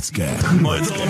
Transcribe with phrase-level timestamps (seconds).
[0.00, 0.28] Hrvatske.
[0.60, 1.09] Moj dom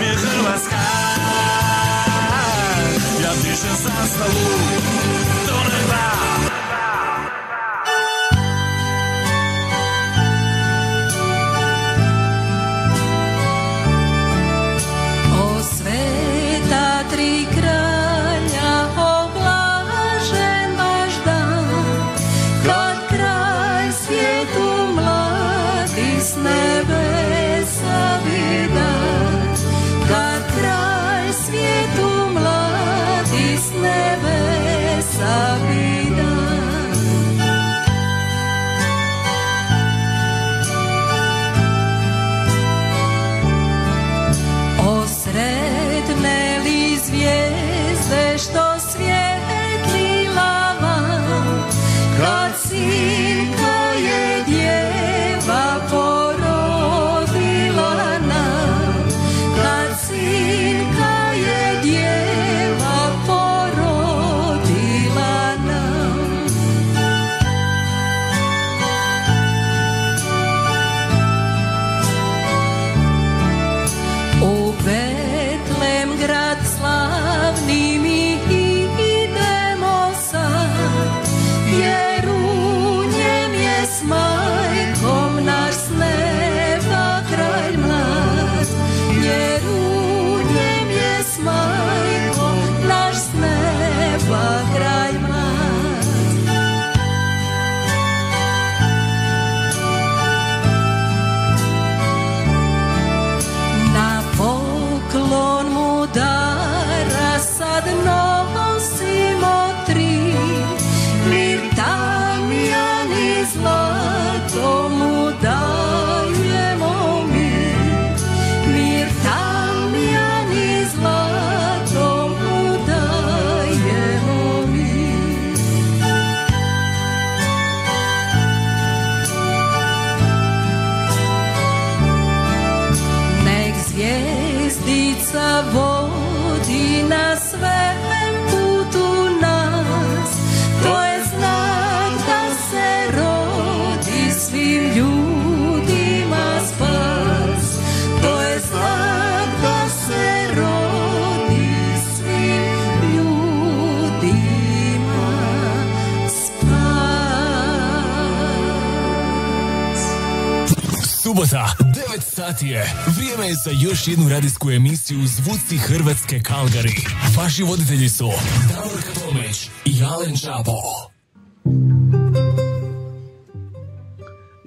[163.65, 167.05] za još jednu radijsku emisiju Zvuci Hrvatske Kalgari.
[167.37, 168.31] Vaši voditelji su
[168.69, 170.81] Davor Tomić i Alen Čapo.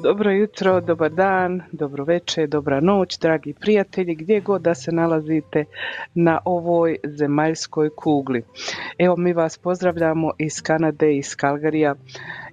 [0.05, 5.65] Dobro jutro, dobar dan, dobro večer, dobra noć, dragi prijatelji, gdje god da se nalazite
[6.15, 8.43] na ovoj zemaljskoj kugli.
[8.99, 11.95] Evo mi vas pozdravljamo iz Kanade, iz Kalgarija.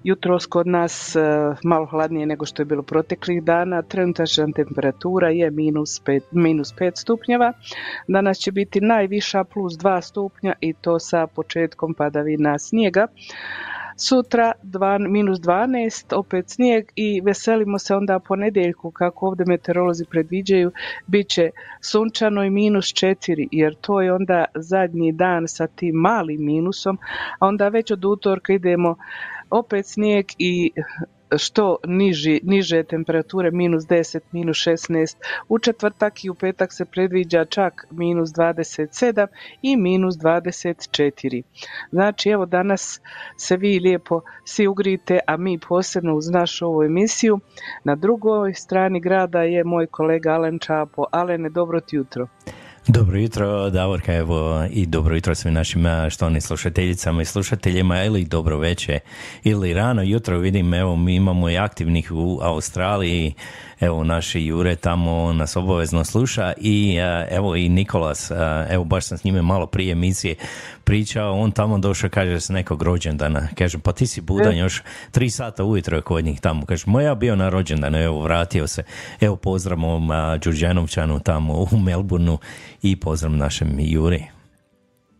[0.04, 1.20] Jutros kod nas e,
[1.64, 3.82] malo hladnije nego što je bilo proteklih dana.
[3.82, 7.52] Trenutačna temperatura je minus 5, minus 5 stupnjeva.
[8.08, 13.06] Danas će biti najviša plus 2 stupnja i to sa početkom padavina snijega.
[13.96, 20.72] Sutra dva, minus 12, opet snijeg i veselimo se onda ponedjeljku kako ovdje meteorolozi predviđaju,
[21.06, 21.50] bit će
[21.80, 26.98] sunčano i minus 4 jer to je onda zadnji dan sa tim malim minusom,
[27.38, 28.96] a onda već od utorka idemo
[29.50, 30.72] opet snijeg i
[31.38, 35.16] što niži, niže temperature, minus 10, minus 16.
[35.48, 39.26] U četvrtak i u petak se predviđa čak minus 27
[39.62, 41.42] i minus 24.
[41.90, 43.00] Znači evo danas
[43.36, 47.40] se vi lijepo svi ugrite, a mi posebno uz našu ovu emisiju.
[47.84, 51.04] Na drugoj strani grada je moj kolega Alen Čapo.
[51.12, 52.28] Alene, dobro ti jutro.
[52.86, 58.58] Dobro jutro, Davorka, evo i dobro jutro svim našim štovnim slušateljicama i slušateljima ili dobro
[58.58, 58.98] veče
[59.44, 63.34] ili rano jutro vidim, evo mi imamo i aktivnih u Australiji,
[63.82, 69.04] evo naši Jure tamo nas obavezno sluša i a, evo i Nikolas, a, evo baš
[69.04, 70.34] sam s njime malo prije emisije
[70.84, 75.30] pričao, on tamo došao, kaže s nekog rođendana, kaže pa ti si budan još tri
[75.30, 78.82] sata ujutro je kod njih tamo, kaže ma ja bio na rođendanu, evo vratio se,
[79.20, 82.38] evo pozdrav mom a, Đurđanovčanu tamo u Melbourneu
[82.82, 84.24] i pozdrav našem Juri.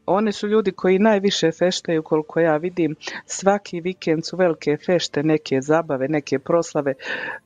[0.07, 2.95] Oni su ljudi koji najviše feštaju koliko ja vidim.
[3.27, 6.95] Svaki vikend su velike fešte, neke zabave, neke proslave,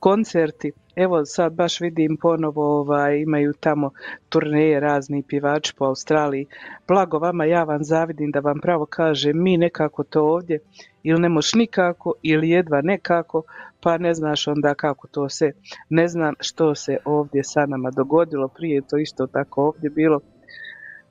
[0.00, 0.72] koncerti.
[0.96, 3.90] Evo sad baš vidim ponovo ovaj, imaju tamo
[4.28, 6.46] turneje razni pjevači po Australiji.
[6.88, 10.58] Blago vama, ja vam zavidim da vam pravo kaže mi nekako to ovdje
[11.02, 13.42] ili ne moš nikako ili jedva nekako
[13.80, 15.52] pa ne znaš onda kako to se,
[15.88, 20.20] ne znam što se ovdje sa nama dogodilo, prije je to isto tako ovdje bilo,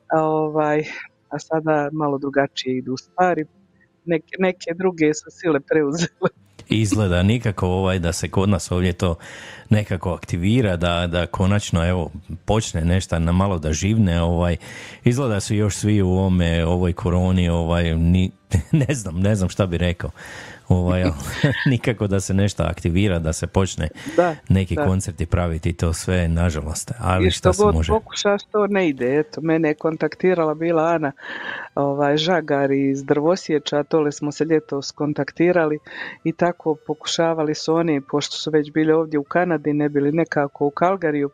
[0.08, 0.84] a, ovaj,
[1.30, 3.46] a sada malo drugačije idu stvari,
[4.06, 6.45] neke, neke druge su sile preuzele.
[6.70, 9.16] Izgleda nikako ovaj da se kod nas ovdje to
[9.70, 12.12] nekako aktivira, da, da konačno evo
[12.46, 14.58] počne nešto na malo da živne, ovaj,
[15.04, 18.32] izgleda su još svi u ovome, ovoj koroni, ovaj, ni,
[18.88, 20.12] ne znam, ne znam šta bi rekao
[20.68, 21.04] ovaj,
[21.72, 24.86] nikako da se nešto aktivira, da se počne da, neki da.
[24.86, 26.92] koncerti praviti to sve, nažalost.
[27.00, 27.92] Ali I što šta god se može?
[27.92, 29.20] pokušaš, to ne ide.
[29.20, 31.12] Eto, mene je kontaktirala bila Ana
[31.76, 35.80] ovaj, Žagar iz Drvosječa, tole smo se ljeto skontaktirali
[36.24, 40.66] i tako pokušavali su oni, pošto su već bili ovdje u Kanadi, ne bili nekako
[40.66, 41.30] u Kalgariju,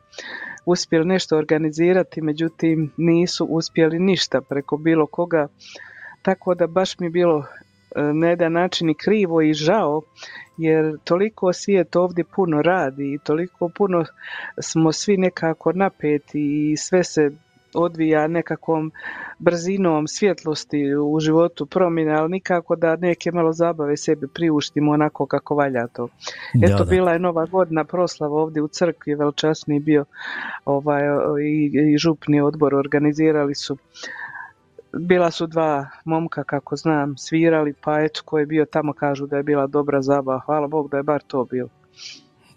[0.66, 5.48] uspjeli nešto organizirati, međutim nisu uspjeli ništa preko bilo koga,
[6.22, 7.46] tako da baš mi je bilo
[7.96, 10.02] na jedan način i krivo i žao
[10.58, 14.06] jer toliko svijet ovdje puno radi i toliko puno
[14.62, 17.32] smo svi nekako napeti i sve se
[17.74, 18.92] odvija nekakvom
[19.40, 25.56] brzinom svjetlosti u životu promjene, ali nikako da neke malo zabave sebi priuštimo onako kako
[25.56, 26.08] valja to.
[26.64, 26.90] Eto, da, da.
[26.90, 30.06] bila je nova godina proslava ovdje u crkvi, velčasni bio
[30.66, 31.02] ovaj,
[31.44, 33.78] i, i župni odbor organizirali su
[34.94, 39.38] bila su dva momka kako znam svirali pa eto ko je bio tamo kažu da
[39.38, 41.70] je bila dobra zabava hvala Bog da je bar to bilo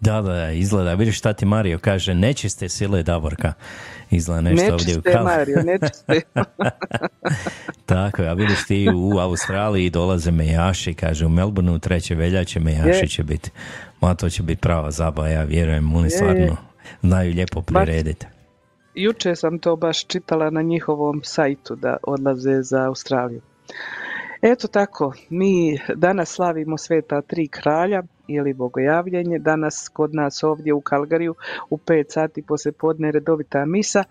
[0.04, 0.94] da, da, izgleda.
[0.94, 3.52] Vidiš šta ti Mario kaže, nečiste sile Davorka.
[4.10, 5.24] Izgleda nešto nečiste, ovdje u Kal...
[5.24, 6.20] Mario, nečiste.
[7.86, 13.08] Tako, a vidiš ti u Australiji dolaze mejaši, kaže u Melbourneu treće veljače mejaši je.
[13.08, 13.50] će biti.
[14.00, 16.56] Ma to će biti prava zabava, ja vjerujem, oni stvarno
[17.02, 18.26] znaju lijepo prirediti.
[18.94, 23.40] Juče sam to baš čitala na njihovom sajtu da odlaze za Australiju.
[24.42, 29.38] Eto tako, mi danas slavimo sveta tri kralja ili bogojavljenje.
[29.38, 31.34] Danas kod nas ovdje u Kalgariju
[31.70, 34.04] u 5 sati poslije podne redovita misa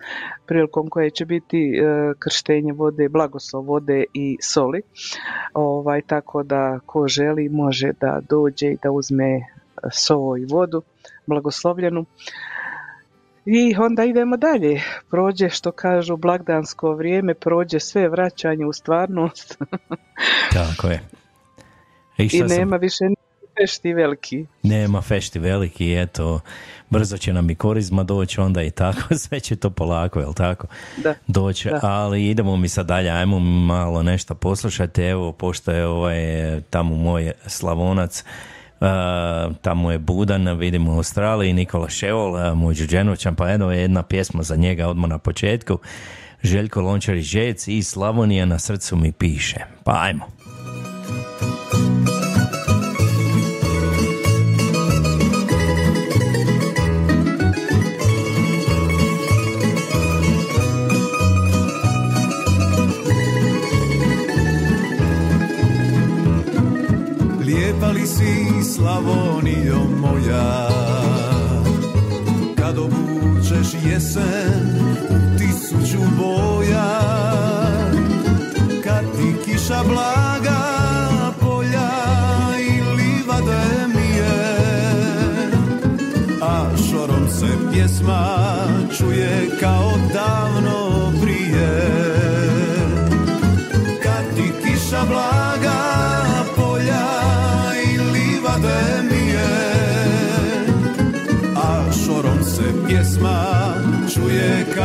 [0.45, 4.81] prilikom koje će biti e, krštenje vode, blagoslov vode i soli.
[5.53, 9.41] Ovaj, tako da ko želi može da dođe i da uzme
[9.91, 10.81] so i vodu
[11.27, 12.05] blagoslovljenu.
[13.45, 14.81] I onda idemo dalje.
[15.09, 19.57] Prođe što kažu blagdansko vrijeme, prođe sve vraćanje u stvarnost.
[20.53, 21.01] Tako je.
[22.17, 22.81] I, I nema sam...
[22.81, 23.05] više
[23.57, 24.45] fešti veliki.
[24.63, 26.39] Nema fešti veliki, eto,
[26.89, 30.67] brzo će nam i korizma doći onda i tako, sve će to polako, jel tako?
[30.97, 31.15] Da.
[31.27, 31.79] Doći, da.
[31.81, 36.15] ali idemo mi sad dalje, ajmo malo nešto poslušati, evo, pošto je ovaj,
[36.69, 38.23] tamo moj slavonac,
[39.61, 44.03] tamo je Budan, vidimo u Australiji, Nikola Šeol, uh, moj Đuđenovićan, pa jedno je jedna
[44.03, 45.79] pjesma za njega odmah na početku.
[46.43, 49.59] Željko Lončar i Žec i Slavonija na srcu mi piše.
[49.83, 50.25] Pa ajmo.
[68.83, 70.69] Slavonijo moja.
[72.57, 74.32] Kad obučeš jesen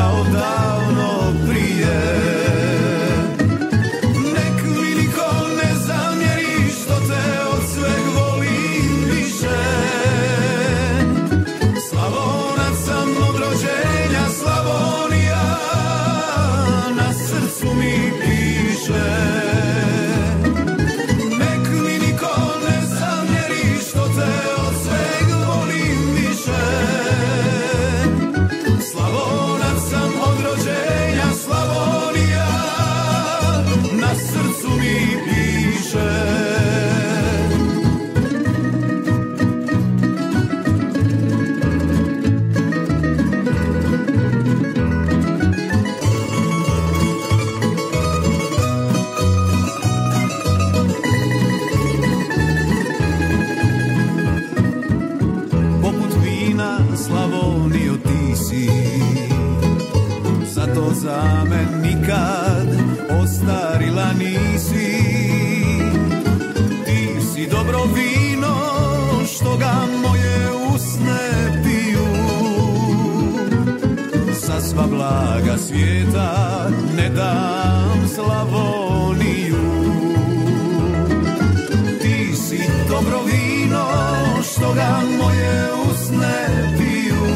[0.08, 0.77] čuje
[74.68, 79.56] sva blaga svijeta ne dam Slavoniju.
[82.02, 82.58] Ti si
[82.88, 83.87] dobro vino
[84.42, 86.46] što ga moje usne
[86.78, 87.26] piju.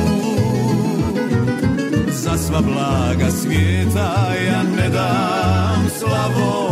[2.11, 6.72] Za sva blaga svijeta ja ne dam Slavoniju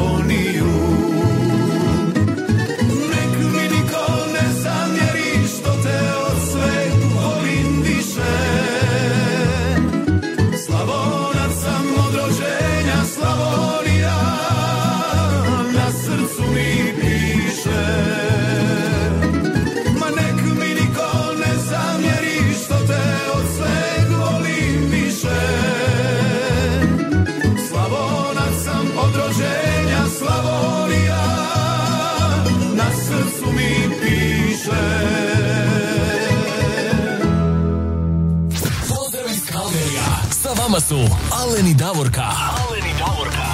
[41.61, 42.23] Alen i Davorka.
[42.23, 43.47] Alen i Davorka.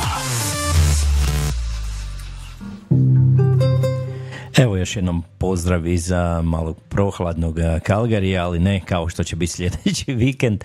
[4.63, 9.53] Evo još jednom pozdrav iz a, malog prohladnog Kalgarija, ali ne kao što će biti
[9.53, 10.65] sljedeći vikend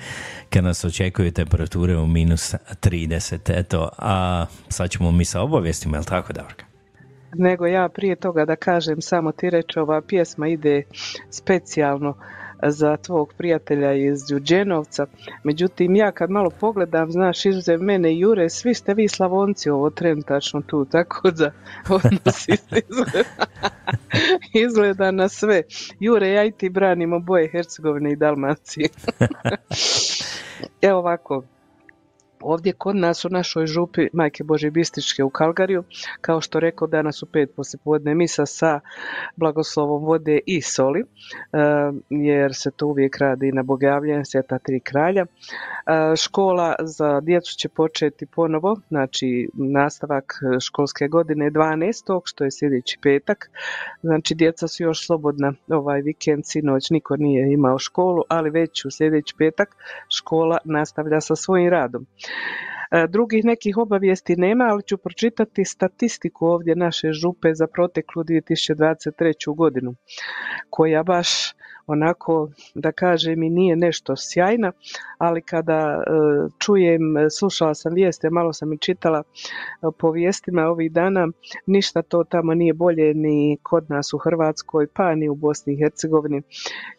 [0.50, 3.60] kad nas očekuju temperature u minus 30.
[3.60, 6.66] Eto, a sad ćemo mi sa obavijestima, jel tako Davorka?
[7.34, 10.84] nego ja prije toga da kažem samo ti reći ova pjesma ide
[11.30, 12.18] specijalno
[12.64, 15.06] za tvog prijatelja iz Đuđenovca.
[15.44, 19.90] Međutim, ja kad malo pogledam, znaš, izuzev mene i Jure, svi ste vi Slavonci ovo
[19.90, 21.52] trenutačno tu, tako da
[21.90, 23.30] odnosi se izgleda,
[24.66, 25.64] izgleda na sve.
[26.00, 28.90] Jure, ja i ti branimo boje Hercegovine i Dalmacije.
[30.82, 31.44] Evo ovako,
[32.44, 35.84] Ovdje kod nas u našoj župi Majke Bože Bističke u Kalgariju,
[36.22, 38.80] kao što rekao danas u pet poslijepodne misa sa
[39.36, 41.06] blagoslovom vode i soli, e,
[42.10, 45.26] jer se to uvijek radi na bogavljenje sveta tri kralja.
[45.26, 52.22] E, Škola za djecu će početi ponovo, znači nastavak školske godine 12.
[52.26, 53.50] što je sljedeći petak.
[54.02, 58.92] Znači djeca su još slobodna ovaj vikend, sinoć niko nije imao školu, ali već u
[58.92, 59.76] sljedeći petak
[60.10, 62.06] škola nastavlja sa svojim radom.
[62.92, 69.56] E, Drugih nekih obavijesti nema, ali ću pročitati statistiku ovdje naše župe za proteklu 2023.
[69.56, 69.96] godinu,
[70.70, 71.54] koja baš
[71.92, 74.72] onako, da kažem, i nije nešto sjajna,
[75.18, 76.02] ali kada e,
[76.60, 77.02] čujem,
[77.40, 79.24] slušala sam vijeste, malo sam i čitala e,
[80.00, 81.28] po vijestima ovih dana,
[81.66, 85.78] ništa to tamo nije bolje ni kod nas u Hrvatskoj, pa ni u Bosni i
[85.78, 86.42] Hercegovini,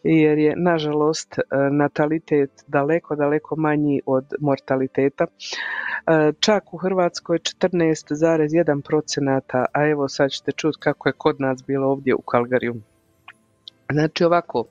[0.03, 5.25] jer je nažalost e, natalitet daleko, daleko manji od mortaliteta.
[5.25, 11.63] E, Čak u Hrvatskoj 14,1 procenata, a evo sad ćete čuti kako je kod nas
[11.67, 12.92] bilo ovdje u Kalgariju.
[13.93, 14.65] Znači ovako,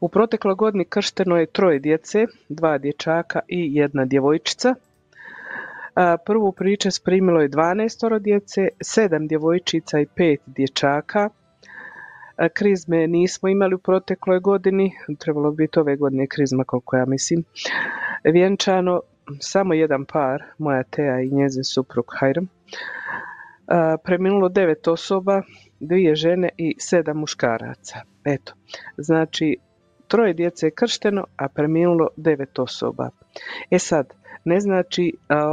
[0.00, 4.74] u protekloj godini kršteno je troje djece, dva dječaka i jedna djevojčica.
[6.26, 11.28] Prvu pričest primilo je 12 djece, sedam djevojčica i pet dječaka.
[12.36, 17.04] A, Krizme nismo imali u protekloj godini, trebalo bi biti ove godine krizma koliko ja
[17.06, 17.44] mislim.
[18.24, 19.00] Vjenčano
[19.40, 22.48] samo jedan par, moja Teja i njezin suprug Hajram.
[24.04, 25.42] Preminulo devet osoba,
[25.80, 28.15] dvije žene i sedam muškaraca.
[28.26, 28.52] Eto,
[28.96, 29.56] znači
[30.08, 33.10] troje djece je kršteno, a preminulo devet osoba.
[33.70, 34.12] E sad,
[34.44, 35.12] ne znači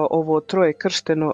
[0.09, 1.33] ovo troje kršteno,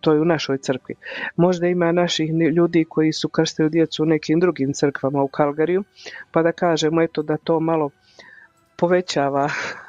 [0.00, 0.94] to je u našoj crkvi.
[1.36, 5.84] Možda ima naših ljudi koji su krstili djecu u nekim drugim crkvama u Kalgariju,
[6.32, 7.90] pa da kažemo eto da to malo
[8.76, 9.48] povećava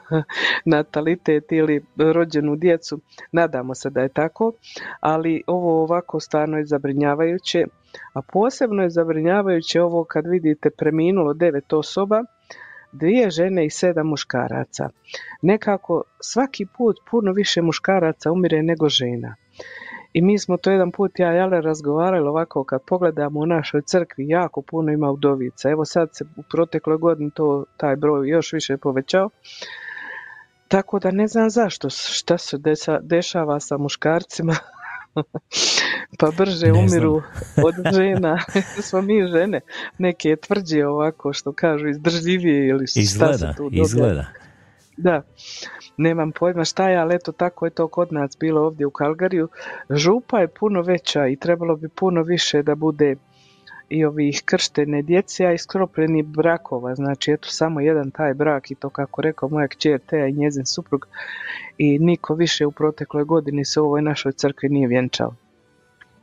[0.66, 3.00] natalitet ili rođenu djecu.
[3.32, 4.52] Nadamo se da je tako,
[5.00, 7.66] ali ovo ovako stvarno je zabrinjavajuće,
[8.14, 12.24] a posebno je zabrinjavajuće ovo kad vidite preminulo devet osoba,
[12.92, 14.90] dvije žene i sedam muškaraca.
[15.42, 19.36] Nekako svaki put puno više muškaraca umire nego žena.
[20.14, 23.82] I mi smo to jedan put ja i Ale razgovarali ovako kad pogledamo u našoj
[23.82, 25.70] crkvi jako puno ima udovica.
[25.70, 29.30] Evo sad se u protekloj godini to taj broj još više povećao.
[30.74, 34.56] Tako da ne znam zašto, šta se desa- dešava sa muškarcima.
[36.20, 37.22] pa brže Ne umiru
[37.68, 38.40] od žena.
[38.82, 39.62] Smo mi žene
[39.98, 43.82] neke tvrđe ovako što kažu izdržljivije ili šta se Izgleda, tu događa.
[43.82, 44.26] izgleda.
[44.98, 45.22] Da,
[45.98, 49.48] nemam pojma šta je, ali eto tako je to kod nas bilo ovdje u Kalgariju.
[49.90, 53.16] Župa je puno veća i trebalo bi puno više da bude
[53.94, 56.96] i ovih krštene djece, a i skropljenih brakova.
[56.96, 60.66] Znači, eto samo jedan taj brak i to kako rekao moja kćer Teja i njezin
[60.66, 61.08] suprug
[61.78, 65.36] i niko više u protekloj godini se u ovoj našoj crkvi nije vjenčao.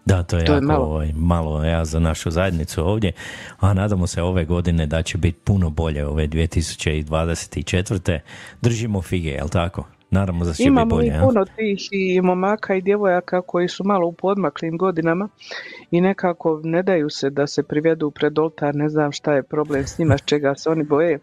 [0.05, 0.85] Da, to je To je jako malo.
[0.85, 3.13] ovaj, malo ja, za našu zajednicu ovdje,
[3.61, 8.19] a nadamo se ove godine da će biti puno bolje ove 2024.
[8.63, 9.85] Držimo fige, jel tako?
[10.45, 13.85] Se da će biti Imamo bolje, i puno tih i momaka i djevojaka koji su
[13.85, 15.29] malo u podmaklim godinama
[15.91, 19.85] i nekako ne daju se da se privedu pred oltar, ne znam šta je problem
[19.87, 21.19] s njima, s čega se oni boje.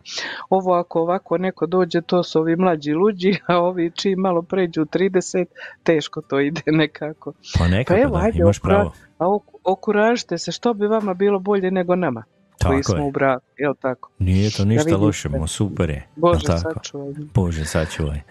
[0.50, 4.82] Ovo ako ovako neko dođe, to su ovi mlađi luđi, a ovi čim malo pređu
[4.86, 5.46] 30,
[5.84, 7.34] teško to ide nekako.
[7.60, 8.91] Pa nekako da, imaš okura- pravo.
[9.17, 12.24] a ok- okuražite se, što bi vama bilo bolje nego nama
[12.65, 13.07] koji Tako smo je.
[13.07, 14.11] u braku, jel tako?
[14.19, 16.07] Nije to ništa loše, super je.
[16.15, 16.73] Bože, jel tako?
[16.73, 17.13] sačuvaj.
[17.33, 18.21] Bože, sačuvaj.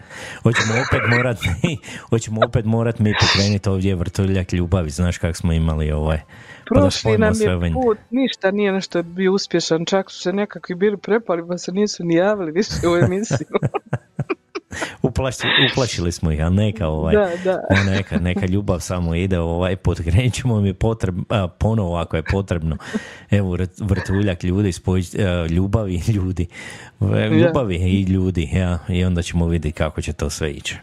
[0.43, 1.77] Hoćemo opet morat mi,
[2.09, 6.17] hoćemo opet morat mi pokrenuti ovdje vrtuljak ljubavi, znaš kak smo imali ovaj.
[6.69, 10.75] Pa Prošli spojimo nam je put, ništa nije nešto bio uspješan, čak su se nekakvi
[10.75, 13.47] bili prepali pa se nisu ni javili više u emisiju.
[15.01, 17.15] Uplaši, uplašili smo ih, ali neka ovaj.
[17.15, 17.61] da, da.
[17.91, 19.99] Neka, neka ljubav samo ide ovaj put,
[20.61, 22.77] mi potreb, a, ponovo ako je potrebno.
[23.31, 26.47] Evo vrt- vrtuljak ljudi, spoj, a, ljubavi i ljudi.
[27.31, 30.75] Ljubavi i ljudi, ja, i onda ćemo vidjeti kako će to sve ići.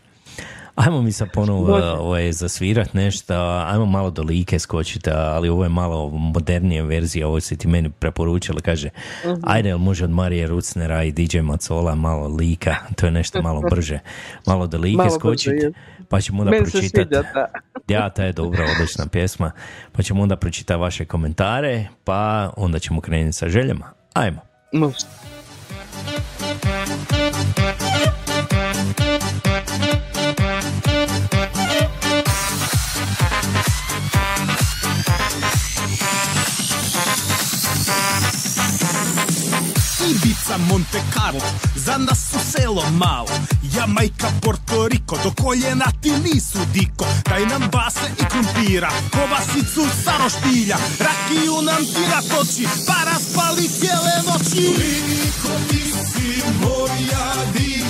[0.77, 1.85] Ajmo mi sad ponovo Može.
[1.85, 7.41] ovaj, zasvirat nešto, ajmo malo do like skočiti, ali ovo je malo modernije verzija, ovo
[7.41, 8.89] si ti meni preporučila, kaže,
[9.25, 9.35] Mhm.
[9.43, 13.61] ajde, jel može od Marije Rucnera i DJ Macola malo lika, to je nešto malo
[13.71, 13.99] brže,
[14.47, 15.73] malo do like skočiti,
[16.09, 17.15] pa ćemo onda pročitati.
[17.89, 19.51] Ja, ta je dobra, odlična pjesma.
[19.93, 23.91] Pa ćemo onda pročitati vaše komentare, pa onda ćemo krenuti sa željama.
[24.15, 24.41] Ajmo.
[24.73, 24.97] Može.
[40.45, 41.41] Ibiza, Monte Carlo,
[41.77, 43.29] za nas su selo malo.
[43.63, 47.07] Jamajka, Porto Riko, do koljena ti nisu diko.
[47.25, 54.17] Daj nam base i krumpira, kobasicu sa roštilja Rakiju nam tira toči, pa raspali cijele
[54.27, 54.61] noći.
[55.09, 57.84] Liko ti si moja dika,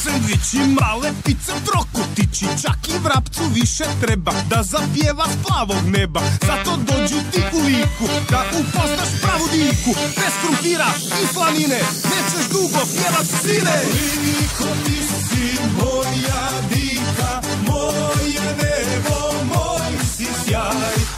[0.00, 2.46] Kanapej i sendviči, male pice, trokutići.
[2.62, 6.20] Čak i vrapcu više treba da zapjeva s plavog neba.
[6.46, 10.00] Zato dođu ti u liku da upoznaš pravu diku.
[10.16, 10.90] Bez krumpira
[11.22, 13.76] i slanine nećeš dugo pjevat sine.
[14.22, 21.09] Liko ti si moja dika, moje nebo, moj si sjaj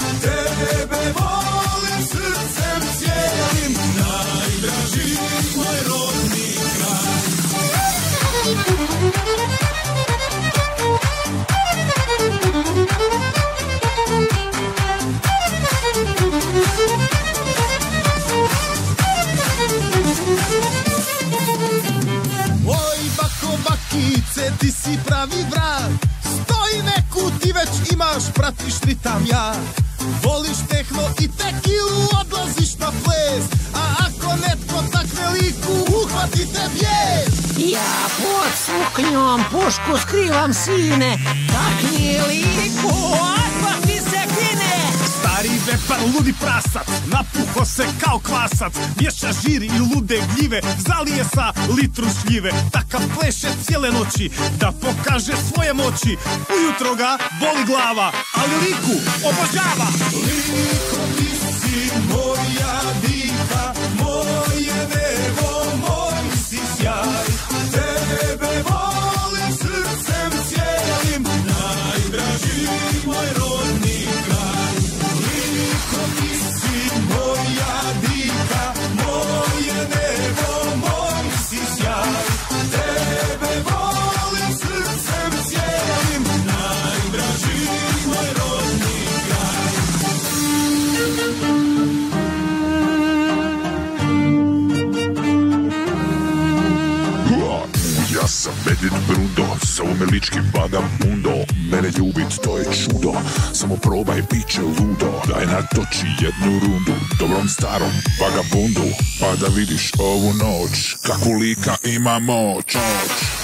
[24.43, 29.55] bakice, ti si pravi vrag Stoji neku ti već imaš, pratiš ritam ja?
[30.23, 33.45] Voliš tehno i tekilu, odlaziš na ples.
[33.75, 41.19] A ako netko takne liku, uhvati te bijes Ja pod suknjom pušku skrivam sine,
[41.53, 44.12] takni liku, odmah ti se kine.
[45.33, 51.53] Stari vepar, ludi prasac, napuho se kao kvasac Miješa žir i lude gljive, zalije sa
[51.77, 52.51] litru šljive.
[52.73, 56.17] Takav pleše cijele noći, da pokaže svoje moći.
[56.57, 58.97] Ujutro ga boli glava, ali liku
[59.29, 59.89] obožava.
[60.13, 61.02] Liko
[100.73, 103.13] lički vagabundo Mene ljubit to je čudo,
[103.53, 105.23] samo probaj bit će ludo.
[105.29, 108.95] Daj natoči jednu rundu, dobrom starom vagabundu.
[109.21, 112.75] Pa da vidiš ovu noć, kakvu lika ima moć.
[112.75, 113.42] Moć,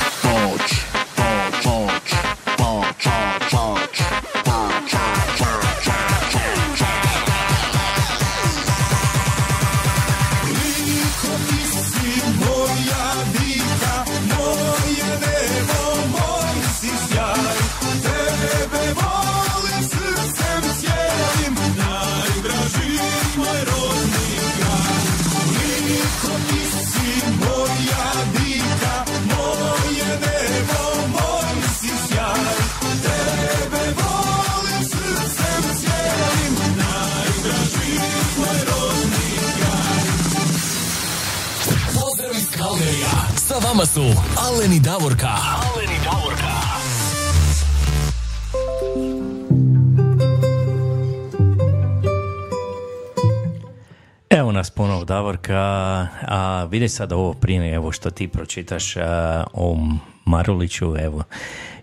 [56.68, 59.78] vidi sad ovo prije evo što ti pročitaš a, o
[60.24, 61.22] Maruliću, evo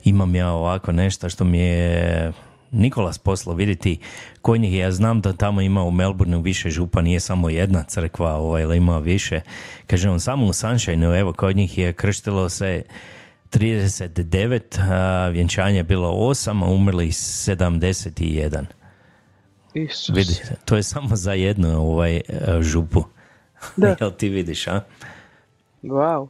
[0.04, 2.32] imam ja ovako nešto što mi je
[2.72, 4.00] Nikolas poslao vidjeti
[4.42, 8.36] kod njih, ja znam da tamo ima u Melbourneu više župa, nije samo jedna crkva,
[8.36, 9.42] ovaj, ali ima više.
[9.88, 12.84] Kaže on, samo u Sunshineu, evo, kod njih je krštilo se
[13.52, 14.60] 39,
[14.92, 18.66] a vjenčanje je bilo 8, a umrli 71.
[19.74, 20.16] Isus.
[20.16, 22.22] Vidi, to je samo za jednu ovaj, e,
[22.62, 23.04] župu.
[23.76, 23.96] Da.
[24.00, 24.82] Jel ti vidiš, a?
[25.84, 26.28] Wow.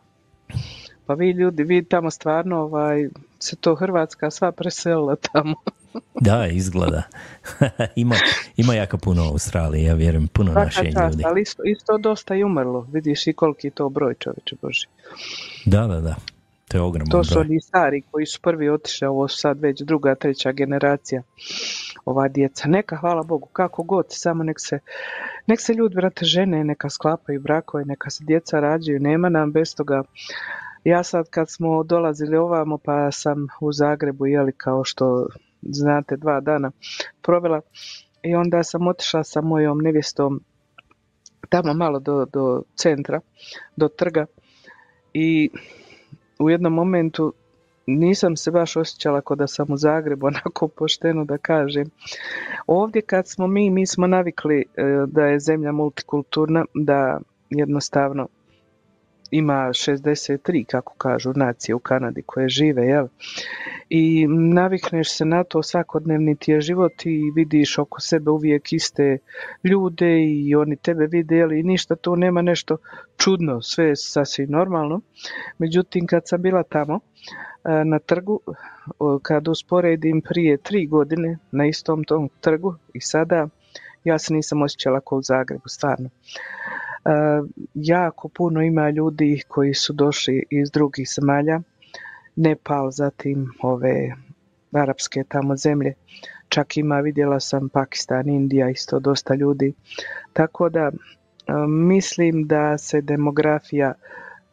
[1.06, 5.56] Pa vi ljudi, vi tamo stvarno ovaj, se to Hrvatska sva preselila tamo.
[6.22, 7.04] Da, izgleda.
[7.96, 8.16] ima,
[8.58, 11.24] ima jako puno u Australiji, ja vjerujem, puno Svaka naših čast, ljudi.
[11.26, 12.88] ali isto, isto dosta i umrlo.
[12.92, 14.88] Vidiš i koliki je to broj čovječe Boži.
[15.66, 16.16] Da, da, da.
[16.68, 17.42] To je ogroman To su broj.
[17.42, 21.22] oni stari koji su prvi otišli, ovo sad već druga, treća generacija
[22.06, 22.68] ova djeca.
[22.68, 24.80] Neka, hvala Bogu, kako god, samo nek se,
[25.48, 29.76] nek se ljudi, brate, žene, neka sklapaju brakove, neka se djeca rađaju, nema nam bez
[29.76, 30.04] toga.
[30.84, 35.28] Ja sad kad smo dolazili ovamo, pa sam u Zagrebu, jeli, kao što
[35.62, 36.72] znate, dva dana
[37.22, 37.62] provela
[38.24, 40.42] i onda sam otišla sa mojom nevjestom
[41.50, 43.20] tamo malo do, do centra,
[43.76, 44.26] do trga
[45.14, 45.50] i
[46.40, 47.34] u jednom momentu
[47.88, 51.90] nisam se baš osjećala kao da sam u Zagrebu, onako pošteno da kažem.
[52.68, 57.20] Ovdje kad smo mi, mi smo navikli e, da je zemlja multikulturna, da
[57.50, 58.28] jednostavno
[59.32, 63.08] ima 63, kako kažu, nacije u Kanadi koje žive, jel?
[63.90, 69.18] I navikneš se na to, svakodnevni ti je život i vidiš oko sebe uvijek iste
[69.64, 71.52] ljude i oni tebe vide, jel?
[71.52, 72.78] I ništa tu nema nešto
[73.18, 75.02] čudno, sve je sasvim normalno.
[75.58, 77.00] Međutim, kad sam bila tamo,
[77.86, 78.40] na trgu,
[79.00, 83.48] o, kad usporedim prije tri godine na istom tom trgu i sada,
[84.04, 86.10] ja se nisam osjećala kao u Zagrebu, stvarno.
[86.10, 87.10] E,
[87.74, 91.62] jako puno ima ljudi koji su došli iz drugih zemalja,
[92.36, 94.16] Nepal, zatim ove
[94.72, 95.94] arapske tamo zemlje,
[96.50, 99.74] čak ima, vidjela sam Pakistan, Indija, isto dosta ljudi.
[100.34, 100.92] Tako da e,
[101.68, 103.94] mislim da se demografija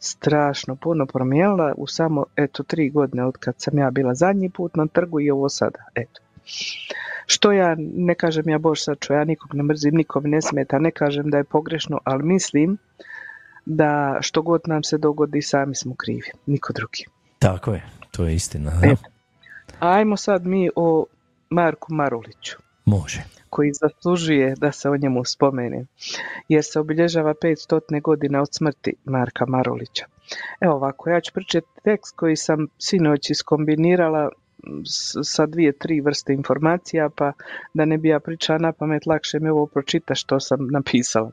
[0.04, 4.76] strašno puno promijenila u samo eto tri godine od kad sam ja bila zadnji put
[4.76, 5.78] na trgu i ovo sada.
[5.94, 6.20] Eto.
[7.26, 10.90] Što ja, ne kažem ja Bož sačuva, ja nikog ne mrzim, nikom ne smeta, ne
[10.90, 12.78] kažem da je pogrešno, ali mislim
[13.66, 17.04] da što god nam se dogodi sami smo krivi, niko drugi.
[17.38, 18.70] Tako je, to je istina.
[18.70, 18.86] Da?
[18.86, 18.94] E.
[19.80, 21.06] Ajmo sad mi o
[21.50, 23.24] Marku Maruliću Može.
[23.54, 25.84] Koji zaslužuje da se o njemu spomene,
[26.48, 30.06] jer se obilježava 500 godina od smrti Marka Marulića.
[30.60, 34.28] Evo ovako, ja ću pričati tekst koji sam sinoć iskombinirala
[35.25, 37.33] sa dvije, tri vrste informacija, pa
[37.75, 41.33] da ne bi ja pričala na pamet, lakše mi ovo pročita što sam napisala.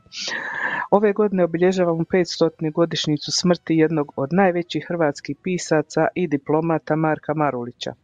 [0.90, 2.72] Ove godine obilježavamo 500.
[2.72, 7.94] godišnjicu smrti jednog od najvećih hrvatskih pisaca i diplomata Marka Marulića.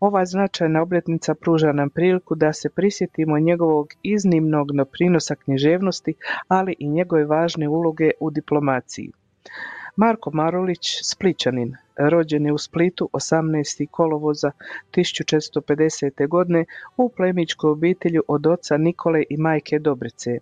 [0.00, 6.14] Ova značajna obljetnica pruža nam priliku da se prisjetimo njegovog iznimnog doprinosa književnosti,
[6.48, 9.12] ali i njegove važne uloge u diplomaciji.
[9.96, 13.86] Marko Marulić, Spličanin, rođen je u Splitu 18.
[13.90, 14.50] kolovoza
[14.92, 16.28] 1450.
[16.28, 16.64] godine
[16.96, 20.38] u plemićkoj obitelji od oca Nikole i majke Dobrice.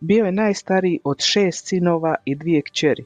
[0.00, 3.04] Bio je najstariji od šest sinova i dvije kćeri.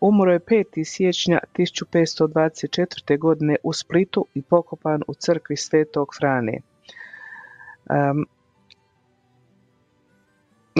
[0.00, 0.84] Umro je 5.
[0.84, 3.18] siječnja 1524.
[3.18, 6.58] godine u Splitu i pokopan u crkvi Svetog Frane.
[7.90, 8.26] Um,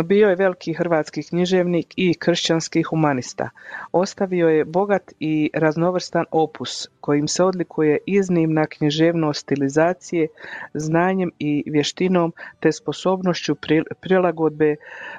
[0.01, 3.51] bio je veliki hrvatski književnik i kršćanski humanista.
[3.93, 10.29] Ostavio je bogat i raznovrstan opus kojim se odlikuje iznimna književnost stilizacije,
[10.75, 14.77] znanjem i vještinom te sposobnošću pri- prilagodbe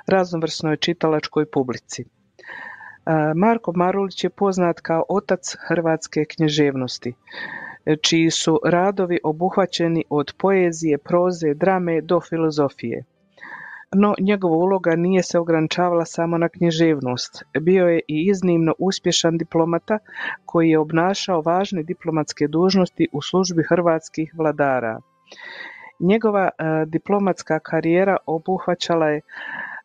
[0.08, 2.06] raznovrsnoj čitalačkoj publici.
[3.06, 7.14] A, Marko Marulić je poznat kao otac hrvatske književnosti,
[7.86, 13.04] e, čiji su radovi obuhvaćeni od poezije, proze, drame do filozofije.
[13.96, 17.44] No, njegova uloga nije se ograničavala samo na književnost.
[17.62, 19.98] Bio je i iznimno uspješan diplomata
[20.46, 25.00] koji je obnašao važne diplomatske dužnosti u službi hrvatskih vladara.
[26.00, 29.22] Njegova e, diplomatska karijera obuhvaćala je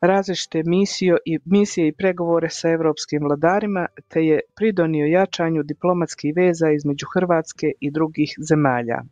[0.01, 6.71] različite misije i, misije i pregovore sa europskim vladarima, te je pridonio jačanju diplomatskih veza
[6.71, 9.03] između Hrvatske i drugih zemalja.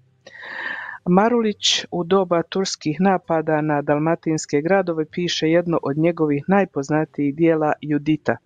[1.09, 8.37] Marulić u doba turskih napada na dalmatinske gradove piše jedno od njegovih najpoznatijih dijela Judita.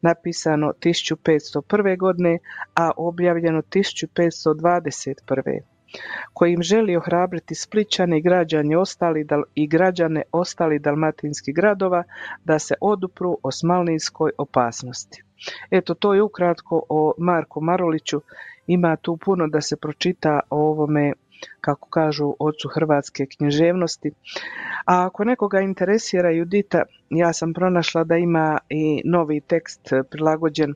[0.00, 1.98] napisano 1501.
[1.98, 2.38] godine,
[2.74, 5.60] a objavljeno 1521
[6.32, 12.02] kojim želi ohrabriti Splićane i građane ostali i građane ostali dalmatinskih gradova
[12.44, 15.22] da se odupru osmalninskoj opasnosti.
[15.70, 18.20] Eto, to je ukratko o Marku Maroliću.
[18.66, 21.12] Ima tu puno da se pročita o ovome
[21.60, 24.10] kako kažu ocu hrvatske književnosti.
[24.86, 30.74] A ako nekoga interesira Judita, ja sam pronašla da ima i novi tekst prilagođen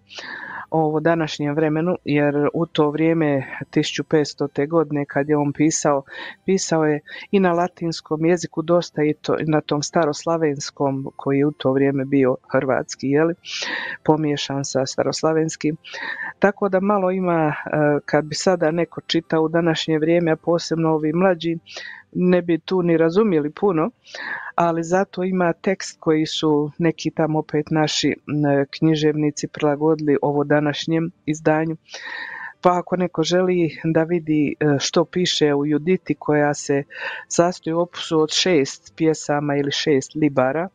[0.73, 4.68] ovo današnjem vremenu, jer u to vrijeme 1500.
[4.68, 6.03] godine kad je on pisao,
[6.45, 11.53] pisao je i na latinskom jeziku dosta i to, na tom staroslavenskom koji je u
[11.53, 13.35] to vrijeme bio hrvatski, jeli,
[14.05, 15.77] pomiješan sa staroslavenskim.
[16.38, 17.55] Tako da malo ima, e,
[18.05, 21.58] kad bi sada neko čitao u današnje vrijeme, a posebno ovi mlađi,
[22.12, 23.90] ne bi tu ni razumjeli puno,
[24.54, 28.14] ali zato ima tekst koji su neki tamo opet naši
[28.78, 31.76] književnici prilagodili ovo današnjem izdanju.
[32.61, 36.82] Pa ako neko želi da vidi e, što piše u Juditi koja se
[37.28, 40.68] sastoji u opusu od šest pjesama ili šest libara,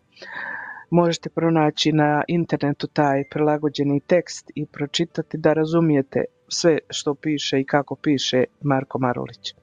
[0.89, 7.65] možete pronaći na internetu taj prilagođeni tekst i pročitati da razumijete sve što piše i
[7.65, 9.53] kako piše Marko Marolić.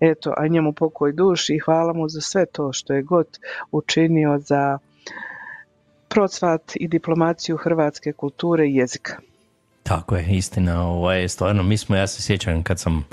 [0.00, 3.38] Eto, a njemu pokoj duši i hvala mu za sve to što je god
[3.72, 4.78] učinio za
[6.08, 9.27] procvat i diplomaciju hrvatske kulture i jezika.
[9.88, 13.04] Tako je, istina, ovo je stvarno, mi smo, ja se sjećam kad sam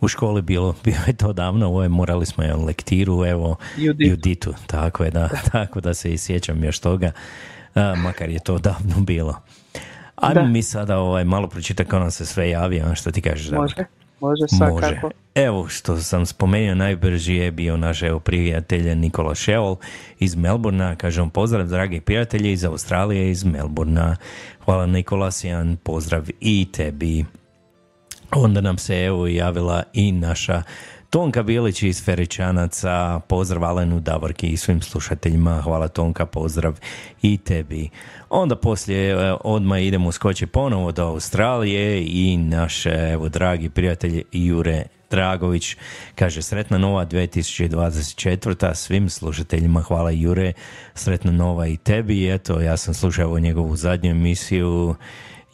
[0.00, 3.56] u školi bilo, bilo je to davno, ovo je, morali smo je lektiru, evo,
[3.98, 7.12] Juditu, tako je, da, tako da se i sjećam još toga,
[7.96, 9.42] makar je to davno bilo.
[10.16, 13.50] Ajmo mi sada ovaj, malo pročitati kako nam se sve javi, a što ti kažeš?
[13.50, 13.74] Može,
[14.20, 15.06] može svakako.
[15.06, 15.14] Može.
[15.34, 19.76] Evo što sam spomenuo, najbrži je bio naš evo, prijatelj Nikola Šeol
[20.18, 20.96] iz Melburna.
[20.96, 24.16] Kažem pozdrav dragi prijatelji iz Australije, iz Melburna.
[24.64, 27.24] Hvala Nikola, sjan pozdrav i tebi.
[28.32, 30.62] Onda nam se evo javila i naša
[31.10, 36.78] Tonka Bilić iz Feričanaca, pozdrav Alenu Davorki i svim slušateljima, hvala Tonka, pozdrav
[37.22, 37.88] i tebi.
[38.28, 44.84] Onda poslije e, odmah idemo skoči ponovo do Australije i naš evo dragi prijatelj Jure
[45.10, 45.76] Dragović
[46.14, 48.74] kaže sretna nova 2024.
[48.74, 50.52] Svim slušateljima hvala Jure,
[50.94, 52.34] sretna nova i tebi.
[52.34, 54.94] Eto, ja sam slušao njegovu zadnju emisiju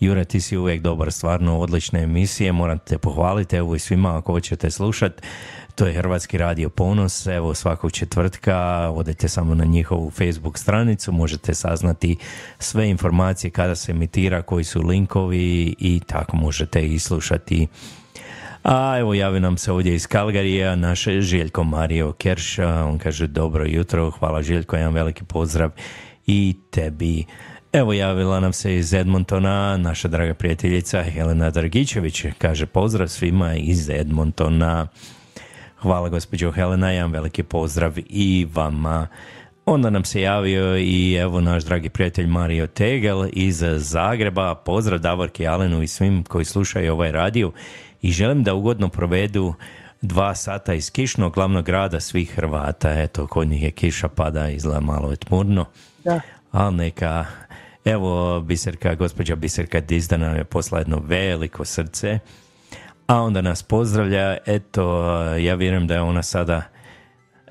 [0.00, 4.32] Jure, ti si uvijek dobar, stvarno odlične emisije, moram te pohvaliti, evo i svima ako
[4.32, 5.22] hoćete slušati.
[5.74, 8.56] To je Hrvatski radio Ponos, evo svakog četvrtka
[8.94, 12.16] odete samo na njihovu Facebook stranicu, možete saznati
[12.59, 17.66] sve informacije kada se emitira, koji su linkovi i tako možete i slušati
[18.68, 23.64] a evo javi nam se ovdje iz Kalgarija naš Željko Mario Kerša, on kaže dobro
[23.66, 25.70] jutro, hvala Željko, jedan veliki pozdrav
[26.26, 27.24] i tebi.
[27.77, 33.91] Evo javila nam se iz Edmontona naša draga prijateljica Helena Dragičević, kaže pozdrav svima iz
[33.91, 34.87] Edmontona.
[35.79, 39.07] Hvala gospođo Helena, jedan veliki pozdrav i vama.
[39.67, 44.55] Onda nam se javio i evo naš dragi prijatelj Mario Tegel iz Zagreba.
[44.55, 47.53] Pozdrav Davorki Alenu i svim koji slušaju ovaj radio
[48.03, 49.55] i želim da ugodno provedu
[50.03, 53.03] dva sata iz kišnog glavnog grada svih Hrvata.
[53.03, 55.65] Eto, kod njih je kiša pada, izgleda malo je tmurno.
[56.05, 56.21] Da.
[56.53, 57.27] Ali neka,
[57.87, 62.18] evo Biserka, gospođa Biserka Dizdana je posla jedno veliko srce
[63.07, 66.62] a onda nas pozdravlja, eto, ja vjerujem da je ona sada,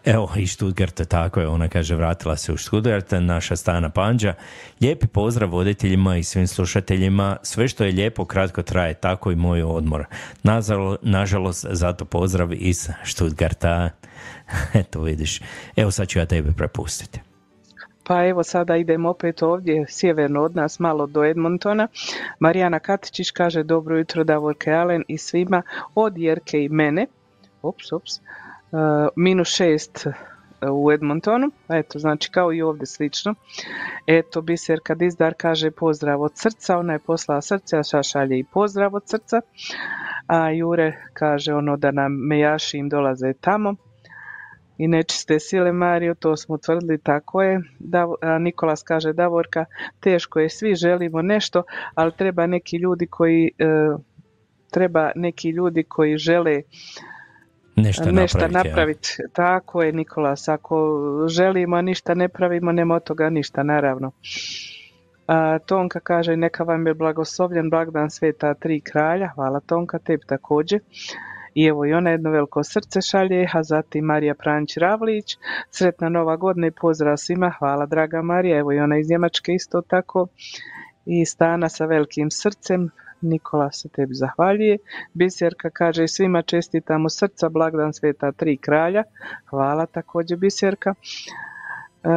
[0.06, 4.34] evo i Stuttgarta, tako je, ona kaže vratila se u Stuttgart, naša Stana Panđa.
[4.82, 9.64] Lijepi pozdrav voditeljima i svim slušateljima, sve što je lijepo kratko traje, tako i moj
[9.64, 10.06] odmor.
[11.02, 13.90] nažalost, zato pozdrav iz Stuttgarta.
[14.74, 15.42] Eto vidiš,
[15.76, 17.20] evo sad ću ja tebe prepustiti.
[18.08, 21.88] Pa evo sada idemo opet ovdje sjeverno od nas malo do Edmontona.
[22.40, 25.62] Marijana Katičić kaže dobro jutro Davorke Alen i svima
[25.96, 27.08] od Jerke i mene.
[27.62, 28.12] Ops, ops.
[28.18, 30.08] Uh, minus šest
[30.72, 33.36] u Edmontonu, eto znači kao i ovdje slično.
[34.08, 38.96] Eto Biserka Dizdar kaže pozdrav od srca, ona je poslala srce, a šalje i pozdrav
[38.96, 39.42] od srca.
[40.28, 43.76] A Jure kaže ono da nam mejaši im dolaze tamo
[44.78, 47.62] i nečiste sile Mario, to smo tvrdili, tako je.
[47.80, 48.08] Da,
[48.40, 49.66] Nikolas kaže Davorka,
[50.00, 51.64] teško je, svi želimo nešto,
[51.96, 53.66] ali treba neki ljudi koji e,
[54.72, 56.62] treba neki ljudi koji žele
[57.76, 59.18] nešto, nešto napraviti.
[59.34, 64.12] Tako je Nikolas, ako želimo, a ništa ne pravimo, nema od toga ništa, naravno.
[65.28, 70.80] A, Tonka kaže neka vam je blagoslovljen blagdan sveta tri kralja, hvala Tonka, tebi također.
[71.56, 75.38] I evo i ona jedno veliko srce šalje, a zatim Marija Pranć Ravlić,
[75.72, 79.82] sretna nova godina i pozdrav svima, hvala draga Marija, evo i ona iz Njemačke isto
[79.82, 80.28] tako.
[81.06, 82.90] i Stana sa velikim srcem.
[83.22, 84.78] Nikola se tebi zahvaljuje.
[85.14, 89.04] Biserka kaže svima čestitamo srca, blagdan sveta tri kralja.
[89.50, 90.94] Hvala također Biserka.
[92.04, 92.10] E,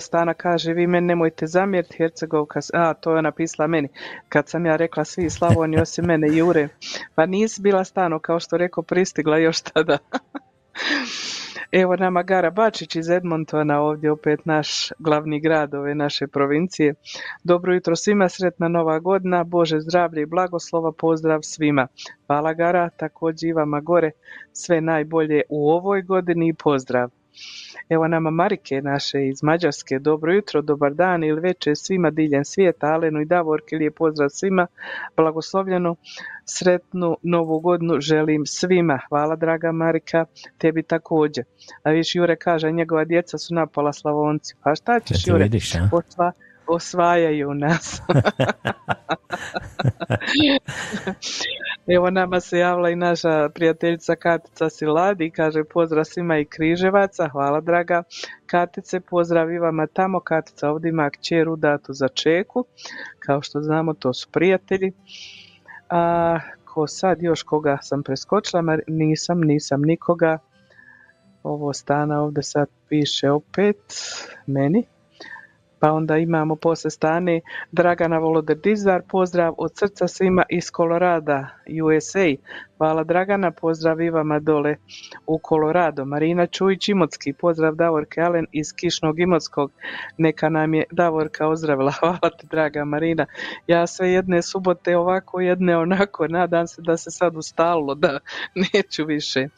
[0.00, 3.88] Stana kaže, vi meni nemojte zamjeriti, Hercegovka, a to je ona pisala meni,
[4.28, 6.68] kad sam ja rekla svi Slavoni osim mene Jure,
[7.14, 9.98] pa nisi bila Stano, kao što rekao, pristigla još tada.
[11.72, 16.94] Evo nama Gara Bačić iz Edmontona, ovdje opet naš glavni grad ove naše provincije.
[17.44, 21.86] Dobro jutro svima, sretna nova godina, Bože zdravlje i blagoslova, pozdrav svima.
[22.26, 24.10] Hvala Gara, također i vama gore,
[24.52, 27.10] sve najbolje u ovoj godini i pozdrav.
[27.88, 32.86] Evo nama Marike naše iz Mađarske, dobro jutro, dobar dan ili večer svima diljem svijeta,
[32.86, 34.66] Alenu i Davorke, lijep pozdrav svima,
[35.16, 35.96] blagoslovljenu,
[36.44, 39.00] sretnu novu godinu želim svima.
[39.08, 40.24] Hvala draga Marika,
[40.58, 41.44] tebi također.
[41.82, 44.54] A viš Jure kaže, njegova djeca su napala Slavonci.
[44.62, 45.42] Pa šta ćeš Jure?
[45.42, 46.32] Vidiš, a?
[46.66, 48.02] osvajaju nas.
[51.86, 57.60] Evo nama se javila i naša prijateljica Katica Siladi, kaže pozdrav svima i križevaca, hvala
[57.60, 58.02] draga
[58.46, 62.64] Katice, pozdrav i vama tamo, Katica ovdje ima kćeru datu za čeku,
[63.18, 64.92] kao što znamo to su prijatelji.
[65.90, 70.38] A ko sad još koga sam preskočila, nisam, nisam nikoga,
[71.42, 73.76] ovo stana ovdje sad piše opet
[74.46, 74.84] meni.
[75.80, 77.40] Pa onda imamo posle stane
[77.72, 81.48] Dragana Voloderdizar, pozdrav od srca svima iz Kolorada,
[81.84, 82.26] USA.
[82.78, 84.76] Hvala Dragana, pozdrav i vama dole
[85.26, 86.04] u Kolorado.
[86.04, 89.72] Marina Čujić Imotski, pozdrav Davorke Alen iz Kišnog Imotskog.
[90.18, 91.90] Neka nam je Davorka ozdravila.
[92.00, 93.26] Hvala ti draga Marina.
[93.66, 96.28] Ja sve jedne subote ovako, jedne onako.
[96.28, 98.18] Nadam se da se sad ustalilo, da
[98.74, 99.48] neću više.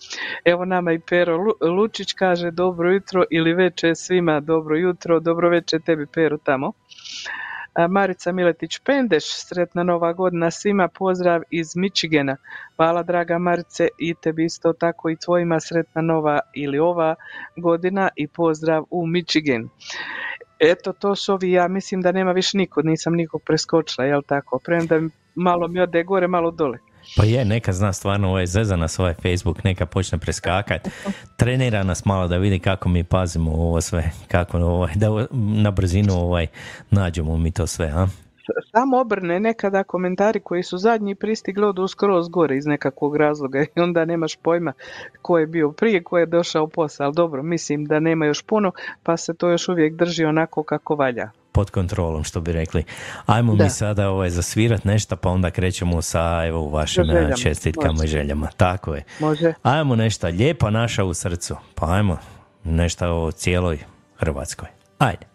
[0.45, 4.41] Evo nama i Pero Lučić kaže dobro jutro ili večer svima.
[4.41, 6.73] Dobro jutro, dobro večer tebi Pero tamo.
[7.87, 12.37] Marica Miletić Pendeš, sretna nova godina svima, pozdrav iz Michigana.
[12.77, 17.14] Hvala draga Marice i tebi isto tako i tvojima sretna nova ili ova
[17.57, 19.69] godina i pozdrav u Michigan.
[20.59, 24.59] Eto, to su ovi, ja mislim da nema više nikog, nisam nikog preskočila, jel tako?
[24.64, 25.01] Premda
[25.35, 26.79] malo mi ode gore, malo dole.
[27.16, 30.88] Pa je, neka zna stvarno ovaj zeza na svoj Facebook, neka počne preskakat.
[31.37, 36.14] Trenira nas malo da vidi kako mi pazimo ovo sve, kako ovaj, da na brzinu
[36.14, 36.47] ovaj,
[36.90, 38.07] nađemo mi to sve, a?
[38.73, 43.81] Samo obrne nekada komentari koji su zadnji pristigli od skroz gore iz nekakvog razloga i
[43.81, 44.73] onda nemaš pojma
[45.23, 48.73] ko je bio prije, ko je došao posle, ali dobro, mislim da nema još puno,
[49.03, 52.85] pa se to još uvijek drži onako kako valja pod kontrolom, što bi rekli.
[53.27, 57.35] Ajmo mi sada ovaj, zasvirat nešto, pa onda krećemo sa evo, vašim željama.
[57.35, 58.49] čestitkama i željama.
[58.57, 59.05] Tako je.
[59.18, 59.55] Može.
[59.62, 61.57] Ajmo nešto lijepa naša u srcu.
[61.75, 62.18] Pa ajmo
[62.64, 63.79] nešto o cijeloj
[64.16, 64.68] Hrvatskoj.
[64.99, 65.27] Ajde.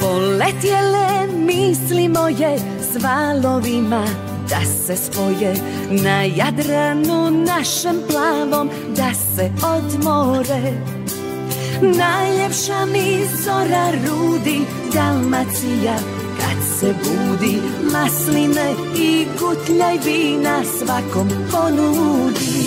[0.00, 5.54] Poletjele misli moje s valovima da se spoje
[5.90, 10.72] na Jadranu našem plavom da se odmore.
[11.82, 14.60] Najljepša mi zora rudi
[14.94, 15.96] Dalmacija
[16.40, 17.58] kad se budi
[17.92, 22.64] Masline i gutljaj vina svakom ponudi.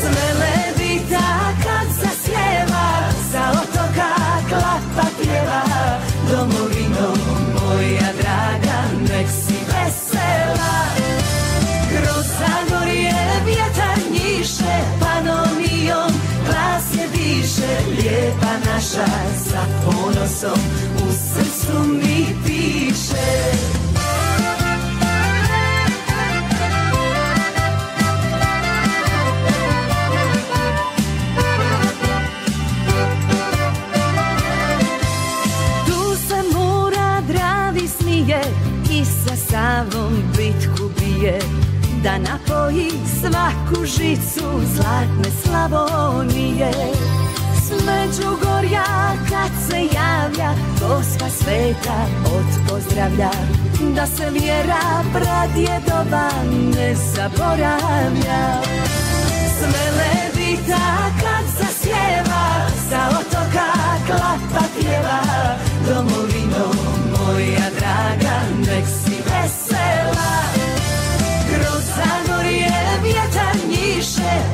[0.00, 4.14] Sve levita kad zasjeva Sa otoka
[4.48, 5.62] klapa pjeva
[6.30, 6.81] Domovino moja
[9.22, 10.74] nek si vesela.
[11.90, 13.14] Kroz Zagorje
[13.46, 16.12] vjetar njiše Panomijom
[16.46, 17.72] glas je diše.
[17.90, 19.06] Lijepa naša
[19.48, 20.60] sa ponosom
[21.08, 23.81] U srcu mi piše
[43.96, 46.72] žicu zlatne Slavonije.
[47.62, 48.84] S Međugorja
[49.30, 53.30] kad se javlja Gospa sveta od pozdravlja.
[53.94, 56.30] Da se vjera pradjedova
[56.76, 58.62] ne zaboravlja.
[59.58, 63.72] Sve levita kad zasjeva Sa otoka
[64.06, 65.20] klapa pjeva.
[65.88, 66.66] Domovino
[67.10, 70.61] moja draga nek si vesela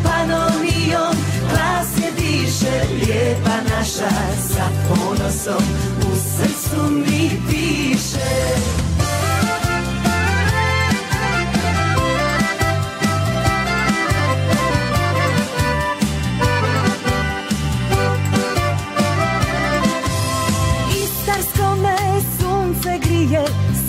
[0.04, 1.16] panonijom,
[1.50, 4.10] glas je diše, lijepa naša,
[4.48, 5.64] sa ponosom
[6.00, 8.58] u srcu mi piše.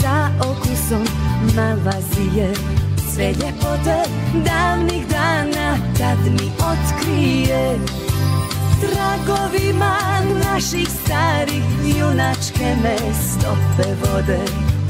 [0.02, 1.04] sa okusom
[1.56, 2.54] malvazije
[3.14, 4.04] Sve ljepote
[4.46, 5.09] davnih
[6.00, 7.80] tad mi otkrije
[8.82, 9.98] Tragovima
[10.46, 11.64] naših starih
[12.00, 14.40] junačke me stope vode.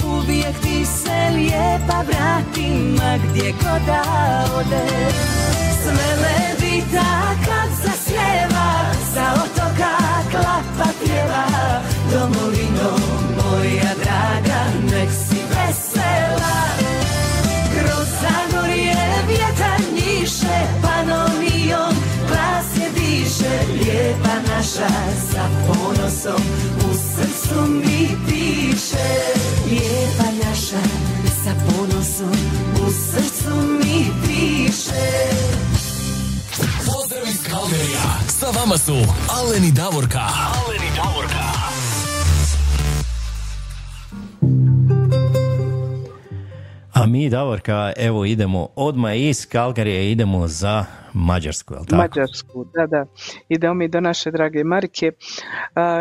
[0.06, 4.04] Uvijek ti se lijepa vratim, ma gdje god da
[4.56, 4.88] ode
[5.84, 9.98] Sve levita kad zasljeva, sa otoka
[10.32, 11.46] klapa pjeva
[12.12, 12.92] Domovino
[13.36, 15.29] moja draga, nek
[23.74, 24.90] Lijepa naša
[25.32, 26.42] sa ponosom
[26.78, 29.10] u srcu mi piše
[29.70, 30.82] Lijepa naša
[31.44, 32.38] sa ponosom
[32.88, 35.10] u srcu mi piše
[36.86, 38.02] Pozdrav iz Kalgerija.
[38.40, 38.96] Sa vama su
[39.30, 40.20] Aleni Davorka.
[40.20, 40.99] Aleni Davorka.
[47.00, 52.02] A mi, Davorka, evo idemo odmah iz Kalgarije, idemo za Mađarsku, jel tako?
[52.02, 53.06] Mađarsku, da, da.
[53.50, 55.12] Idemo mi do naše drage Marike.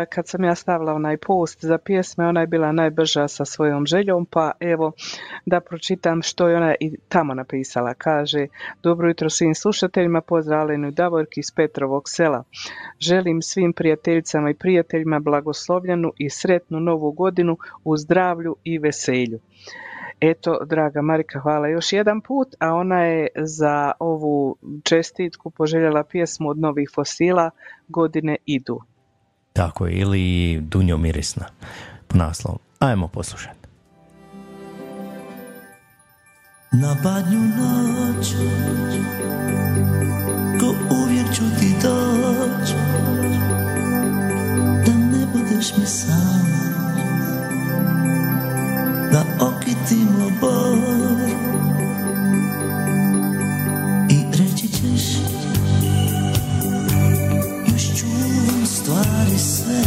[0.09, 4.25] Kad sam ja stavila onaj post za pjesme, ona je bila najbrža sa svojom željom,
[4.25, 4.91] pa evo
[5.45, 7.93] da pročitam što je ona i tamo napisala.
[7.93, 8.47] Kaže,
[8.83, 12.43] dobro jutro svim slušateljima, pozdrav Alenu i Davorki iz Petrovog sela.
[12.99, 19.39] Želim svim prijateljicama i prijateljima blagoslovljenu i sretnu novu godinu u zdravlju i veselju.
[20.21, 26.49] Eto, draga Marika, hvala još jedan put, a ona je za ovu čestitku poželjela pjesmu
[26.49, 27.49] od novih fosila
[27.87, 28.81] Godine idu.
[29.53, 31.45] Tako je, ili Dunjo Mirisna
[32.07, 32.59] po naslovu.
[32.79, 33.59] Ajmo poslušati.
[36.71, 38.33] Na badnju noć
[40.59, 42.71] Ko uvijek ću ti doć
[44.85, 46.48] Da ne budeš mi sam
[49.11, 50.77] Da okitimo bor.
[54.09, 55.03] I reći ćeš
[57.67, 59.81] Još čuvam stvari sve.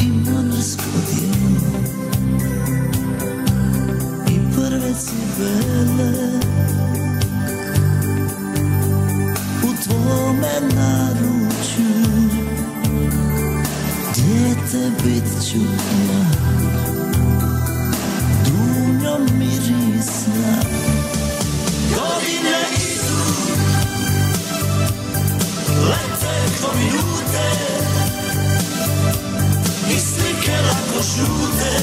[0.00, 1.80] I namrsko djelo
[4.28, 6.40] i prve cibele.
[9.62, 12.30] U tvome naručju.
[14.14, 16.49] Dijete bit ću ja
[20.00, 20.62] mirisna
[21.90, 23.20] Godine idu
[25.90, 27.50] Lete ko minute
[29.90, 31.76] I slike lako žute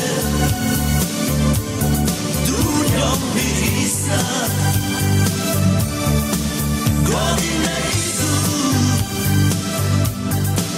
[2.47, 4.23] Dunjom mirisna
[7.05, 8.35] Godine idu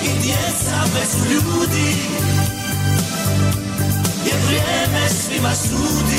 [0.03, 1.95] I djeca bez ljudi
[4.25, 6.18] Jer vrijeme svima sudi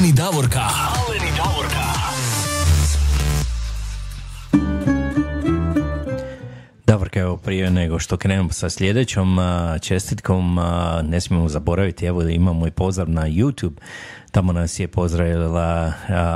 [0.00, 0.60] Aleni Davorka.
[0.60, 1.84] Aleni Davorka.
[6.86, 9.38] Davorka, evo prije nego što krenemo sa sljedećom
[9.80, 10.58] čestitkom,
[11.02, 13.74] ne smijemo zaboraviti, evo imamo i pozdrav na YouTube,
[14.30, 15.92] tamo nas je pozdravila,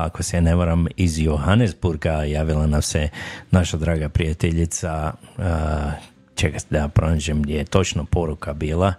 [0.06, 3.08] ako se ne varam, iz Johannesburga, javila nam se
[3.50, 5.90] naša draga prijateljica, a,
[6.34, 8.94] čekaj da pronađem gdje je točno poruka bila,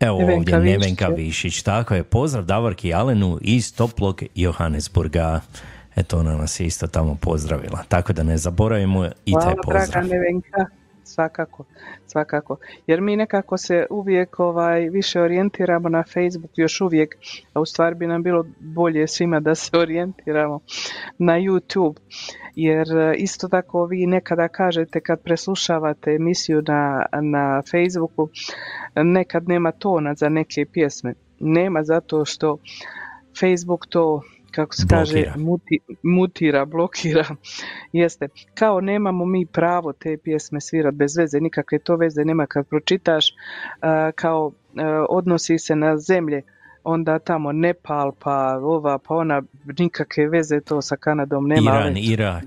[0.00, 1.62] Evo Nevenka ovdje Nevenka Višić.
[1.62, 5.40] Tako je, pozdrav Davorki Alenu iz toplog Johannesburga.
[5.96, 7.82] Eto, ona nas je isto tamo pozdravila.
[7.88, 9.86] Tako da ne zaboravimo i taj Hvala, pozdrav.
[9.88, 10.66] draga Nevenka.
[11.04, 11.64] Svakako,
[12.06, 12.56] svakako.
[12.86, 17.16] Jer mi nekako se uvijek ovaj, više orijentiramo na Facebook, još uvijek,
[17.52, 20.60] a u stvari bi nam bilo bolje svima da se orijentiramo
[21.18, 21.96] na YouTube.
[22.56, 28.28] Jer e, isto tako vi nekada kažete kad preslušavate emisiju na, na Facebooku,
[28.94, 31.14] nekad nema tona za neke pjesme.
[31.40, 32.58] Nema zato što
[33.40, 37.24] Facebook to kako se kaže, muti, mutira, blokira.
[37.92, 38.28] Jeste.
[38.54, 43.34] Kao nemamo mi pravo te pjesme svirat bez veze, nikakve to veze nema kad pročitaš,
[43.80, 46.42] a, kao a, odnosi se na zemlje,
[46.86, 49.42] onda tamo Nepal, pa ova, pa ona,
[49.78, 51.70] nikakve veze to sa Kanadom nema.
[51.70, 52.44] Iran, ali- Irak.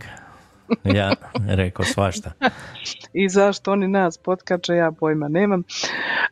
[0.84, 1.12] Ja
[1.48, 2.32] rekao svašta.
[3.14, 5.64] i zašto oni nas potkače, ja pojma nemam.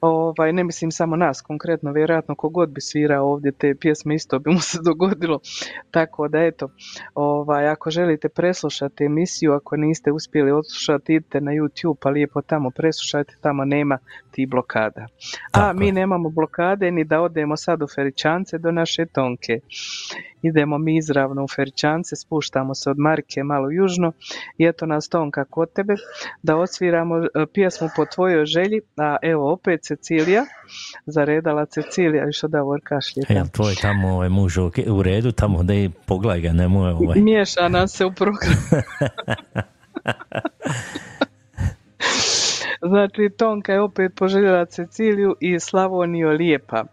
[0.02, 4.52] Ovaj, ne mislim samo nas konkretno, vjerojatno kogod bi svirao ovdje te pjesme isto bi
[4.52, 5.40] mu se dogodilo.
[5.92, 6.70] Tako da eto,
[7.16, 12.70] ovaj, ako želite preslušati emisiju, ako niste uspjeli odslušati, idite na YouTube pa lijepo tamo
[12.70, 13.98] preslušajte, tamo nema
[14.32, 15.08] ti blokada.
[15.52, 15.92] A Tako mi je.
[15.92, 19.60] nemamo blokade ni da odemo sad u Feričance do naše Tonke.
[20.42, 24.12] Idemo mi izravno u Feričance, spuštamo se od Marke malo južno
[24.58, 25.96] i eto nas Tonka kod tebe
[26.44, 30.46] da odsviramo e, pjesmu po tvojoj želji, a evo opet Cecilija,
[31.06, 33.24] zaredala Cecilija, još da ovo kašlje.
[33.30, 37.20] Jel tvoj tamo ovaj muž u, u redu, tamo da i pogledaj ga, nemoj ovaj.
[37.20, 38.54] Miješa nam se u program.
[42.82, 46.84] Znači, Tonka je opet poželjela Ceciliju i Slavoniju lijepa.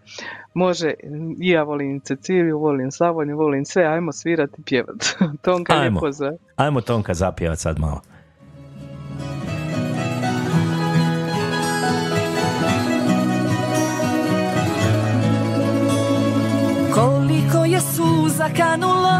[0.54, 0.94] Može,
[1.40, 4.96] i ja volim Ceciliju, volim Slavoniju, volim sve, ajmo svirati i pjevat.
[5.42, 6.00] Tonka, Ajmo.
[6.00, 6.32] lijepo za...
[6.56, 8.00] Ajmo Tonka zapjevat sad malo.
[16.94, 19.18] Koliko je suza kanulo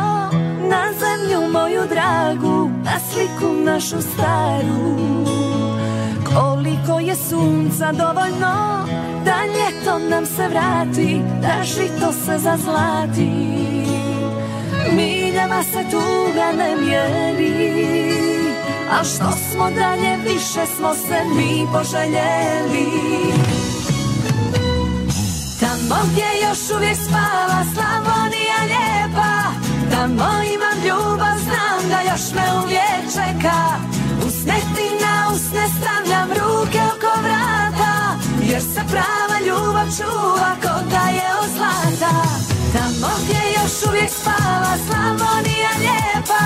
[0.71, 5.05] na zemlju moju dragu, na sliku našu staru.
[6.35, 8.87] Koliko je sunca dovoljno
[9.25, 13.31] da ljeto nam se vrati, da žito se zazlati.
[14.93, 17.75] Miljama se tuga ne mjeri,
[18.91, 22.87] a što smo dalje više smo se mi poželjeli.
[25.61, 29.35] Tamo gdje još uvijek spava Slavonija lijepa
[29.91, 33.94] Tamo imam ljubav, znam da još me uvijek čeka
[35.77, 37.93] stavljam ruke oko vrata
[38.51, 42.15] Jer se prava ljubav čuva ko da je od zlata.
[42.73, 46.45] Tamo gdje još uvijek spava Slavonija lijepa.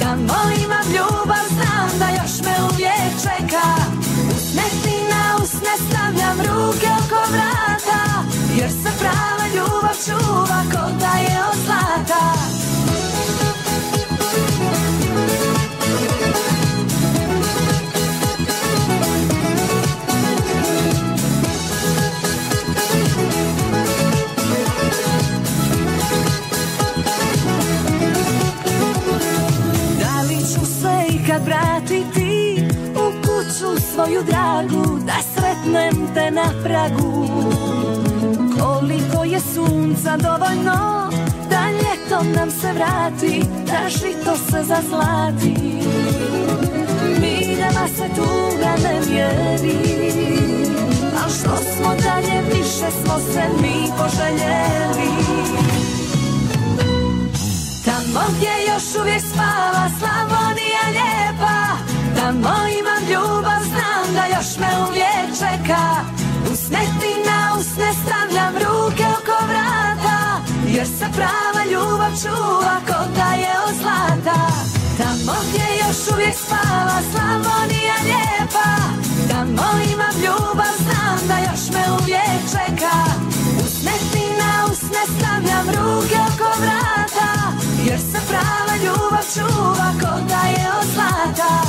[0.00, 3.66] Tamo imam ljubav, znam da još me uvijek čeka.
[4.36, 8.02] Usne ti na usne stavljam ruke oko vrata
[8.58, 12.59] Jer se prava ljubav čuva ko da je od zlata
[31.44, 32.64] vratiti
[32.94, 37.28] u kuću svoju dragu Da sretnem te na pragu.
[38.60, 41.10] Koliko je sunca dovoljno
[41.50, 45.54] Da ljetom nam se vrati Da žito se zazlati.
[47.20, 50.00] Miljama se tuga ne mjeri
[51.22, 55.10] Al što smo dalje više smo se mi poželjeli
[58.00, 61.58] Tamo gdje još uvijek spava Slavonija lijepa.
[62.16, 65.84] Tamo imam ljubav, znam da još me uvijek čeka.
[66.52, 70.18] Usne ti na usne stavljam ruke oko vrata
[70.66, 74.40] Jer se prava ljubav čuva ko da je od zlata.
[74.98, 78.70] Tamo gdje još uvijek spava Slavonija lijepa.
[79.30, 83.30] Tamo imam ljubav, znam da još me uvijek čeka
[83.80, 87.52] Usne ti na usne stavljam ruke oko vrata
[87.84, 91.62] Jer se prava ljubav čuva ko da je od zlata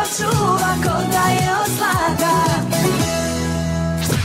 [0.00, 2.32] ljubav čuva ko da je od zlata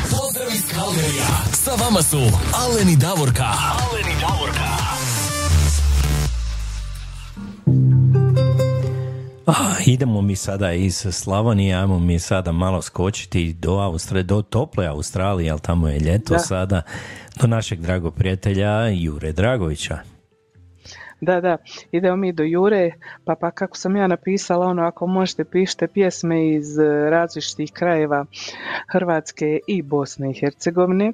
[0.01, 1.25] Pozdrav iz Kalgarija.
[1.53, 2.17] Sa vama su
[2.53, 3.43] Alen i Davorka.
[3.43, 4.75] Alen i Davorka.
[9.47, 14.85] Ah, idemo mi sada iz Slavonije, ajmo mi sada malo skočiti do Australije, do tople
[14.87, 16.39] Australije, ali tamo je ljeto Da.
[16.39, 16.81] sada,
[17.41, 20.14] do našeg dragog prijatelja Jure Dragovića.
[21.21, 21.57] Da, da,
[21.91, 22.91] idemo mi do Jure,
[23.25, 28.25] pa pa kako sam ja napisala, ono, ako možete pišite pjesme iz e, različitih krajeva
[28.91, 31.13] Hrvatske i Bosne i Hercegovine,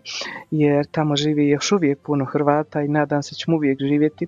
[0.52, 4.28] jer tamo živi još uvijek puno Hrvata i nadam se ćemo uvijek živjeti.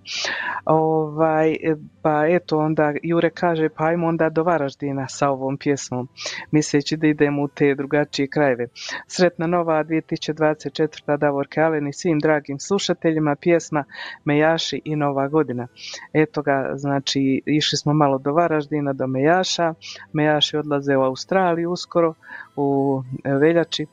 [0.65, 6.07] Ovaj, e, pa eto, onda Jure kaže, pa ajmo onda do Varaždina sa ovom pjesmom,
[6.51, 8.67] misleći da idemo u te drugačije krajeve.
[9.07, 11.17] Sretna nova 2024.
[11.17, 13.84] Davorke Alen svim dragim slušateljima pjesma
[14.26, 15.62] Mejaši i Nova godina.
[16.14, 19.74] Eto ga, znači išli smo malo do Varaždina, do Mejaša.
[20.14, 22.14] Mejaši odlaze u Australiju uskoro
[22.55, 23.86] u e, veljači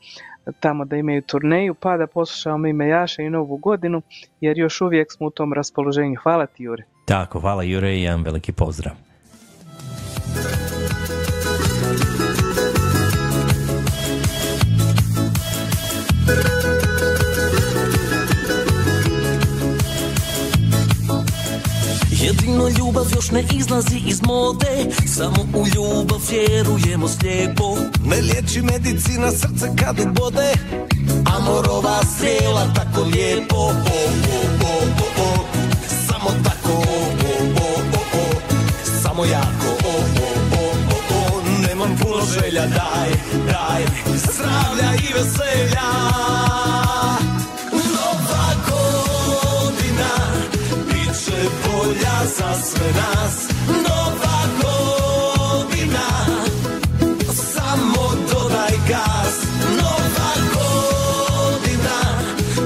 [0.60, 4.02] tamo da imaju turneju, pa da poslušamo mi Mejaša i Novu godinu,
[4.40, 6.16] jer još uvijek smo u tom raspoloženju.
[6.22, 6.84] Hvala ti Jure.
[7.04, 8.92] Tako, hvala Jure i jedan veliki pozdrav.
[22.30, 29.30] Jedino ljubav još ne izlazi iz mode Samo u ljubav vjerujemo slijepo Ne liječi medicina
[29.30, 30.52] srce kad ubode
[31.36, 34.00] Amorova strijela tako lijepo o, o,
[34.62, 35.44] o, o, o.
[36.06, 37.00] Samo tako o,
[37.30, 38.40] o, o, o.
[39.02, 41.42] Samo jako o, o, o, o, o.
[41.68, 43.10] Nemam puno želja daj,
[43.46, 45.90] daj Zdravlja i veselja
[51.90, 53.48] bolja za sve nas.
[53.68, 56.06] Nova godina.
[57.32, 59.34] Samo dodaj gas.
[59.76, 61.98] Nova godina.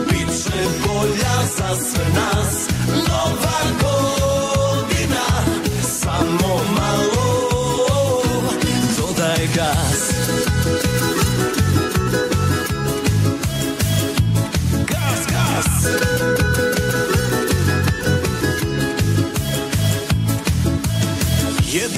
[0.09, 2.64] Bit će bolja za sve nas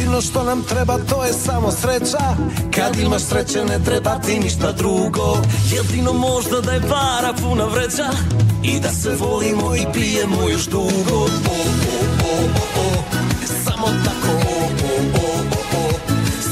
[0.06, 2.36] Jedino što nam treba to je samo sreća
[2.74, 5.36] Kad imaš sreće ne treba ti ništa drugo
[5.70, 8.08] Jedino možda da je para puna vreća
[8.62, 11.58] I da se volimo i pijemo još dugo o, o,
[12.24, 12.46] o,
[12.80, 13.02] o.
[13.64, 15.90] Samo tako o, o, o, o.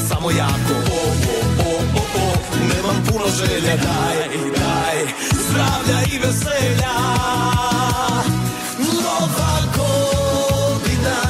[0.08, 1.06] Samo jako o,
[1.58, 2.32] o, o, o.
[2.74, 4.16] Nemam puno želja daj,
[4.58, 5.14] daj
[5.48, 6.94] Zdravlja i veselja
[8.78, 11.20] Nova godina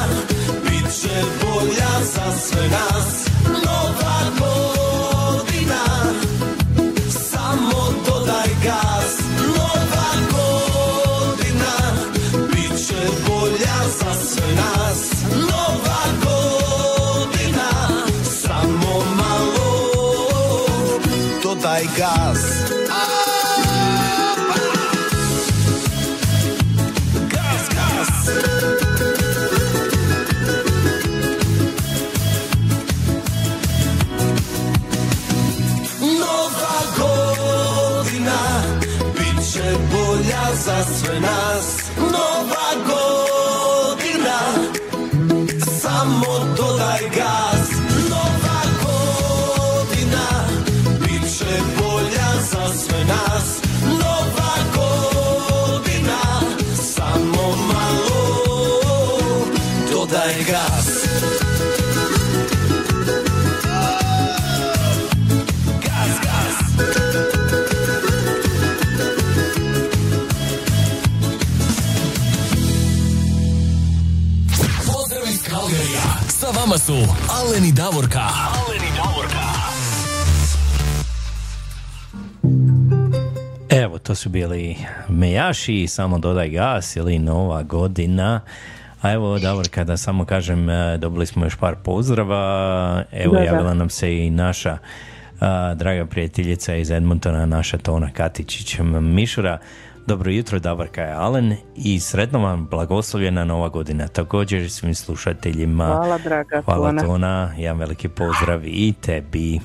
[0.62, 1.43] Bit će
[2.05, 3.27] za sve nas
[3.65, 4.04] Nova
[60.25, 60.87] Dodaj gas
[65.83, 66.57] Gas,
[74.87, 75.43] Pozdrav iz
[76.61, 76.93] vama su
[77.31, 78.20] Alen i Davorka.
[78.20, 79.45] Alen i Davorka.
[83.68, 84.77] Evo, to su bili
[85.09, 88.41] Mejaši, samo dodaj gas ili Nova godina.
[89.05, 93.03] A evo, Davor, kada samo kažem, e, dobili smo još par pozdrava.
[93.13, 93.45] Evo, Da, da.
[93.45, 94.79] javila nam se i naša
[95.41, 99.59] a, draga prijateljica iz Edmontona, naša Tona Katičić Mišura.
[100.07, 104.09] Dobro jutro, Davorka je Alen i sretno vam blagoslovljena nova godina.
[104.09, 105.87] Također svim slušateljima.
[105.87, 107.03] Hvala, draga Hvala Tona.
[107.03, 109.61] Tona, jedan veliki pozdrav i tebi.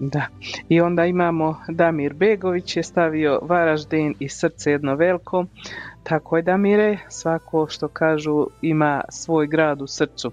[0.00, 0.26] Da.
[0.68, 5.44] I onda imamo Damir Begović je stavio Varaždin i srce jedno veliko.
[6.02, 10.32] Tako je Damire, svako što kažu ima svoj grad u srcu.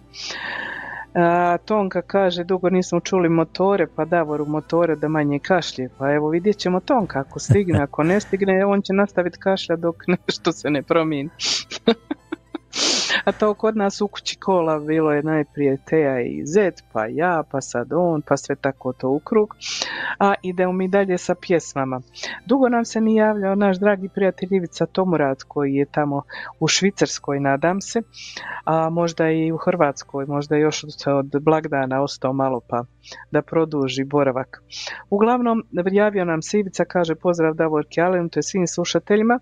[1.14, 5.90] A, Tonka kaže, dugo nismo čuli motore, pa Davoru motore da manje kašlje.
[5.98, 9.96] Pa evo vidjet ćemo Tonka, ako stigne, ako ne stigne, on će nastaviti kašlja dok
[10.08, 11.30] nešto se ne promijeni.
[13.28, 17.44] A to kod nas u kući kola bilo je najprije Teja i Zet, pa ja,
[17.52, 19.56] pa sad on, pa sve tako to u krug.
[20.20, 22.02] A idemo mi dalje sa pjesmama.
[22.46, 24.86] Dugo nam se nije javljao naš dragi prijatelj Ivica
[25.48, 26.22] koji je tamo
[26.60, 28.02] u Švicarskoj, nadam se,
[28.64, 32.84] a možda i u Hrvatskoj, možda još od blagdana ostao malo pa
[33.32, 34.64] da produži boravak.
[35.10, 39.40] Uglavnom, javio nam se Ivica, kaže pozdrav Davorki Alenu, to je svim slušateljima.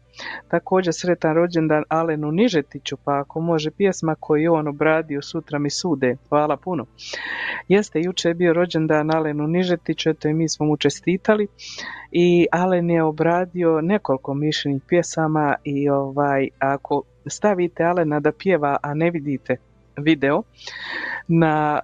[0.48, 6.18] Također sretan rođendan Alenu Nižetiću, pa ako može pjesma koju on obradio sutra mi sude.
[6.30, 6.86] Hvala puno.
[7.68, 11.48] Jeste, juče je bio rođendan Alenu Nižetiću, eto i mi smo mu čestitali
[12.12, 18.94] i Alen je obradio nekoliko mišljenih pjesama i ovaj, ako stavite Alena da pjeva, a
[18.94, 19.58] ne vidite
[19.98, 20.44] video,
[21.28, 21.80] na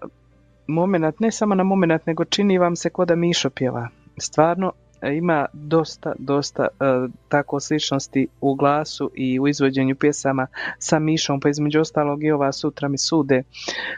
[0.68, 3.88] moment, ne samo na moment, nego čini vam se ko da Mišo pjeva.
[4.18, 4.72] Stvarno
[5.10, 10.48] ima dosta, dosta uh, tako sličnosti u glasu i u izvođenju pjesama
[10.80, 13.44] sa Mišom, pa između ostalog i ova Sutra mi sude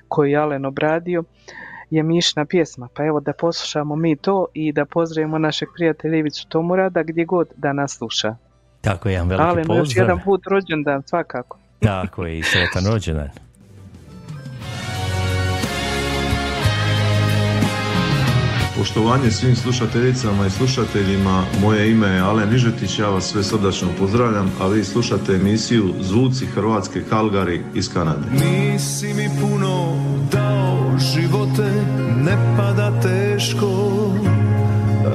[0.08, 1.24] koju je Alen obradio
[1.90, 2.88] je Mišna pjesma.
[2.96, 7.48] Pa evo da poslušamo mi to i da pozdravimo našeg prijatelja Ivicu Tomurada gdje god
[7.58, 8.36] da nas sluša.
[8.82, 9.86] Tako je, jedan veliki Alen, pozdrav.
[9.86, 11.58] još jedan put rođendan, svakako.
[11.80, 13.30] Tako je, i sretan rođendan.
[18.78, 24.52] Poštovanje svim slušateljicama i slušateljima, moje ime je Alen Nižetić, ja vas sve srdačno pozdravljam,
[24.62, 28.28] a vi slušate emisiju Zvuci Hrvatske Kalgari iz Kanade.
[28.32, 29.96] Nisi mi puno
[30.32, 31.72] dao živote,
[32.24, 34.12] ne pada teško,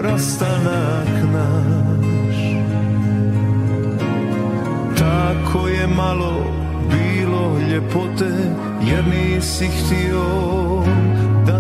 [0.03, 2.37] rastanak naš.
[4.99, 6.47] Tako je malo
[6.91, 8.31] bilo ljepote,
[8.83, 10.59] jer nisi htio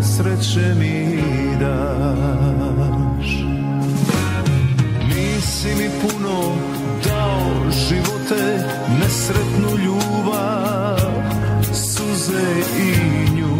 [0.02, 1.22] sreće mi
[1.60, 3.26] daš.
[5.08, 6.56] Nisi mi puno
[7.04, 8.68] dao živote,
[9.00, 11.12] nesretnu ljubav,
[11.72, 13.56] suze i nju.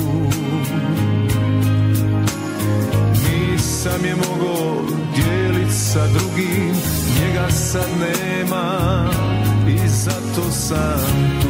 [3.13, 4.83] Nisam je mogao
[5.17, 6.75] dijelit sa drugim,
[7.21, 9.05] njega sad nema
[9.69, 11.48] i zato sam tu.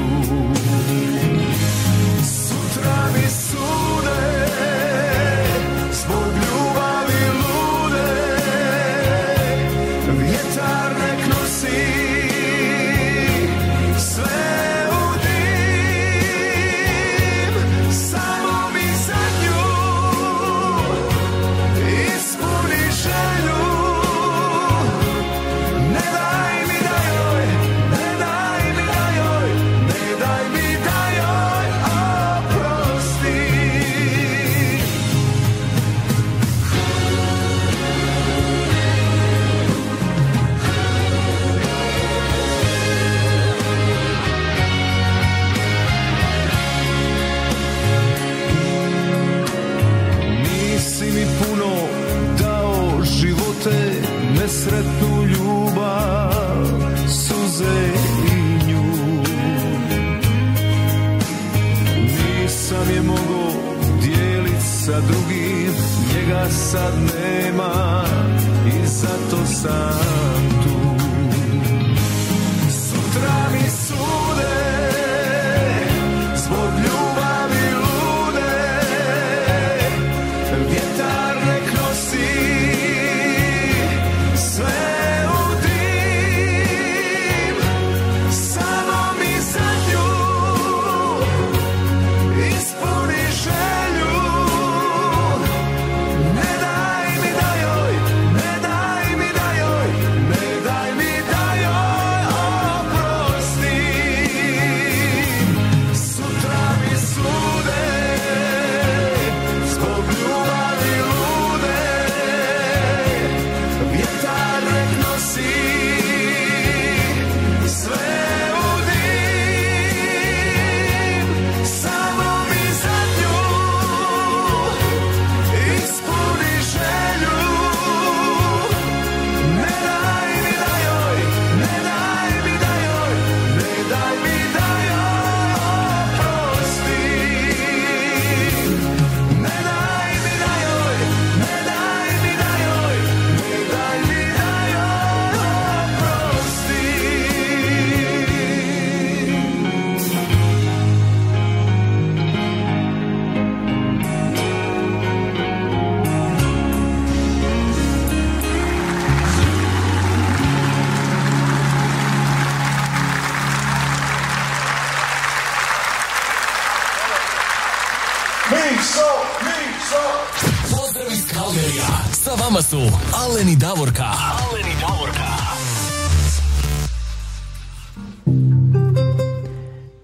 [173.38, 174.04] Aleni Davorka.
[174.04, 175.28] Aleni Davorka.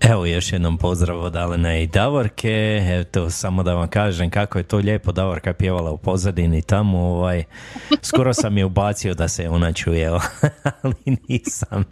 [0.01, 2.81] Evo još jednom pozdrav od Alena i Davorke.
[3.01, 6.99] Eto, samo da vam kažem kako je to lijepo Davorka pjevala u pozadini tamo.
[6.99, 7.45] Ovaj,
[8.03, 10.09] skoro sam je ubacio da se ona čuje,
[10.83, 11.85] ali nisam.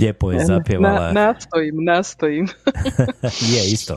[0.00, 1.12] Lijepo je zapjevala.
[1.12, 2.48] Na, nastojim, nastojim.
[3.52, 3.96] je, isto.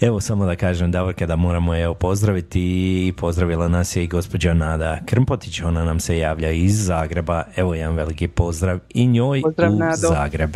[0.00, 2.60] Evo samo da kažem Davorke da moramo je pozdraviti
[3.08, 7.44] i pozdravila nas je i gospođa Nada Krmpotić, ona nam se javlja iz Zagreba.
[7.56, 9.96] Evo jedan veliki pozdrav i njoj Pozdrav, u Nado.
[9.96, 10.50] Zagreb.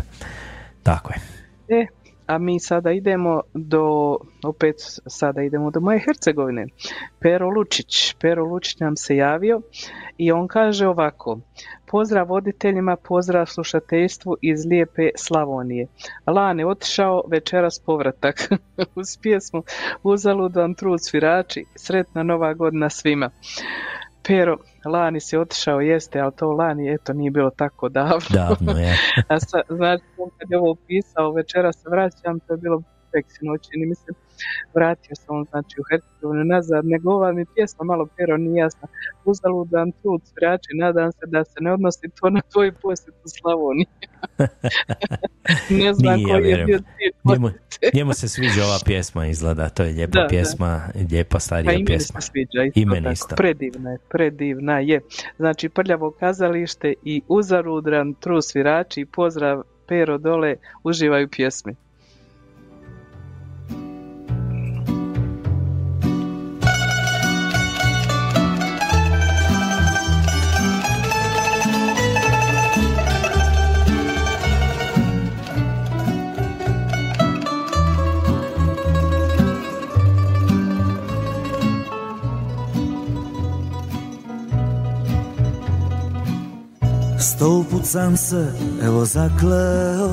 [0.83, 1.21] Tako je.
[1.81, 1.87] E,
[2.27, 4.75] a mi sada idemo do, opet
[5.07, 6.67] sada idemo do moje Hercegovine.
[7.19, 8.15] Pero Lučić.
[8.21, 9.61] Pero Lučić nam se javio
[10.19, 11.39] i on kaže ovako.
[11.93, 15.87] Pozdrav voditeljima, pozdrav slušateljstvu iz lijepe Slavonije.
[16.27, 18.49] Lane otišao, večeras povratak.
[19.01, 19.63] Uz pjesmu
[20.03, 23.31] Uzaludan trud svirači, sretna nova godina svima.
[24.23, 28.27] Pero, lani si otišao, jeste, ali to lani, eto, nije bilo tako davno.
[28.31, 28.97] Davno je.
[29.29, 30.05] A sa, znači,
[30.39, 32.83] kad je ovo pisao, večera se vraćam, to je bilo
[33.13, 34.11] preksinoć, čini mi se,
[34.75, 38.89] vratio se on, znači, u Hercegovinu nazad, nego ova mi pjesma malo pero nije jasna.
[39.25, 43.87] Uzaludan trud, svirači, nadam se da se ne odnosi to na tvoj posjet u Slavoniji.
[45.83, 46.79] ne znam Nije, ja koji je bio
[47.95, 50.29] Njemu, se sviđa ova pjesma izgleda, to je lijepa Da, da.
[50.29, 52.21] pjesma, lijepa Pa starija meni pjesma.
[52.21, 53.13] se sviđa isto I meni tako.
[53.13, 53.37] isto.
[53.37, 55.01] Predivna je, predivna je.
[55.37, 61.75] Znači, prljavo kazalište i uzarudran tru svirači i pozdrav pero dole, uživaju pjesmi.
[87.43, 90.11] Sto put sam se evo zakleo.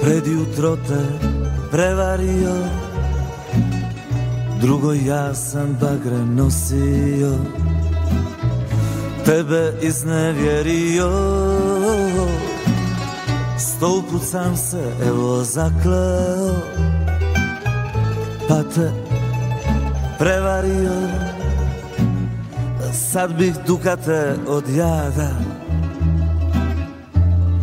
[0.00, 1.02] Pred jutro te
[1.70, 2.54] prevario.
[4.60, 7.38] Drugo ja sam bagre nosio.
[9.24, 11.10] Tebe iznevjerio.
[13.58, 16.54] Sto put sam se evo zakleo.
[18.48, 18.92] Pa te
[20.18, 21.31] prevario
[22.92, 25.30] Sad bih dukate od jada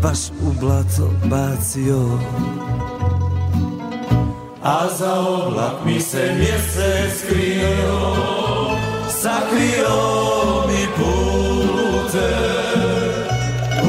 [0.01, 2.19] Baš u blato bacio.
[4.63, 8.15] A za oblak mi se mjesec krio
[9.09, 9.97] Sakrio
[10.67, 12.29] mi pute.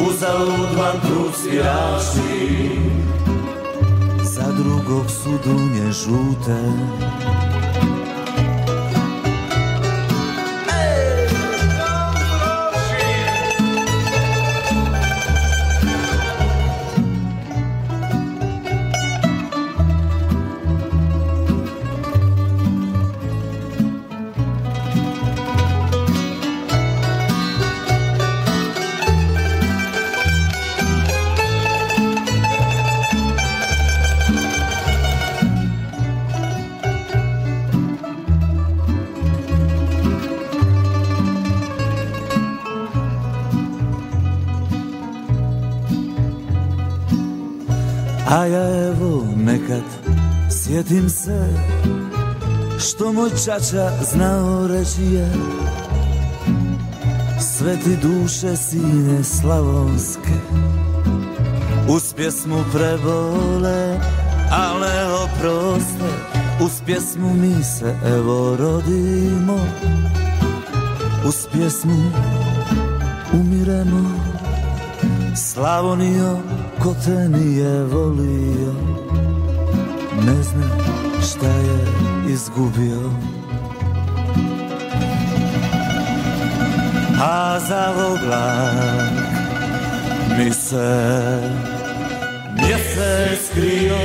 [0.09, 2.71] Uzalud vam trud svirači
[4.23, 6.61] Za drugog su dunje žute
[48.31, 49.83] A ja evo nekad
[50.51, 51.49] sjetim se
[52.79, 55.33] Što moj čača znao reći je.
[57.41, 60.35] Sve ti duše sine slavonske
[61.89, 64.01] Uz pjesmu prebole,
[64.51, 66.11] ale oproste
[66.65, 69.59] Uz pjesmu mi se evo rodimo.
[71.27, 72.13] Uz pjesmu
[73.33, 74.21] umiremo
[75.37, 76.39] Slavonio,
[76.83, 78.73] ko te nije volio
[80.27, 80.69] Ne zna
[81.23, 81.87] šta je
[82.33, 83.11] izgubio.
[87.23, 89.13] A za oblak
[90.39, 91.41] mi se
[92.53, 93.97] mjesec krio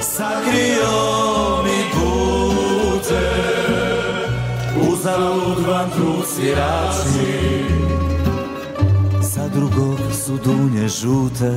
[0.00, 3.30] Sakrio mi pute
[4.90, 7.97] Uzalud vam trud svirači Za
[9.58, 11.52] drugog su dunje žute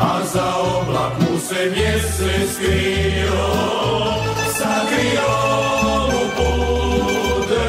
[0.00, 3.46] A za oblak mu se mjesec skrio,
[4.58, 5.32] sakrio
[6.06, 7.68] mu pute.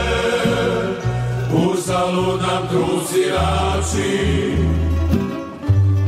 [1.68, 4.58] Uzalud nam trucirači,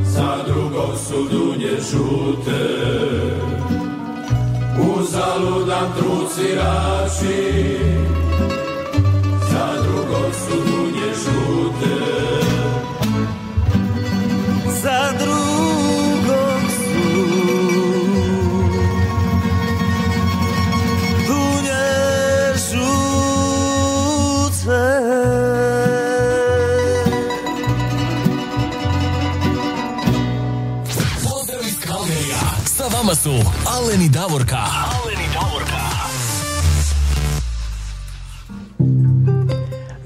[0.04, 2.90] za drugog su dunje žute.
[5.12, 8.09] Zaludan trud svirači
[32.00, 32.38] Kalgerija.
[32.66, 33.30] Sa vama su
[33.68, 34.56] Alen i Davorka.
[34.56, 35.80] Alen i Davorka.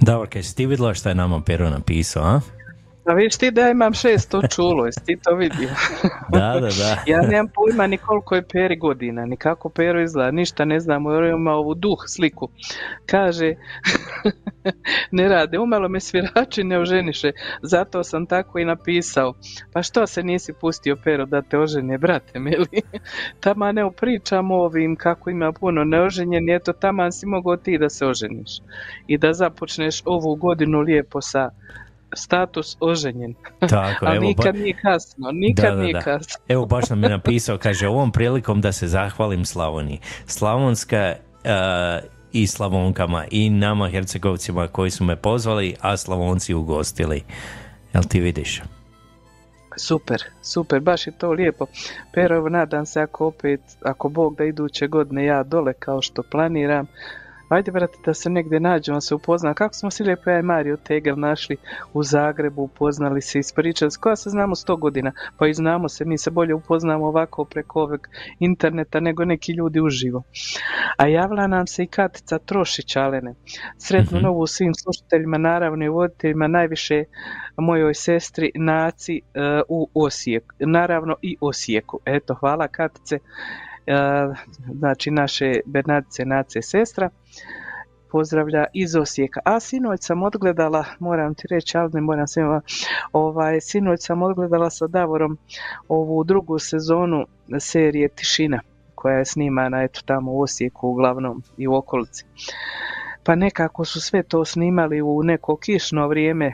[0.01, 2.41] Davorka, jesi ti vidjela šta je nama Pero napisao, a?
[3.05, 5.69] A vidiš ti da ja imam šesto čulo, jesi ti to vidio?
[6.29, 7.03] Da, da, da.
[7.13, 11.05] ja nemam pojma ni koliko je Peri godina, ni kako Pero izgleda, ništa ne znam,
[11.05, 12.49] jer ima ovu duh sliku.
[13.05, 13.55] Kaže,
[15.11, 17.31] ne rade, umalo me svirači ne oženiše,
[17.61, 19.33] zato sam tako i napisao.
[19.73, 22.81] Pa što se nisi pustio Pero da te ožene, brate mili?
[23.39, 28.05] Tama ne pričamo ovim kako ima puno neoženjeni, eto taman si mogao ti da se
[28.05, 28.49] oženiš
[29.07, 31.49] i da započneš ovu godinu lijepo sa
[32.15, 33.33] status oženjen.
[33.59, 36.01] Tako, Ali evo, nikad ba- nije kasno, nikad Da, da, nije da.
[36.01, 36.43] kasno.
[36.47, 39.99] Evo baš nam je napisao, kaže ovom prilikom da se zahvalim Slavoniji.
[40.25, 41.99] Slavonska eh,
[42.31, 47.23] i Slavonkama i nama Hercegovcima koji su me pozvali, a Slavonci ugostili.
[47.93, 48.61] Jel ti vidiš?
[49.77, 51.65] Super, super, baš je to lijepo.
[52.13, 56.87] Pero, nadam se ako opet, ako Bog da iduće godine ja dole kao što planiram,
[57.53, 59.53] Ajde, brate, da se negdje nađemo, se upozna.
[59.53, 61.57] Kako smo se lijepo ja i Mario Tegel našli
[61.93, 63.99] u Zagrebu, upoznali se, ispričali se.
[63.99, 65.11] Koja se znamo sto godina?
[65.37, 68.07] Pa i znamo se, mi se bolje upoznamo ovako preko ovog
[68.39, 70.23] interneta nego neki ljudi uživo.
[70.97, 73.33] A javila nam se i Katica Trošić, Alene.
[73.77, 74.25] Sretnu Mhm.
[74.25, 77.03] novu svim slušateljima, naravno i voditeljima, najviše
[77.57, 80.47] mojoj sestri Naci e, u Osijeku.
[80.59, 81.99] Naravno i Osijeku.
[82.05, 83.15] Eto, hvala Katice.
[83.15, 83.93] E,
[84.73, 87.09] znači naše Bernardice Nace sestra
[88.13, 89.39] pozdravlja iz Osijeka.
[89.45, 92.61] A sinoć sam odgledala, moram ti reći, ali ne moram svima,
[93.13, 95.37] ovaj, sinoć sam odgledala sa Davorom
[95.87, 97.25] ovu drugu sezonu
[97.59, 98.59] serije Tišina,
[98.95, 102.25] koja je snimana eto tamo u Osijeku uglavnom i u okolici.
[103.23, 106.53] Pa nekako su sve to snimali u neko kišno vrijeme,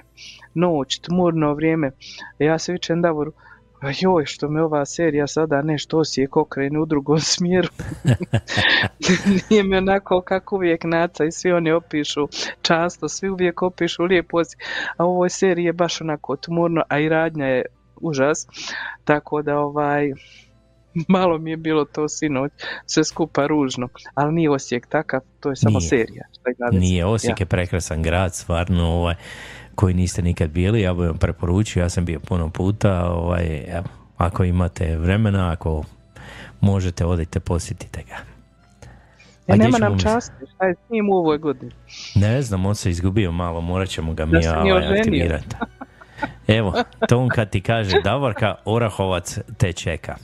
[0.53, 1.91] noć, tmurno vrijeme.
[2.39, 3.33] Ja se vičem Davoru,
[3.81, 7.67] "A joj, što me ova serija sada nešto Osijek okrene u drugom smjeru.
[9.49, 12.27] Nije mi onako kako uvijek naca i svi oni opišu
[12.61, 14.61] často, svi uvijek opišu lijepo Osijek.
[14.97, 17.65] A u ovoj seriji je baš onako tmurno, a i radnja je
[18.01, 18.47] užas.
[19.03, 20.11] Tako da ovaj,
[21.07, 22.51] malo mi je bilo to sinoć,
[22.85, 23.87] sve skupa ružno.
[24.13, 25.89] Ali nije Osijek takav, to je samo Nije.
[25.89, 26.23] serija.
[26.33, 26.77] Šta.
[26.77, 27.43] Nije, Osijek Ja.
[27.43, 29.15] je prekrasan grad, stvarno, ovaj,
[29.79, 33.65] koji niste nikad bili, ja bih vam preporučio, ja sam bio puno puta, ovaj,
[34.17, 35.83] ako imate vremena, ako
[36.61, 38.15] možete, odite, posjetite ga.
[39.47, 41.71] E, A gdje nema nam časti, šta je s njim u ovoj godini?
[42.15, 45.55] Ne znam, on se izgubio malo, morat ćemo ga mi ovaj, aktivirati.
[46.47, 46.73] Evo,
[47.09, 50.15] Tonka ti kaže, Davorka Orahovac te čeka.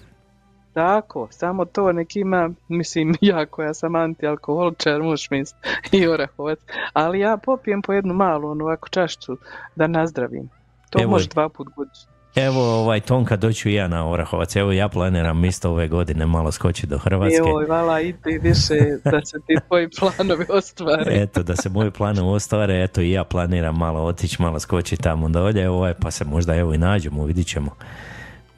[0.76, 6.60] Tako, samo to nek ima, mislim ja koja sam antialkoholičar, možeš misliti, i orahovac,
[6.94, 9.38] ali ja popijem po jednu malu, onu ovako čašću
[9.76, 10.50] da nazdravim.
[10.90, 12.16] To Evo može dva put godišnje.
[12.36, 14.56] Evo, ovaj, Tonka, doću i ja na Orahovac.
[14.56, 17.38] Evo, ja planiram isto ove godine malo skoči do Hrvatske.
[17.38, 21.12] Joj, vala, ide više da se ti tvoji planovi ostvare.
[21.24, 25.30] Eto, da se moji planovi ostvare, eto i ja planiram malo otići, malo skočiti tamo
[25.30, 27.72] dolje, ovaj, pa se možda evo i nađemo, vidit ćemo.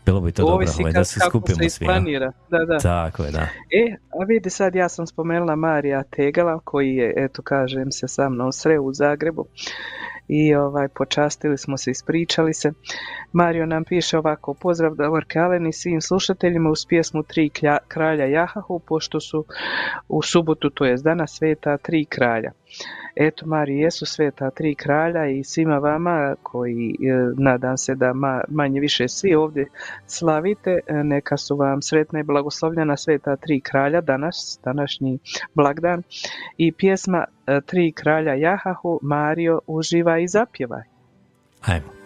[0.08, 1.86] Bilo bi to dobro, Ovisi ovaj, kad- da se skupimo se svi.
[2.50, 2.78] Da, da.
[2.80, 3.40] Tako je, da.
[3.72, 8.30] E, a vidi sad, ja sam spomenula Marija Tegala, koji je, eto kažem se sa
[8.30, 9.46] mnom sreo u Zagrebu
[10.28, 12.72] i ovaj, počastili smo se, ispričali se.
[13.32, 17.50] Mario nam piše ovako, pozdrav Davor Kalen i svim slušateljima uz pjesmu Tri
[17.88, 19.46] kralja Jahahu, pošto su
[20.08, 22.52] u subotu, to jest danas, sveta tri kralja.
[23.16, 26.96] Eto, Mari, jesu sveta tri kralja i svima vama koji e,
[27.38, 29.68] nadam se da ma- manje više svi ovdje
[30.08, 35.20] slavite, e, neka su vam sretna i blagoslovljena sveta tri kralja danas, današnji
[35.54, 36.04] blagdan
[36.58, 37.26] i pjesma
[37.66, 40.84] Tri kralja Jahahu, Mario, uživaj i zapjevaj.
[41.62, 41.97] Ajmo.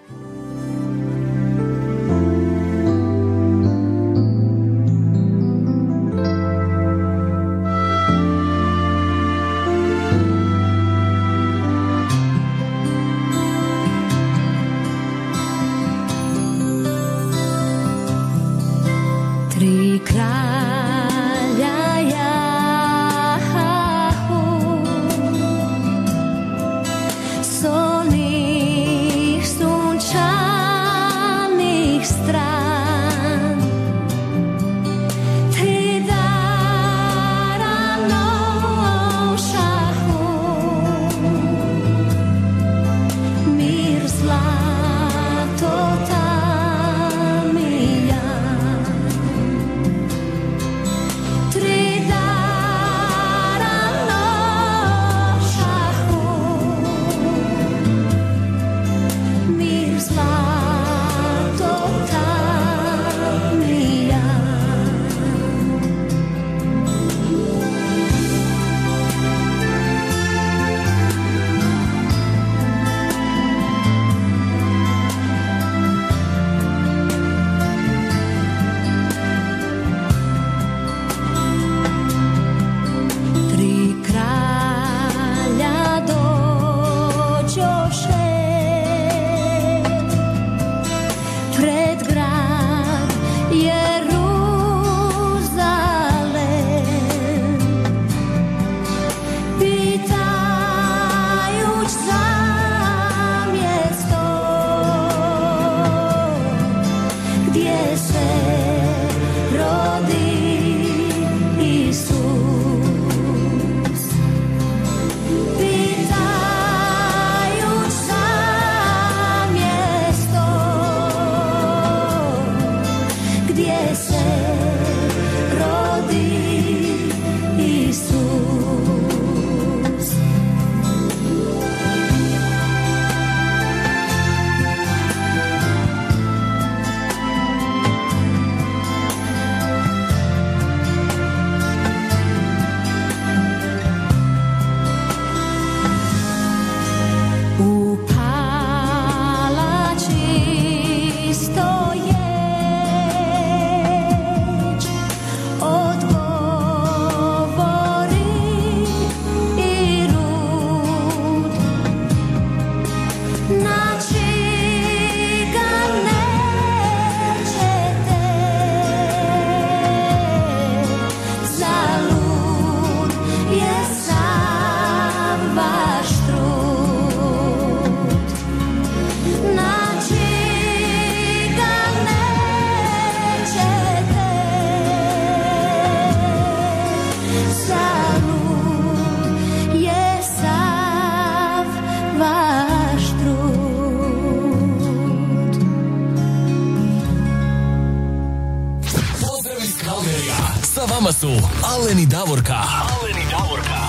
[202.26, 202.54] Davorka.
[202.54, 203.80] Alen i Davorka.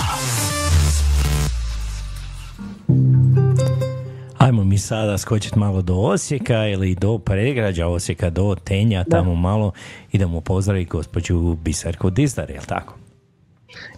[4.39, 9.73] Ajmo mi sada skočiti malo do Osijeka ili do pregrađa Osijeka, do Tenja, tamo malo.
[10.13, 12.95] Idemo pozdraviti gospođu Biserku Dizdar, jel tako?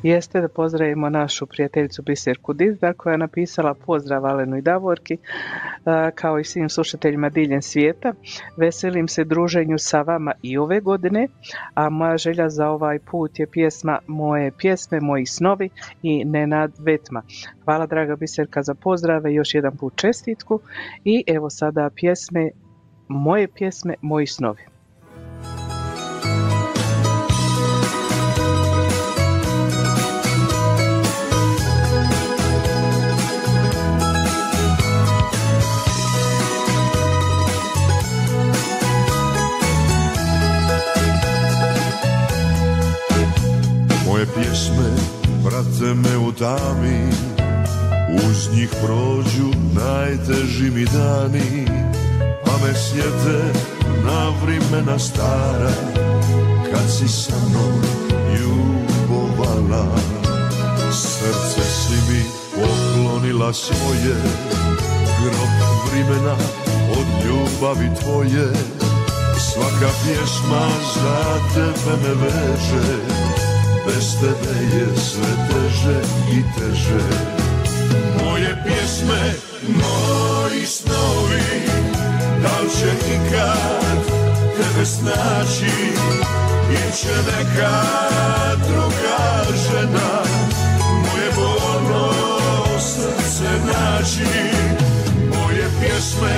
[0.02, 5.16] Jeste da pozdravimo našu prijateljicu Biserku Dizdar koja je napisala pozdrav Alenu i Davorki
[6.14, 8.12] kao i svim slušateljima diljem svijeta.
[8.56, 11.28] Veselim se druženju sa vama i ove godine,
[11.74, 15.68] a moja želja za ovaj put je pjesma Moje pjesme, moji snovi
[16.02, 17.22] i Nenad Vetma.
[17.64, 20.60] Hvala draga Biserka za pozdrave, još jedan put čestitku
[21.04, 22.50] i evo sada pjesme
[23.08, 24.73] Moje pjesme, moji snovi.
[46.38, 47.08] Prate me u tami
[48.28, 51.66] Uz njih prođu najteži mi dani
[52.44, 53.58] Pa me sjete
[54.04, 55.72] na vremena stara
[56.72, 57.82] Kad si sa mnom
[58.38, 59.96] ljubovala.
[60.92, 62.22] Srce si mi
[62.54, 64.16] poklonila svoje
[65.22, 66.36] Grob vremena
[66.90, 68.52] od ljubavi tvoje.
[69.38, 73.33] Svaka pjesma za tebe me veže
[73.86, 76.00] Bez tebe je sve teže
[76.32, 77.04] i teže.
[78.24, 79.34] Moje pjesme,
[79.68, 81.42] moji snovi
[82.42, 84.04] Da li će ikad
[84.56, 85.74] tebe snaći?
[86.70, 87.82] Ili će neka
[88.66, 90.22] druga žena
[90.80, 92.12] Moje bolno
[92.80, 94.26] srce naći.
[95.36, 96.36] Moje pjesme,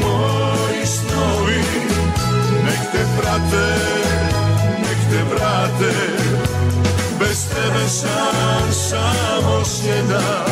[0.00, 1.62] moji snovi
[2.64, 3.74] Nek te prate,
[4.78, 6.12] nek te vrate
[7.32, 10.44] Bez tebe sam samo sjena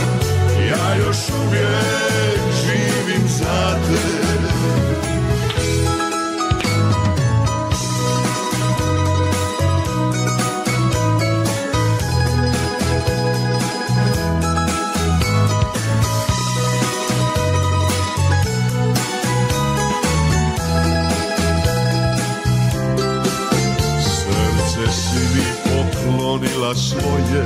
[0.68, 1.16] Ja još
[1.46, 4.19] uvijek živim za te
[26.40, 27.44] poklonila svoje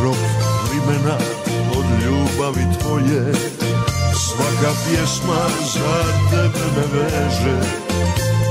[0.00, 0.16] Grob
[0.68, 1.16] vrimena
[1.76, 3.32] od ljubavi tvoje.
[4.14, 5.42] Svaka pjesma
[5.74, 7.56] za tebe me veže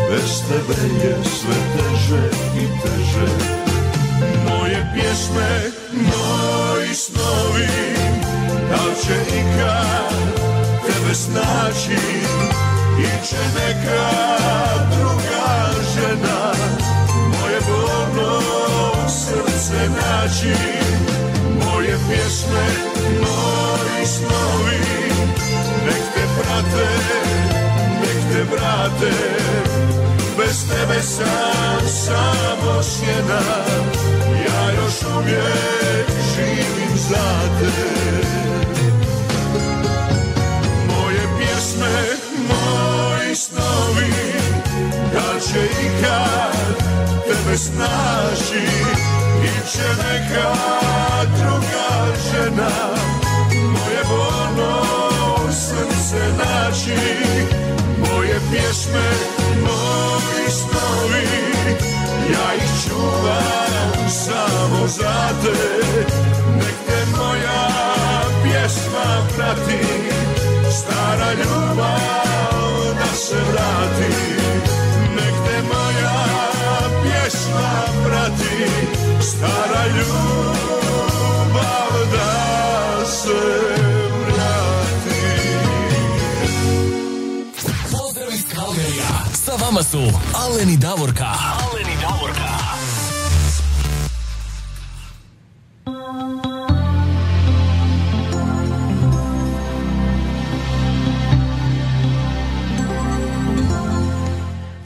[0.09, 3.31] Bez tebe je sve teže i teže.
[4.49, 5.61] Moje pjesme,
[5.93, 7.67] moji snovi
[8.69, 10.43] Da će ikad
[10.85, 12.01] tebe snaći?
[12.97, 14.11] Ili će neka
[14.91, 16.53] druga žena
[17.39, 18.60] Moje bolno
[19.11, 20.53] srce naći
[21.65, 22.67] Moje pjesme,
[23.21, 24.81] moji snovi
[25.85, 26.87] Nek te prate,
[28.01, 29.11] nek te vrate.
[30.37, 33.41] Bez tebe sam samo sjena
[34.45, 37.71] Ja još uvijek živim za te
[40.87, 42.05] Moje pjesme,
[42.47, 44.13] moji snovi
[45.13, 46.90] Da će ikad
[47.43, 48.63] tebe snaći
[49.43, 50.53] Ili će neka
[51.37, 52.69] druga žena.
[53.51, 54.83] Moje bolno
[55.51, 56.97] srce naći
[57.97, 59.09] Moje pjesme,
[59.61, 61.27] moji snovi.
[62.31, 65.85] Ja ih čuvam samo za te
[66.55, 67.67] Nek te moja
[68.43, 69.85] pjesma prati.
[70.71, 74.41] Stara ljubav da se vrati
[77.51, 78.67] pjesma prati
[79.21, 80.71] Stara ljubav
[82.11, 83.41] da se
[84.25, 85.21] vrati
[87.91, 89.25] Pozdrav iz Kalgarija.
[89.33, 90.01] Sa vama su
[90.33, 91.25] Alen i Davorka.
[91.25, 91.70] Alen i Davorka.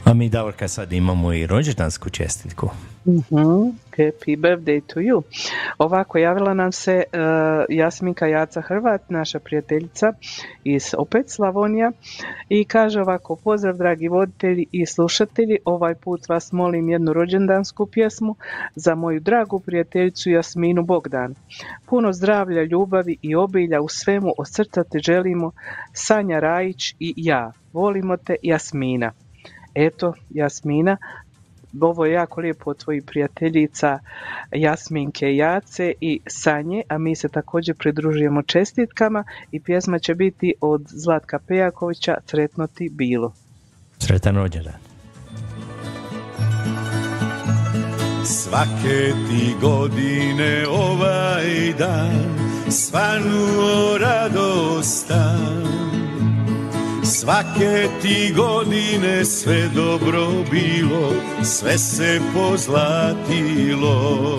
[0.06, 2.70] A mi, Davorka, sad imamo i rođendansku čestitku.
[3.06, 5.22] Mhm, Happy birthday to you.
[5.78, 7.20] Ovako, javila nam se uh,
[7.68, 10.12] Jasminka Jaca Hrvat, naša prijateljica
[10.64, 11.92] iz opet Slavonija
[12.48, 18.36] i kaže ovako, pozdrav dragi voditelji i slušatelji, ovaj put vas molim jednu rođendansku pjesmu
[18.74, 21.34] za moju dragu prijateljicu Jasminu Bogdan.
[21.86, 24.46] Puno zdravlja, ljubavi i obilja u svemu od
[25.06, 25.52] želimo
[25.92, 27.52] Sanja Rajić i ja.
[27.72, 29.12] Volimo te Jasmina.
[29.76, 30.96] Eto, Jasmina,
[31.80, 33.98] ovo je jako lijepo od tvojih prijateljica
[34.52, 40.54] Jasminke i Jace i Sanje, a mi se također pridružujemo čestitkama i pjesma će biti
[40.60, 43.32] od Zlatka Pejakovića Sretno ti bilo.
[43.98, 44.74] Sretan rođendan.
[48.24, 52.36] Svake ti godine ovaj dan
[52.70, 55.85] svanuo radostan
[57.06, 61.12] Svake ti godine sve dobro bilo,
[61.44, 64.38] sve se pozlatilo.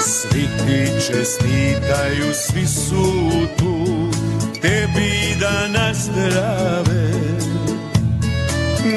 [0.00, 3.86] Svi ti čestitaju, svi su tu,
[4.62, 7.12] tebi da nazdrave.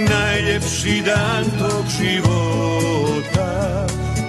[0.10, 3.86] Najljepši dan tog života,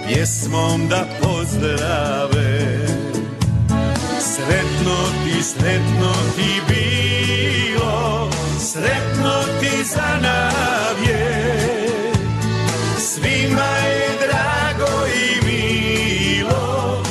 [0.09, 2.87] pjesmom da pozdrave.
[4.21, 6.90] Sretno ti, sretno ti bilo,
[8.73, 11.27] sretno ti za navje.
[12.99, 17.03] Svima je drago i milo,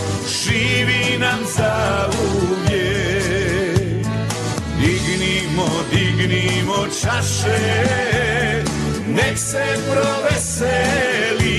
[0.43, 4.05] živi nam za uvijek.
[4.79, 7.59] Dignimo, dignimo čaše,
[9.07, 11.49] nek se proveseli.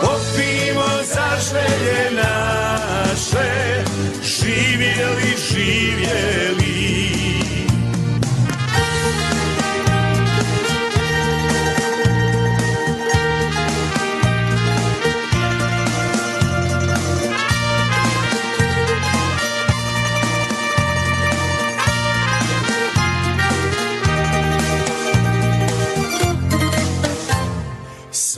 [0.00, 3.84] Popimo za želje naše,
[4.22, 6.65] živjeli, živjeli.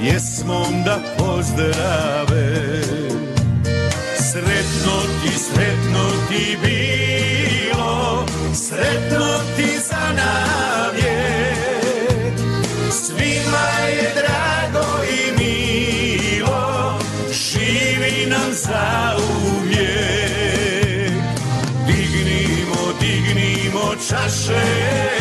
[0.00, 2.80] Pjesmom da pozdrave.
[4.16, 11.54] Sretno ti, sretno ti bilo Sretno ti za navje.
[12.90, 16.98] Svima je drago i milo
[17.32, 19.16] Živi nam za
[19.56, 21.12] uvijek
[21.86, 25.19] Dignimo, dignimo čaše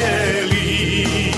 [0.00, 1.30] živjeli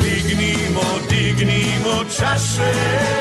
[0.00, 3.15] Dignimo, dignimo čaše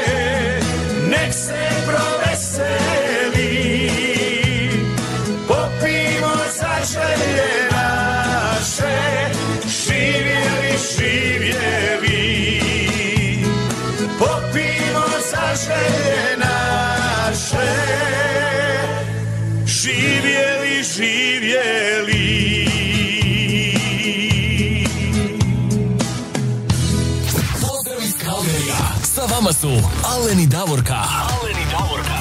[29.55, 29.67] su
[30.13, 30.99] Alen i Davorka.
[31.33, 32.19] Alen i Davorka.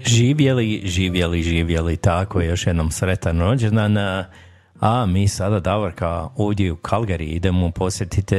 [0.00, 3.96] Živjeli, živjeli, živjeli, tako, još jednom sretan rođendan.
[4.80, 8.36] A mi sada, Davorka, ovdje u Kalgari idemo posjetiti,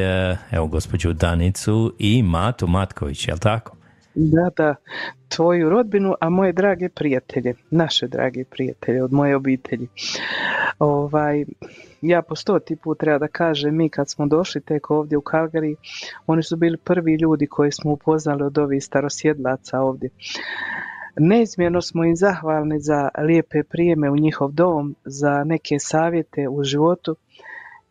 [0.51, 3.75] evo, gospođu Danicu i Matu Matković, jel tako?
[4.15, 4.75] Da, da,
[5.27, 9.87] tvoju rodbinu, a moje drage prijatelje, naše drage prijatelje od moje obitelji.
[10.79, 11.45] Ovaj,
[12.01, 15.75] ja po stoti put treba da kažem, mi kad smo došli tek ovdje u Kalgari,
[16.27, 20.09] oni su bili prvi ljudi koji smo upoznali od ovih starosjedlaca ovdje.
[21.17, 27.15] Neizmjerno smo im zahvalni za lijepe prijeme u njihov dom, za neke savjete u životu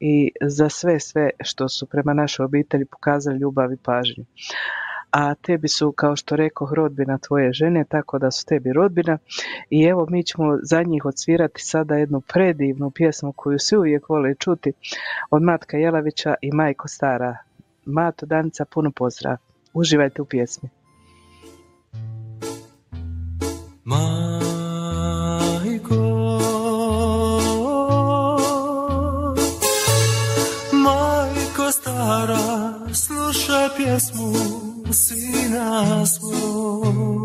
[0.00, 4.24] i za sve sve što su prema našoj obitelji pokazali ljubav i pažnju.
[5.10, 9.18] A tebi su, kao što rekao, rodbina tvoje žene, tako da su tebi rodbina.
[9.70, 14.34] I evo, mi ćemo za njih odsvirati sada jednu predivnu pjesmu koju svi uvijek vole
[14.34, 14.72] čuti
[15.30, 17.36] od Matka Jelavića i Majko Stara.
[17.84, 19.36] Mato, Danica, puno pozdrav.
[19.74, 20.68] Uživajte u pjesmi.
[32.10, 34.34] пора слушать песню
[34.92, 37.19] сына свой.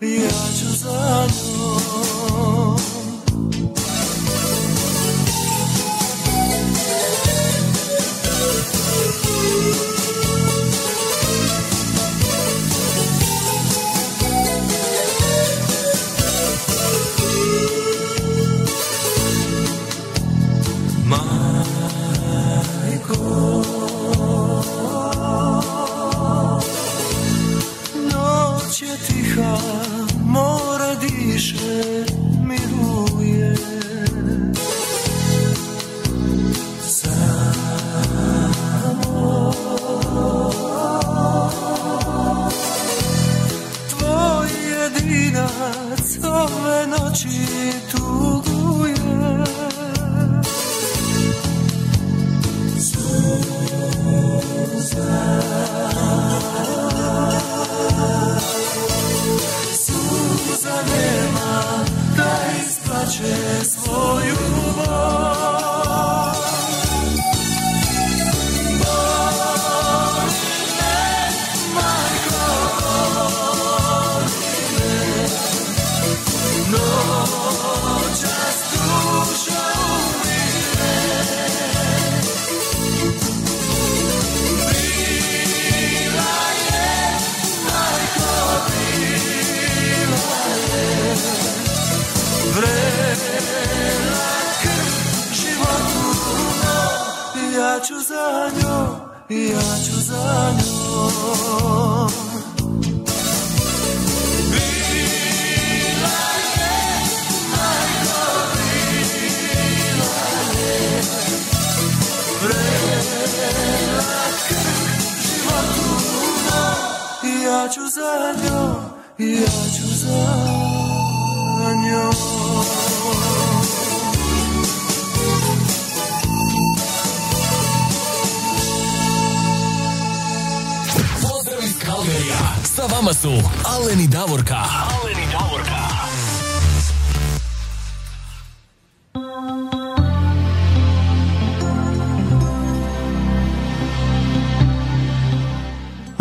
[0.00, 1.26] Ja ću za
[29.34, 30.01] 刻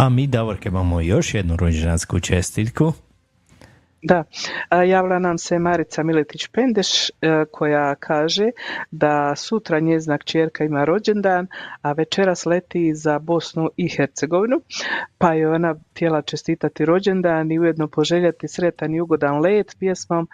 [0.01, 2.93] A mi, Davorke, imamo još jednu rođendansku čestitku.
[4.03, 4.23] Da,
[4.85, 8.49] javila nam se Marica Miletić-Pendeš e, koja kaže
[8.91, 11.47] da sutra njezina kćerka ima rođendan,
[11.81, 14.61] a večeras leti za Bosnu i Hercegovinu,
[15.17, 20.27] pa je ona htjela čestitati rođendan i ujedno poželjeti sretan i ugodan let pjesmom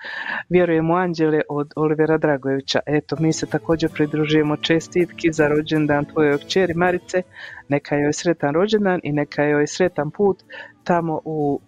[0.49, 2.79] Vjerujem u anđele od Olivera Dragojevića.
[2.85, 7.21] Eto, mi se također pridružujemo čestitki za rođendan tvojoj kćeri Marice,
[7.67, 10.43] neka joj sretan rođendan i neka joj sretan put
[10.83, 11.61] tamo u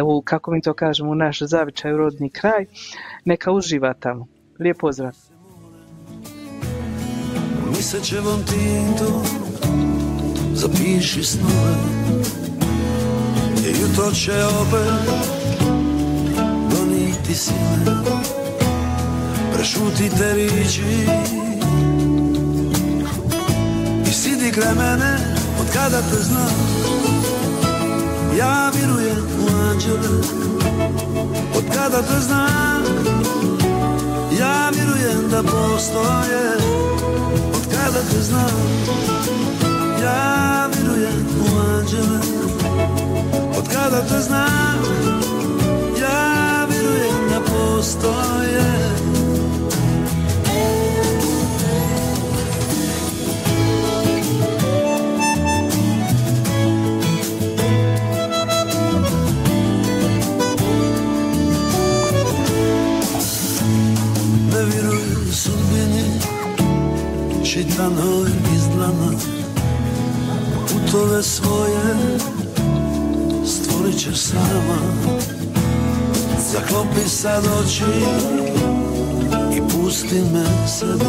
[0.00, 2.66] u, kako mi to kažemo, u naš zavičaj, u kraj,
[3.24, 4.26] neka uživa tamo.
[4.58, 5.12] Lijep pozdrav.
[7.76, 9.22] Misećevom tintom
[10.54, 11.74] zapiši snove
[13.80, 15.10] jutro će opet
[16.70, 17.96] doniti sile
[19.54, 21.06] Prešutite riči
[24.08, 25.16] I sidi kraj mene
[25.60, 26.82] od kada te znam
[28.38, 30.18] Ja vjerujem u anđele
[31.56, 32.82] Od kada te znam
[34.38, 36.44] Ja vjerujem da postoje.
[37.54, 38.60] Od kada te znam
[40.02, 42.20] Ja vjerujem u anđele.
[43.58, 44.78] Od kada te znam
[46.00, 48.92] Ja vjerujem da postoje
[65.32, 66.04] sudbine
[67.44, 69.12] Čitanoj izdlana
[70.68, 71.96] Putove svoje
[73.46, 74.78] Stvorit ćeš sama.
[76.52, 77.84] Zaklopi sad oči
[79.56, 81.04] I pusti me sebi.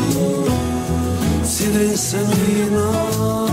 [1.45, 3.47] Sidri se mirno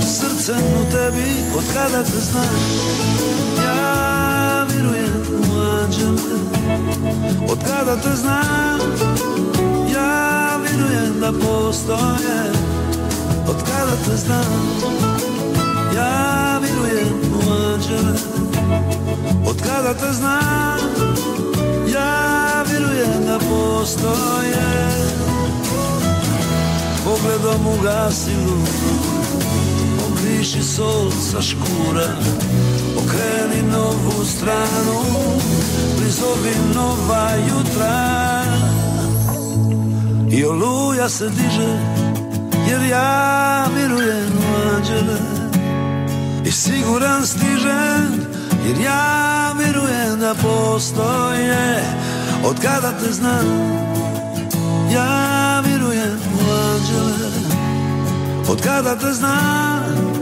[0.00, 2.56] Srcem u tebi Od kada te znam.
[3.64, 4.21] Ja
[5.82, 6.38] anđele
[7.48, 8.80] Od kada te znam
[9.94, 12.52] Ja vjerujem da postoje.
[13.48, 14.78] Od kada te znam
[15.96, 16.60] Ja
[17.34, 18.18] u anđele
[19.46, 20.78] Od kada te znam
[21.94, 24.82] Ja vjerujem da postoje.
[27.04, 29.12] Pogledom ugasi luku
[30.12, 32.08] Okriši sol sa škura
[32.96, 35.00] Okreni novu stranu
[35.96, 38.42] Prizovi nova jutra.
[40.30, 41.78] I oluja se diže
[42.68, 45.18] Jer ja vjerujem u anđele.
[46.44, 48.26] I siguran stižem
[48.66, 51.82] Jer ja vjerujem da postoje.
[52.44, 53.46] Od kada te znam
[54.94, 57.32] Ja vjerujem u anđele.
[58.48, 60.12] Od kada te znam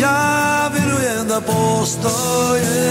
[0.00, 2.86] Ja vjerujem da postoje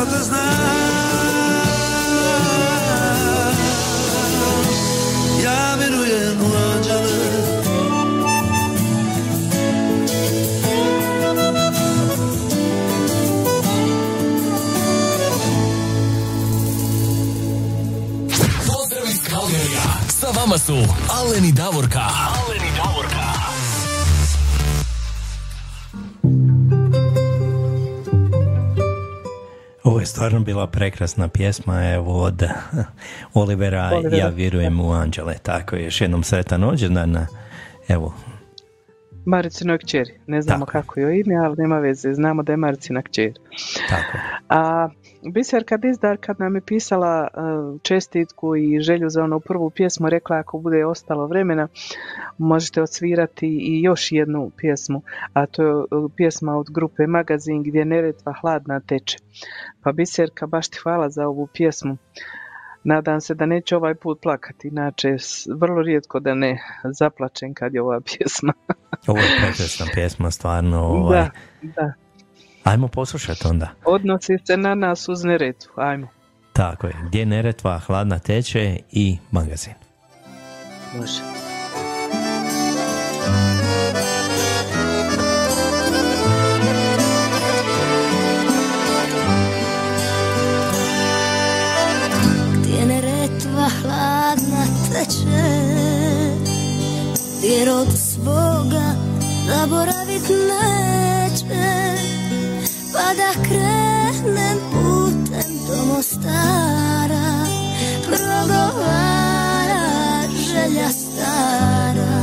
[0.00, 0.46] sa to zná.
[5.44, 7.20] Ja milujem anžele.
[18.64, 19.84] Pozdravy z Kalgeria.
[20.08, 20.80] Sa vama sú
[21.12, 22.29] Aleny Davorka
[30.20, 32.42] stvarno bila prekrasna pjesma evo od
[33.34, 34.16] Olivera, Olivera.
[34.16, 35.34] Ja vjerujem u anđele.
[35.42, 37.26] Tako je, još jednom sretan rođendan.
[37.88, 38.14] Evo,
[39.24, 40.20] Maricinoj kćeri.
[40.26, 42.14] Ne znamo kako joj ime, ali nema veze.
[42.14, 43.32] Znamo da je Maricina kćer.
[43.88, 44.18] tako.
[44.48, 44.88] A
[45.22, 47.38] Biserka Dizdar kad nam je pisala e,
[47.82, 51.68] čestitku i želju za onu prvu pjesmu, rekla ako bude ostalo vremena,
[52.38, 55.02] možete odsvirati i još jednu pjesmu,
[55.32, 55.84] a to je e,
[56.16, 59.18] pjesma od grupe Magazin gdje Neretva hladna teče.
[59.82, 61.96] Pa Biserka, baš ti hvala za ovu pjesmu.
[62.84, 65.16] Nadam se da neću ovaj put plakati, inače
[65.56, 68.52] vrlo rijetko da ne zaplačem kad je ova pjesma.
[69.06, 70.80] Ovo je prekrasna pjesma, stvarno.
[70.80, 71.18] Ovaj.
[71.18, 71.30] Da,
[71.62, 71.92] da.
[72.70, 73.68] Ajmo poslušati onda.
[73.84, 76.08] Odnosi se na nas uz Neretvu, ajmo.
[76.52, 79.72] Tako je, gdje Neretva hladna teče i magazin.
[80.96, 81.20] Može.
[92.58, 95.50] Gdje neretva hladna teče
[97.38, 98.94] Gdje rod svoga
[99.46, 100.89] zaboravit neće
[103.00, 107.28] Pa da krenem putem do Mostara
[108.06, 109.84] Progovara
[110.50, 112.20] želja stara.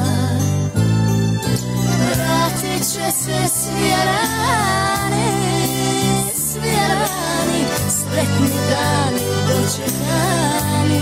[1.99, 5.31] Vratit će se svi rani,
[6.35, 11.01] svi rani Sretni dani dočekani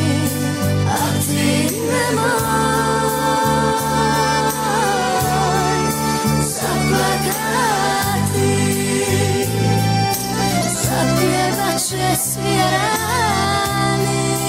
[0.90, 2.75] A ti nemoj
[12.56, 14.40] će svi rani,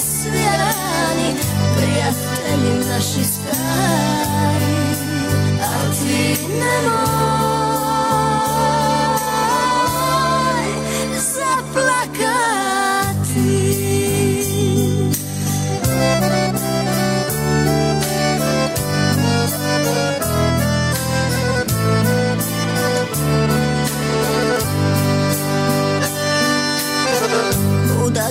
[0.00, 1.34] svi rani
[1.76, 4.80] Prijatelji naši stari
[5.62, 7.09] A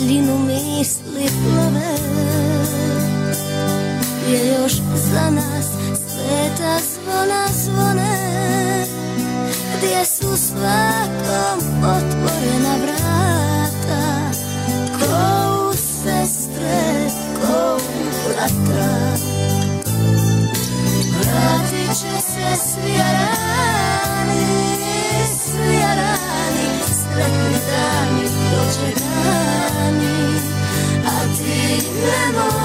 [0.10, 1.96] daljinu misli plove
[4.32, 4.74] Je još
[5.12, 8.86] za nas sveta zvona zvone
[9.78, 14.32] Gdje su svakom otvorena vrata
[15.00, 17.10] Ko u sestre,
[17.42, 19.16] ko u vratra
[21.20, 24.46] Vratit će se svi arani,
[25.36, 29.09] svi arani Sretni dani dočekani
[32.30, 32.59] amor.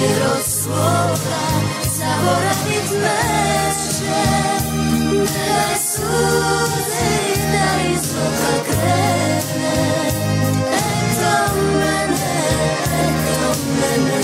[0.00, 1.40] Jer od svoga
[1.98, 4.18] zaboravit neće
[5.10, 9.74] Ne daj suze i da iz oka krene.
[10.72, 12.38] Eto mene,
[12.92, 13.40] eto
[13.80, 14.20] mene.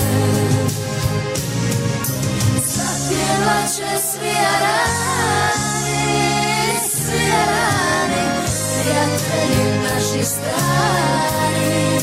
[2.65, 6.05] Zapjevat će svi arani,
[6.91, 8.23] svi arani
[8.81, 11.99] Prijatelji naši stari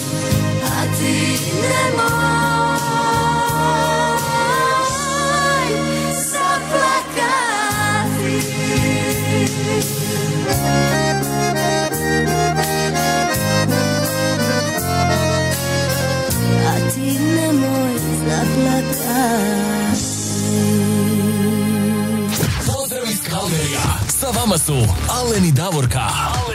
[22.67, 23.81] Pozdrav iz Kalgerija.
[24.09, 24.73] Sa vama su
[25.09, 26.01] Alen i Davorka.
[26.01, 26.52] Alen i Davorka.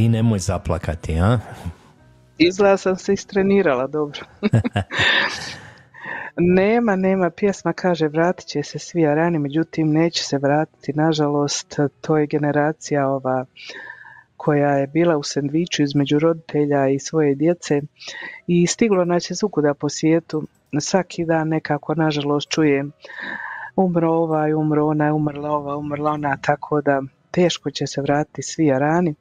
[0.00, 1.38] Ti nemoj zaplakati, a?
[2.38, 4.20] Izgleda sam se istrenirala dobro.
[6.58, 12.16] nema, nema, pjesma kaže vratit će se svi arani, međutim neće se vratiti, nažalost, to
[12.16, 13.44] je generacija ova
[14.36, 17.80] koja je bila u sendviču između roditelja i svoje djece
[18.46, 20.42] i stiglo nas je svukuda po svijetu,
[20.80, 22.92] svaki dan nekako nažalost čujem
[23.76, 28.72] umro ovaj, umro ona, umrla ova, umrla ona, tako da teško će se vratiti svi
[28.72, 29.14] arani,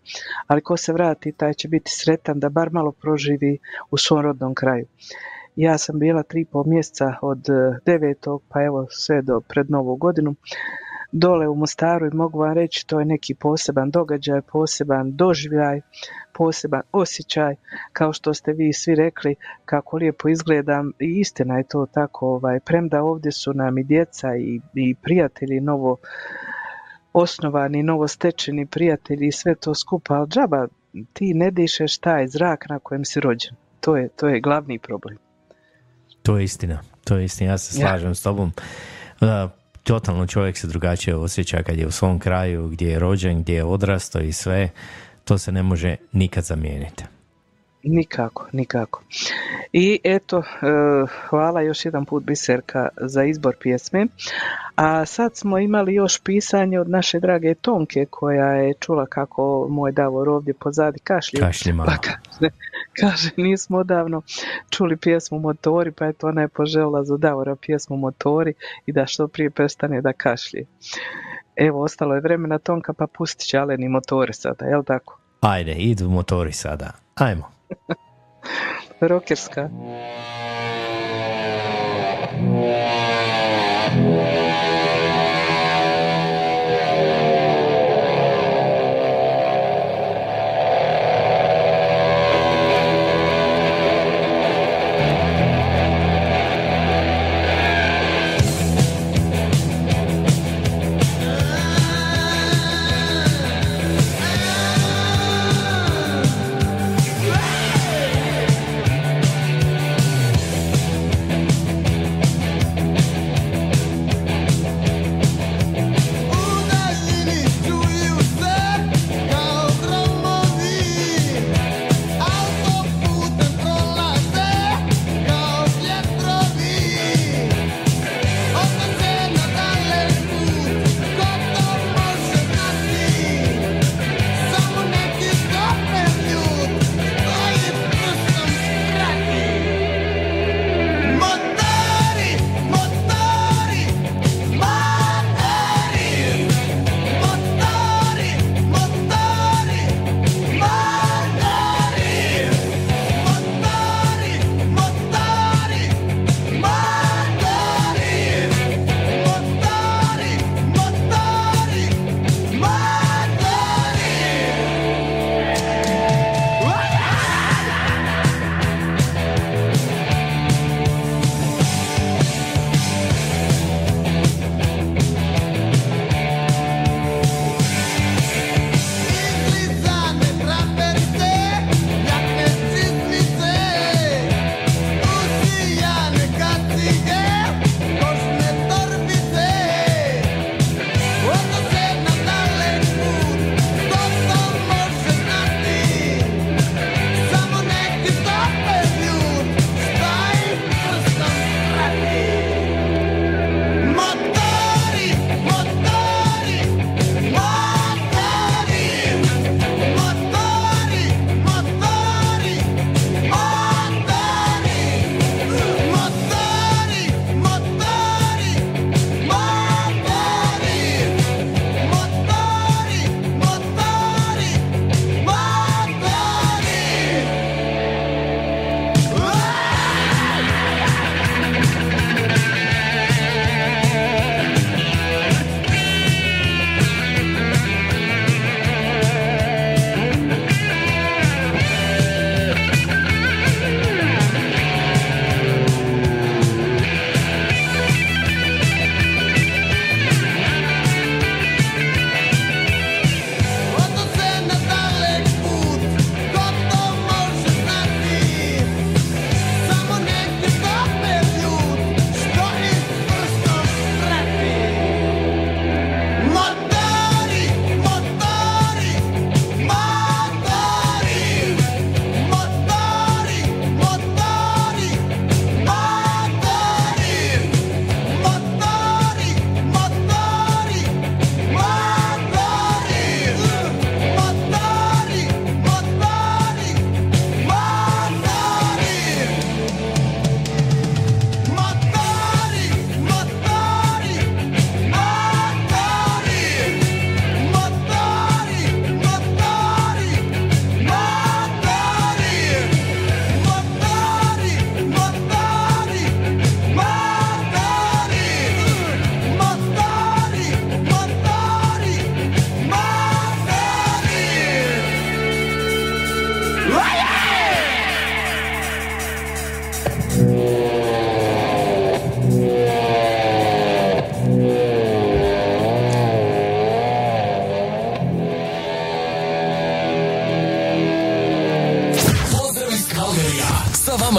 [0.47, 3.57] ali ko se vrati taj će biti sretan da bar malo proživi
[3.91, 4.85] u svom rodnom kraju.
[5.55, 9.95] Ja sam bila tri pol mjeseca od eh, devetog pa evo sve do pred novu
[9.95, 10.35] godinu
[11.11, 15.81] dole u Mostaru i mogu vam reći to je neki poseban događaj, poseban doživljaj,
[16.33, 17.55] poseban osjećaj,
[17.93, 22.59] kao što ste vi svi rekli kako lijepo izgledam i istina je to tako, ovaj,
[22.59, 25.97] premda ovdje su nam i djeca i, i prijatelji novo
[27.13, 30.67] osnovani, novostečeni prijatelji i sve to skupa, ali džaba
[31.13, 33.53] ti ne dišeš taj zrak na kojem si rođen.
[33.79, 35.17] To je, to je glavni problem.
[36.23, 37.87] To je istina, to je istina, ja se Ja.
[37.87, 38.51] slažem s tobom.
[39.19, 39.49] Da,
[39.83, 43.63] totalno čovjek se drugačije osjeća kad je u svom kraju, gdje je rođen, gdje je
[43.63, 44.69] odrastao i sve,
[45.23, 47.03] to se ne može nikad zamijeniti.
[47.83, 49.01] Nikako, nikako.
[49.73, 50.43] I eto, e,
[51.29, 54.07] hvala još jedan put Biserka za izbor pjesme.
[54.75, 59.91] A sad smo imali još pisanje od naše drage Tonke koja je čula kako moj
[59.91, 61.39] Davor ovdje pozadi kašlje.
[61.39, 61.91] Kašlje malo.
[61.91, 62.53] Pa kaže,
[62.99, 64.21] kaže, nismo odavno
[64.69, 68.53] čuli pjesmu Motori, pa eto ona je poželjela za Davora pjesmu Motori
[68.85, 70.65] i da što prije prestane da kašlje.
[71.55, 75.19] Evo, ostalo je vremena Tonka, pa pustit će Aleni Motore sada, jel tako?
[75.41, 76.91] Ajde, idu motori sada.
[77.15, 77.58] Ajmo.
[78.99, 79.69] Рокерская.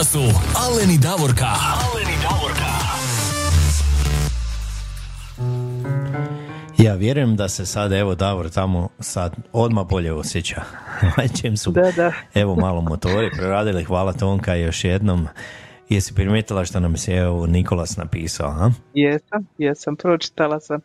[0.01, 1.47] Vama su Aleni Davorka.
[1.47, 2.65] Aleni Davorka.
[6.79, 10.63] Ja vjerujem da se sad, evo Davor tamo sad odmah bolje osjeća.
[11.41, 12.13] Čim su, Da, da.
[12.35, 15.29] evo malo motori preradili, hvala Tonka još jednom.
[15.91, 18.71] Jesi primijetila što nam se evo Nikolas napisao, a?
[18.95, 20.81] Jesam, jesam, pročitala sam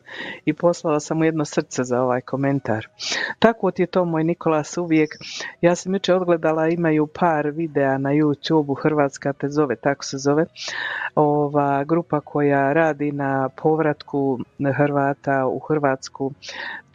[0.45, 2.88] i poslala sam mu jedno srce za ovaj komentar.
[3.40, 5.10] Tako ti je to moj Nikolas uvijek.
[5.61, 10.45] Ja sam jučer odgledala, imaju par videa na YouTube, Hrvatska te zove, tako se zove.
[11.15, 14.40] Ova grupa koja radi na povratku
[14.77, 16.32] Hrvata u Hrvatsku,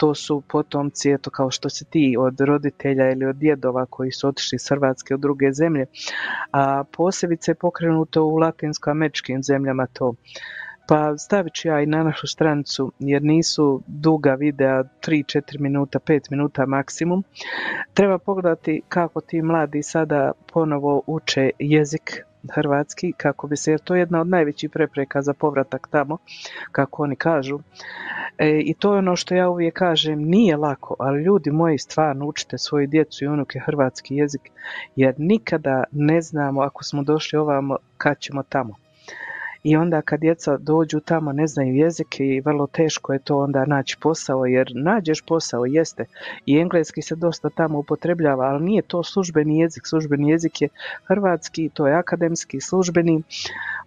[0.01, 4.29] to su potomci, eto kao što si ti, od roditelja ili od djedova koji su
[4.29, 5.87] otišli iz Hrvatske u druge zemlje,
[6.53, 10.15] a posebice je pokrenuto u latinskoameričkim zemljama to.
[10.89, 16.31] Pa stavit ću ja i na našu stranicu jer nisu duga videa 3-4 minuta, 5
[16.31, 17.25] minuta maksimum.
[17.95, 23.95] Treba pogledati kako ti mladi sada ponovo uče jezik hrvatski kako bi se, jer to
[23.95, 26.19] je jedna od najvećih prepreka za povratak tamo,
[26.73, 27.59] kako oni kažu.
[28.39, 32.27] E, I to je ono što ja uvijek kažem, nije lako, ali ljudi moji stvarno
[32.27, 34.51] učite svoju djecu i unuke hrvatski jezik,
[34.97, 38.75] jer nikada ne znamo ako smo došli ovamo kad ćemo tamo.
[39.63, 43.65] I onda kad djeca dođu tamo ne znaju jezik i vrlo teško je to onda
[43.65, 46.05] naći posao jer nađeš posao jeste
[46.47, 50.69] i engleski se dosta tamo upotrebljava ali nije to službeni jezik, službeni jezik je
[51.05, 53.23] hrvatski, to je akademski, službeni,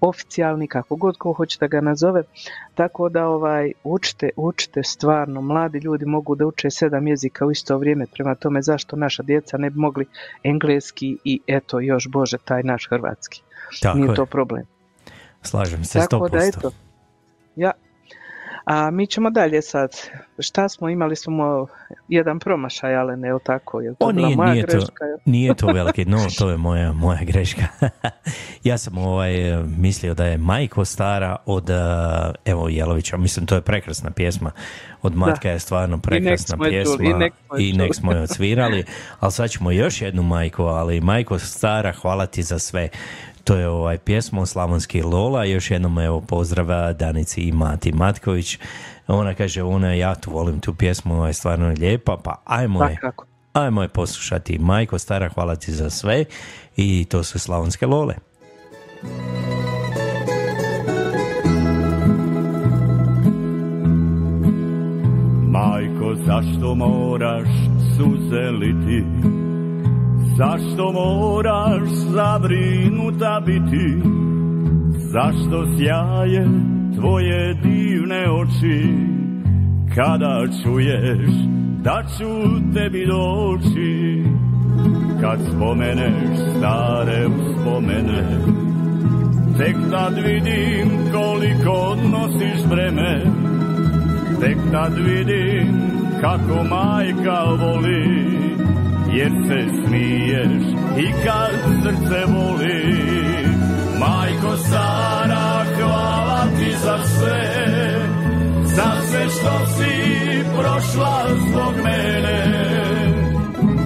[0.01, 2.23] oficijalni kako god ko hoće da ga nazove
[2.75, 7.77] tako da ovaj učite, učite stvarno, mladi ljudi mogu da uče sedam jezika u isto
[7.77, 10.05] vrijeme prema tome zašto naša djeca ne bi mogli
[10.43, 13.41] engleski i eto još Bože taj naš hrvatski.
[13.81, 14.15] Tako nije je.
[14.15, 14.72] to problem.
[15.43, 16.57] Slažem se, Tako da 100%.
[16.57, 16.71] eto.
[17.55, 17.71] Ja.
[18.65, 19.91] A mi ćemo dalje sad.
[20.39, 21.67] Šta smo, imali smo
[22.07, 23.81] jedan promašaj, ali ne, tako?
[23.81, 25.05] Je to O, nije, moja nije, to, greška?
[25.25, 27.63] nije to veliki, no to je moja, moja greška.
[28.63, 29.33] ja sam ovaj,
[29.77, 31.75] mislio da je Majko stara od eh,
[32.45, 34.51] evo Jelovića, mislim to je prekrasna pjesma,
[35.01, 37.93] od Matka je stvarno prekrasna čuli, pjesma i nek smo i nek čuli.
[37.93, 38.85] smo je odsvirali,
[39.19, 42.89] ali sad ćemo još jednu Majko, ali Majko stara, hvala ti za sve.
[43.43, 48.59] To je ovaj pjesma Slavonski Lola, još jednom evo pozdrava Danici i Mati Matković.
[49.07, 52.99] Ona kaže, ona ja tu volim tu pjesmu, ona je stvarno lijepa, pa ajmo je.
[53.53, 54.59] Ajmo je poslušati.
[54.59, 56.25] Majko stara, hvala ti za sve.
[56.77, 58.15] I to su slavonske lole.
[65.49, 67.47] Majko, zašto moraš
[67.97, 69.03] suze liti?
[70.37, 74.01] Zašto moraš zabrinuta biti?
[74.97, 76.47] Zašto sjaje
[76.95, 78.93] tvoje divne oči?
[79.95, 81.29] Kada čuješ
[81.83, 82.29] da ću
[82.73, 84.23] tebi doći?
[85.21, 88.39] Kad spomeneš stare uspomene,
[89.57, 93.21] tek tad vidim koliko nosiš breme.
[94.41, 95.67] Tek tad vidim
[96.21, 98.42] kako majka voli
[99.15, 100.63] Jer se smiješ
[100.97, 101.51] i kad
[101.83, 102.83] srce voli
[103.99, 107.53] Majko stara hvala ti za sve
[108.63, 112.43] Za sve što si prošla zbog mene.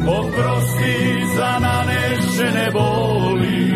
[0.07, 3.73] Oprosti za nanešene boli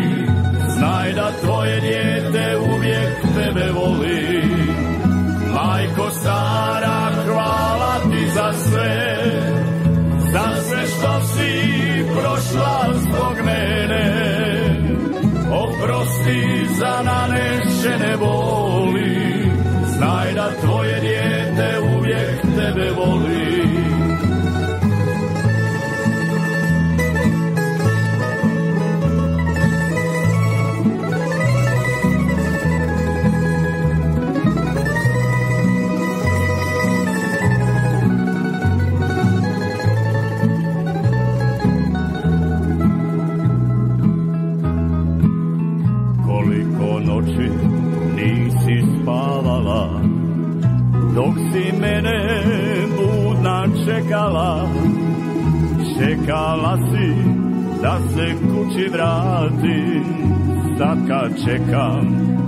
[0.68, 4.31] Znaj da tvoje dijete uvijek tebe voli
[16.32, 19.50] Oprosti za nanešene boli,
[19.96, 23.41] znaj da tvoje dijete uvijek tebe voli.
[54.32, 54.68] Čekala.
[55.98, 57.08] Čekala si
[57.82, 60.04] da se kući vratim
[60.78, 62.06] sad kad čekam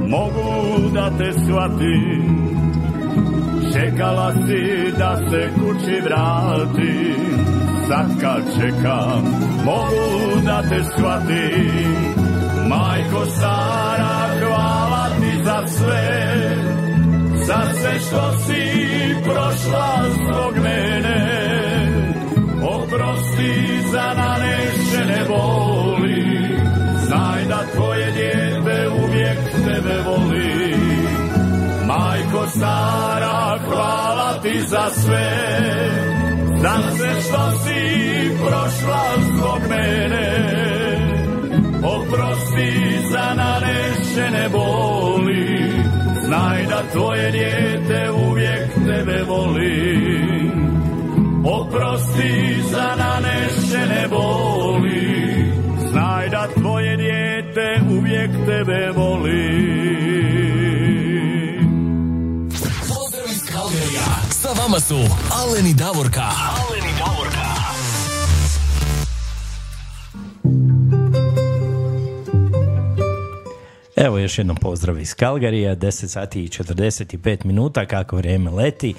[0.09, 2.44] mogu da te shvatim.
[3.73, 7.44] Čekala si da se kući vratim
[7.89, 9.23] sad kad čekam
[9.65, 12.15] mogu da te shvatim.
[12.69, 16.56] Majko stara, hvala ti za sve,
[17.47, 18.65] za sve što si
[19.24, 21.43] prošla zbog mene
[23.94, 24.36] za
[24.74, 26.58] više ne boli.
[27.06, 30.76] Znaj da tvoje dijete uvijek tebe voli.
[31.86, 35.30] Majko stara, hvala ti za sve.
[36.62, 39.04] Da se što si prošla
[39.36, 40.28] zbog mene.
[41.84, 45.72] Oprosti za nanešene boli.
[46.26, 50.73] Znaj da tvoje dijete uvijek tebe voli.
[51.44, 55.52] Oprosti za nanešene boli,
[55.90, 59.64] znaj da tvoje dijete uvijek tebe voli.
[62.80, 64.04] Pozdrav iz Kalgerija.
[64.30, 64.96] Sa vama su
[65.42, 66.20] Alen i Davorka.
[66.20, 66.64] Alen i Davorka.
[73.96, 78.94] Evo još jednom pozdrav iz Kalgarija, 10 sati i 45 minuta, kako vrijeme leti.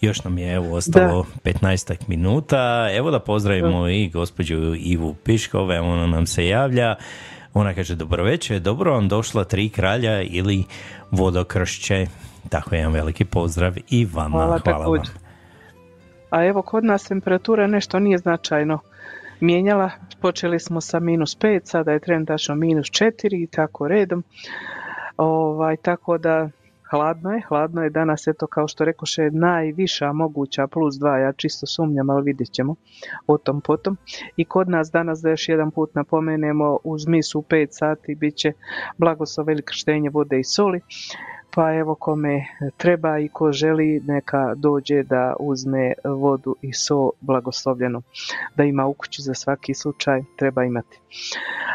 [0.00, 2.88] Još nam je evo ostalo 15 minuta.
[2.92, 6.94] Evo da pozdravimo i gospođu Ivu Piškove, ona nam se javlja.
[7.54, 10.64] Ona kaže dobro večer, dobro vam došla tri kralja ili
[11.10, 12.06] vodokršće.
[12.48, 14.36] Tako jedan veliki pozdrav i vama.
[14.36, 15.02] Hvala, Hvala, vam.
[16.30, 18.78] A evo kod nas temperatura nešto nije značajno
[19.40, 19.90] mijenjala.
[20.20, 24.24] Počeli smo sa minus 5, sada je trenutačno minus 4 i tako redom.
[25.16, 26.48] Ovaj, tako da
[26.90, 31.66] hladno je, hladno je danas, eto kao što rekoše, najviša moguća plus 2, ja čisto
[31.66, 32.74] sumnjam, ali vidjet ćemo
[33.26, 33.96] o tom potom.
[34.36, 38.36] I kod nas danas da još jedan put napomenemo, uz misu u 5 sati bit
[38.36, 38.52] će
[38.98, 40.80] blagoslov ili krštenje vode i soli.
[41.56, 42.46] Pa evo kome
[42.76, 48.02] treba i ko želi neka dođe da uzme vodu i so blagoslovljenu.
[48.56, 50.98] Da ima u kući za svaki slučaj treba imati.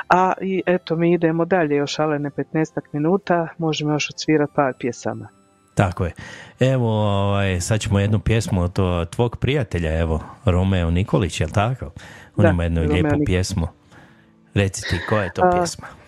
[0.10, 5.28] A i eto mi idemo dalje još alene 15 minuta, možemo još odsvirati par pjesama.
[5.76, 6.12] Tako je.
[6.60, 8.80] Evo, ovaj, sad ćemo jednu pjesmu od
[9.10, 11.86] tvog prijatelja, evo, Romeo Nikolić, jel tako?
[12.36, 13.26] On Da, ima jednu Romeo lijepu Nikolić.
[13.26, 13.68] pjesmu.
[14.54, 16.01] Reci ti, koja je to A, pjesma?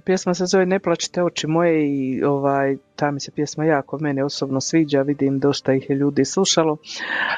[0.00, 4.24] Pjesma se zove Ne plačite oči moje i ovaj, ta mi se pjesma jako mene
[4.24, 6.76] osobno sviđa, vidim dosta ih je ljudi slušalo.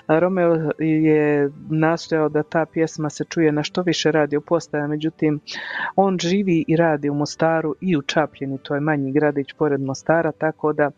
[0.08, 5.40] Romeo je nastojao da ta pjesma se čuje na što više radio postaja, međutim
[5.96, 10.32] on živi i radi u Mostaru i u Čapljini, to je manji gradić pored Mostara,
[10.32, 10.90] tako da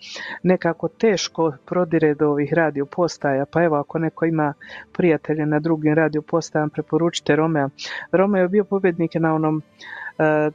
[0.43, 4.55] nekako teško prodire do ovih radio postaja, pa evo ako neko ima
[4.93, 7.69] prijatelje na drugim radio postajama, preporučite Romeo.
[8.13, 9.63] Romeo je bio pobjednik na onom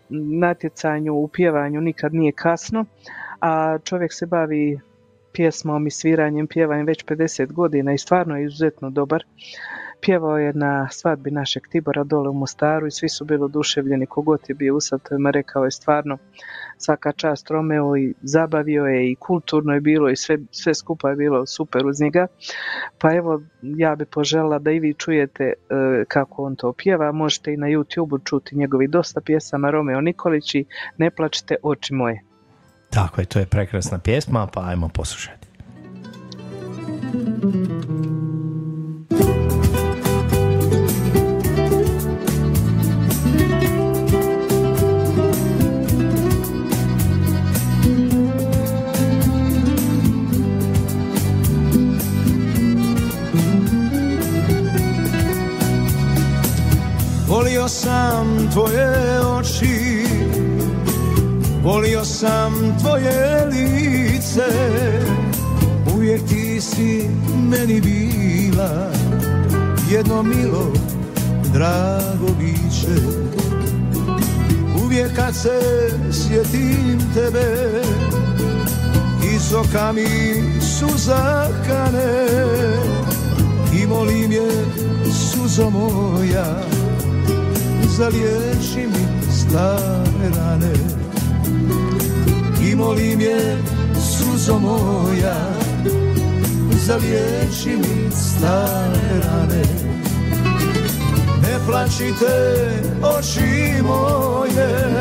[0.09, 2.85] natjecanju u pjevanju nikad nije kasno,
[3.41, 4.79] a čovjek se bavi
[5.33, 9.23] pjesmom i sviranjem, pjevanjem već 50 godina i stvarno je izuzetno dobar.
[10.01, 14.39] Pjevao je na svadbi našeg Tibora dole u Mostaru i svi su bili oduševljeni, kogod
[14.47, 16.17] je bio u Satovima, rekao je stvarno
[16.83, 21.15] svaka čast Romeo i zabavio je i kulturno je bilo i sve, sve skupa je
[21.15, 22.27] bilo super uz njega.
[22.97, 25.53] Pa evo, ja bi požela da i vi čujete e,
[26.07, 30.65] kako on to pjeva, možete i na YouTube čuti njegovi dosta pjesama Romeo Nikolić i
[30.97, 32.23] Ne plačite oči moje.
[32.89, 35.42] Tako je, to je prekrasna pjesma, pa ajmo poslušati.
[57.73, 60.05] Sam tvoje oči
[61.63, 64.49] Volio sam tvoje lice
[65.95, 67.09] Uvijek ti si
[67.49, 68.91] meni bila
[69.91, 70.73] Jedno milo,
[71.53, 73.01] drago biće.
[74.85, 75.59] Uvijek kad se
[76.11, 77.81] sjetim tebe
[79.35, 79.53] Iz
[79.95, 82.27] mi suza kane
[83.81, 84.65] I molim je
[85.11, 86.82] suzo moja
[87.97, 90.73] zaliječi mi stare rane.
[92.71, 93.57] I molim je
[94.17, 95.35] suzo moja
[96.85, 99.63] zaliječi mi stare rane.
[101.41, 102.71] Ne plačite
[103.01, 104.93] oči moje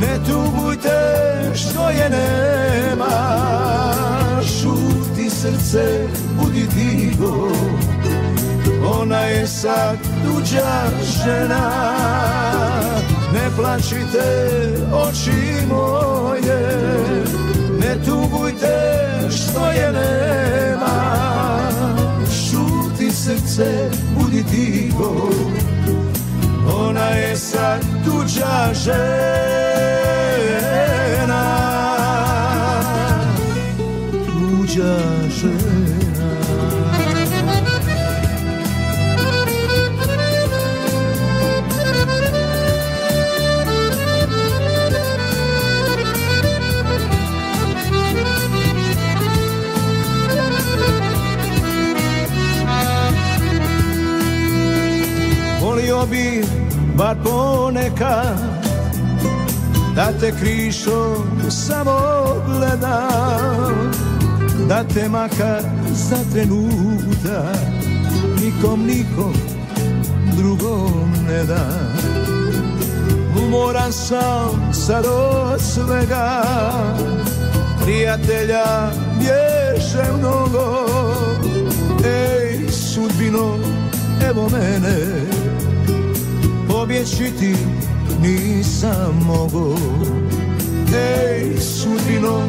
[0.00, 0.98] ne tugujte
[1.54, 3.38] što je nema.
[4.42, 6.06] Šuti srce
[6.36, 7.48] budi tiho
[8.84, 11.70] ona je sad tuđa žena.
[13.32, 14.48] Ne plačite
[14.92, 16.78] oči moje.
[17.80, 18.98] Ne tugujte
[19.30, 20.96] što je nema.
[22.26, 25.12] Šuti srce, budi tiho.
[26.88, 28.98] Ona je sad tuđa žena.
[34.26, 35.07] Tuđa
[55.98, 56.44] Volio bi
[56.96, 58.38] bar ponekad
[59.96, 61.98] Da te krišom samo
[62.46, 63.92] gledam
[64.68, 65.62] Da te makar
[65.92, 67.58] za trenutak
[68.40, 69.32] Nikom, nikom
[70.36, 71.96] drugom ne dam
[73.38, 76.42] Umoran sam sad od svega
[77.82, 80.86] Prijatelja bježe mnogo
[82.04, 83.58] Ej, sudbino,
[84.30, 85.37] evo mene
[86.78, 87.54] Pobjeći ti
[88.22, 89.74] nisam mogo
[90.94, 92.42] Ej, sudbino,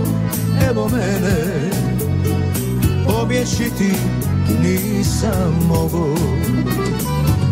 [0.69, 1.71] evo mene.
[3.07, 3.91] Pobjeći ti
[4.63, 6.15] nisam mogo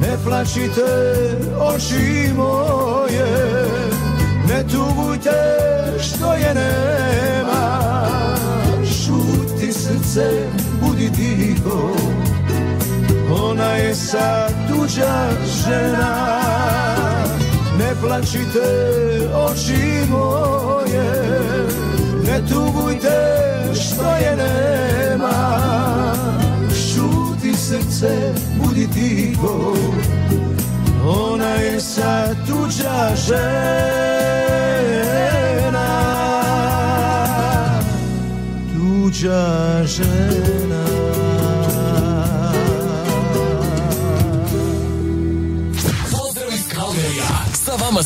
[0.01, 0.81] Ne plačite
[1.59, 3.65] oči moje.
[4.47, 5.31] Ne tugujte
[6.01, 7.81] što je nema.
[8.85, 10.47] Šuti srce,
[10.81, 11.91] budi tiho
[13.57, 16.41] Ona je sad tuđa žena.
[17.79, 18.67] Ne plačite
[19.33, 21.09] oči moje
[22.25, 23.17] Ne tugujte
[23.73, 25.63] što je nema.
[26.69, 29.75] Šuti srce, budi tiho
[31.05, 33.37] Ona je sad tuđa žena.
[38.73, 40.66] Tuđa žena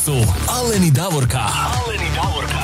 [0.06, 0.12] su
[0.58, 1.38] Alen i Davorka.
[1.38, 2.64] Alen i Davorka.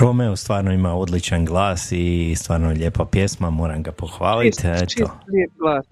[0.00, 4.62] Romeo stvarno ima odličan glas i stvarno je lijepa pjesma, moram ga pohvaliti.
[4.62, 5.10] Čist, čist Eto.
[5.32, 5.86] lijep glas.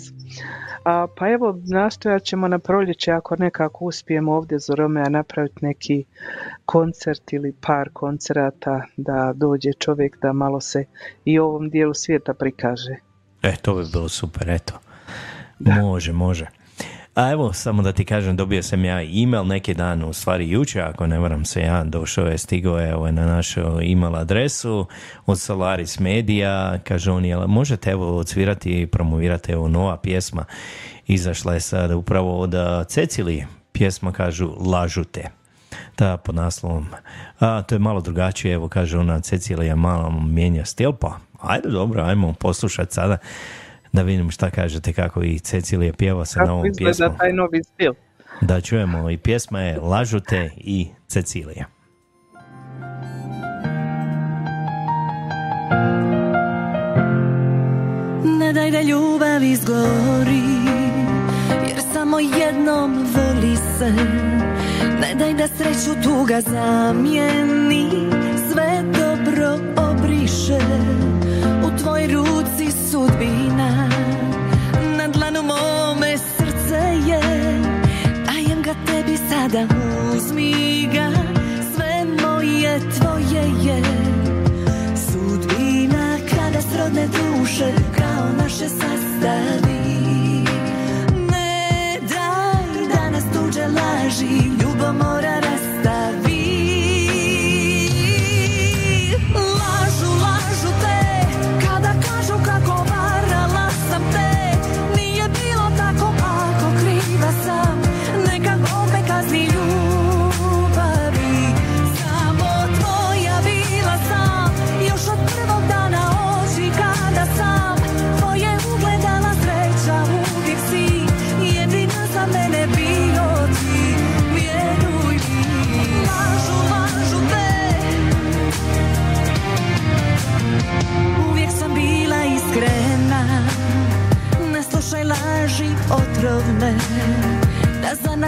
[0.85, 6.05] A, pa evo, nastojat ćemo na proljeće, ako nekako uspijemo ovdje za Romea napraviti neki
[6.65, 10.85] koncert ili par koncerata, da dođe čovjek da malo se
[11.25, 12.97] i ovom dijelu svijeta prikaže.
[13.43, 14.75] E, to bi bilo super, eto.
[15.59, 16.60] Može, može.
[17.21, 20.83] A evo, samo da ti kažem, dobio sam ja email neki dan, u stvari jučer,
[20.83, 24.87] ako ne varam se ja, došao je, stigao je evo, na našu email adresu
[25.27, 30.45] od Solaris Media, kaže oni, jel možete evo odsvirati i promovirati evo nova pjesma,
[31.07, 35.25] izašla je sad upravo od a, Cecilije, pjesma kažu Lažu te.
[35.99, 36.87] Da, pod naslovom.
[37.41, 42.03] A, to je malo drugačije, evo kaže ona Cecilija malo mijenja stil, pa ajde dobro,
[42.03, 43.19] ajmo poslušati sada
[43.93, 47.19] da vidim šta kažete kako i Cecilija pjeva sa Kako novom izgleda pjesmom.
[47.19, 47.93] taj novi stil?
[48.41, 51.65] Da čujemo i pjesma je Lažu te i Cecilija.
[58.39, 60.43] Ne daj da ljubav izgori
[61.69, 63.91] Jer samo jednom voli se
[65.01, 67.89] Ne daj da sreću tuga zamijeni
[68.53, 70.59] Sve dobro obriše
[71.81, 73.89] tvoj ruci sudbina.
[74.99, 77.21] Na dlanu mome srce je
[78.27, 79.67] Dajem ga tebi sada
[80.15, 81.11] uzmi ga.
[81.75, 83.83] Sve moje tvoje je.
[84.97, 89.81] Sudbina kada srodne duše kao naše sastavi.
[91.31, 95.90] Ne daj da nas tuđe laži ljubomora rastavi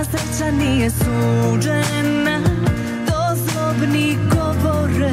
[0.05, 2.41] Sreća nije suđena
[3.07, 5.13] To zlobni govore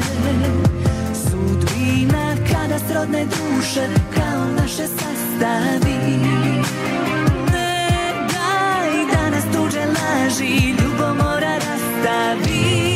[1.14, 6.18] Sudbina kada srodne duše Kao naše sastavi.
[7.52, 12.89] Ne daj da nas tuđe laži Ljubomora rastavi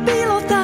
[0.00, 0.55] be below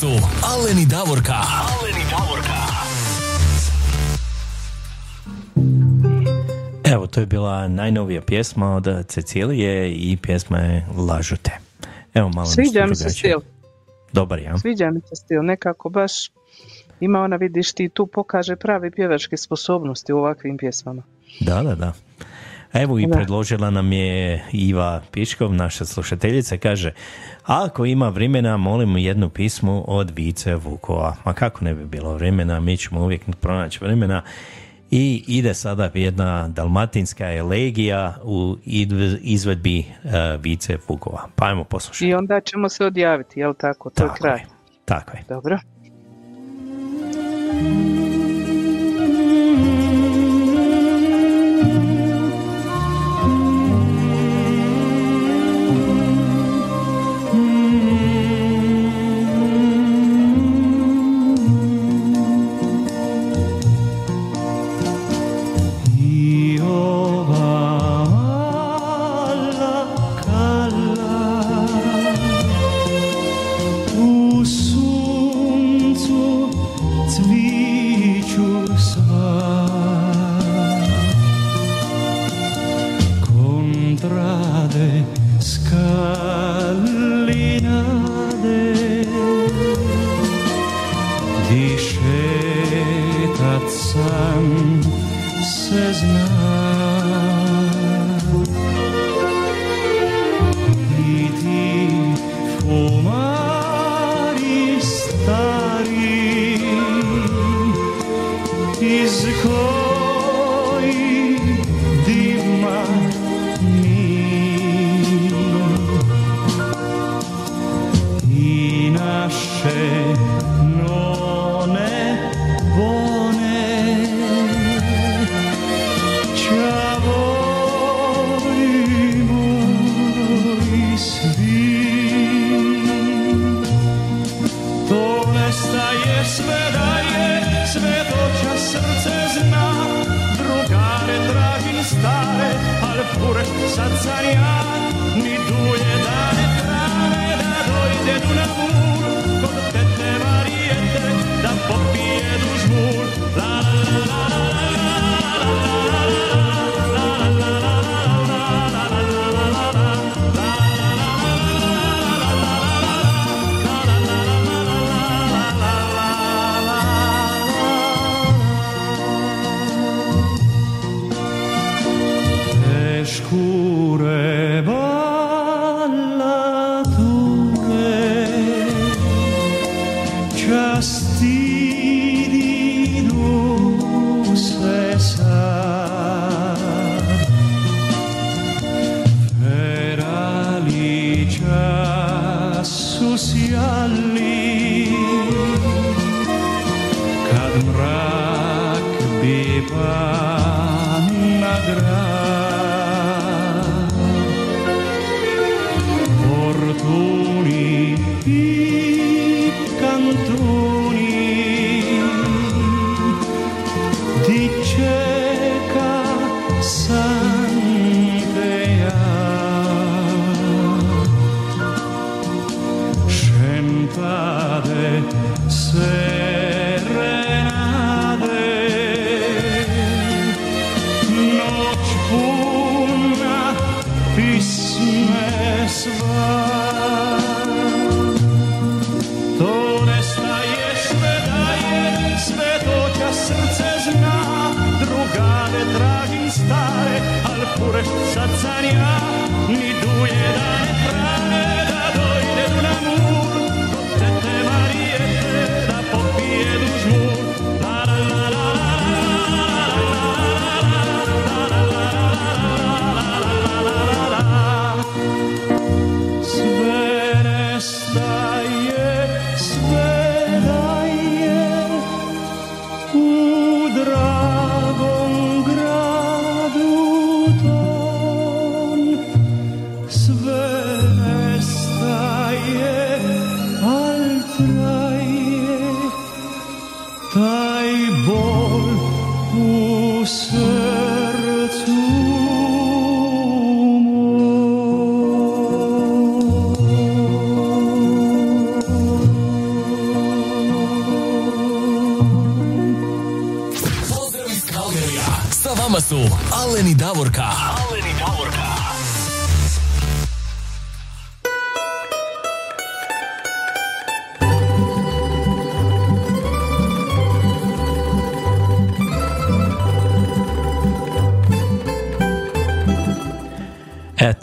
[0.00, 0.06] su
[0.42, 1.32] Aleni Davorka.
[1.32, 2.58] Aleni Davorka.
[6.84, 11.50] Evo, to je bila najnovija pjesma od Cecilije i pjesma je Lažute.
[12.14, 13.38] Evo malo Sviđa mi se stil.
[14.12, 14.58] Dobar, ja?
[14.58, 16.12] Sviđa mi se stil, nekako baš
[17.00, 21.02] ima ona, vidiš ti, tu pokaže pravi pjevačke sposobnosti u ovakvim pjesmama.
[21.40, 21.92] Da, da, da.
[22.72, 23.16] Evo i Da.
[23.16, 26.92] predložila nam je Iva Piškov, naša slušateljica, kaže
[27.46, 31.16] ako ima vremena, molim jednu pismu od Vice Vukova.
[31.24, 34.22] Ma kako ne bi bilo vremena, mi ćemo uvijek pronaći vremena.
[34.90, 38.56] I ide sada jedna dalmatinska elegija u
[39.22, 40.10] izvedbi uh,
[40.42, 41.28] Vice Vukova.
[41.36, 42.08] Pa ajmo poslušati.
[42.08, 43.90] I onda ćemo se odjaviti, jel tako?
[43.90, 44.40] To je kraj.
[44.84, 45.24] Tako je.
[45.28, 45.58] Dobro.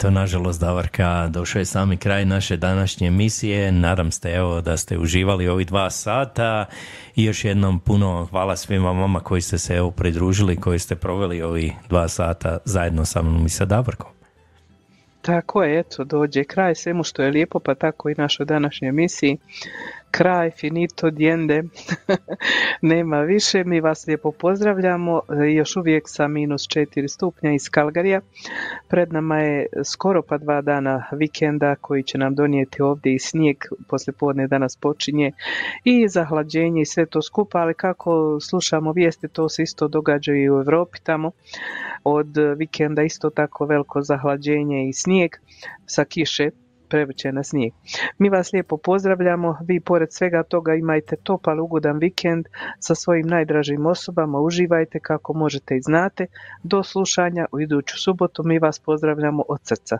[0.04, 3.72] Eto, nažalost, Davarka, došao je sami kraj naše današnje emisije.
[3.72, 6.66] Nadam se evo da ste uživali ovih dva sata
[7.16, 11.42] i još jednom puno hvala svima vama koji ste se evo pridružili, koji ste proveli
[11.42, 14.10] ovih dva sata zajedno sa mnom i sa Davorkom.
[15.22, 19.38] Tako je, eto, dođe kraj svemu što je lijepo, pa tako i našoj današnjoj emisiji.
[20.16, 21.62] Kraj, finito, dijende,
[22.92, 23.64] nema više.
[23.64, 28.20] Mi vas lijepo pozdravljamo, e, još uvijek sa minus 4 stupnja iz Kalgarija.
[28.88, 33.56] Pred nama je skoro pa dva dana vikenda koji će nam donijeti ovdje i snijeg,
[33.88, 35.32] poslijepodne danas počinje
[35.84, 40.50] i zahlađenje i sve to skupa, ali kako slušamo vijesti, to se isto događa i
[40.50, 41.30] u Europi tamo
[42.04, 45.30] od vikenda isto tako veliko zahlađenje i snijeg
[45.86, 46.50] sa kiše
[46.88, 47.72] prevrće na snijeg.
[48.18, 52.46] Mi vas lijepo pozdravljamo, vi pored svega toga imajte topal ugodan vikend
[52.78, 56.26] sa svojim najdražim osobama, uživajte kako možete i znate.
[56.62, 59.98] Do slušanja u iduću subotu mi vas pozdravljamo od srca.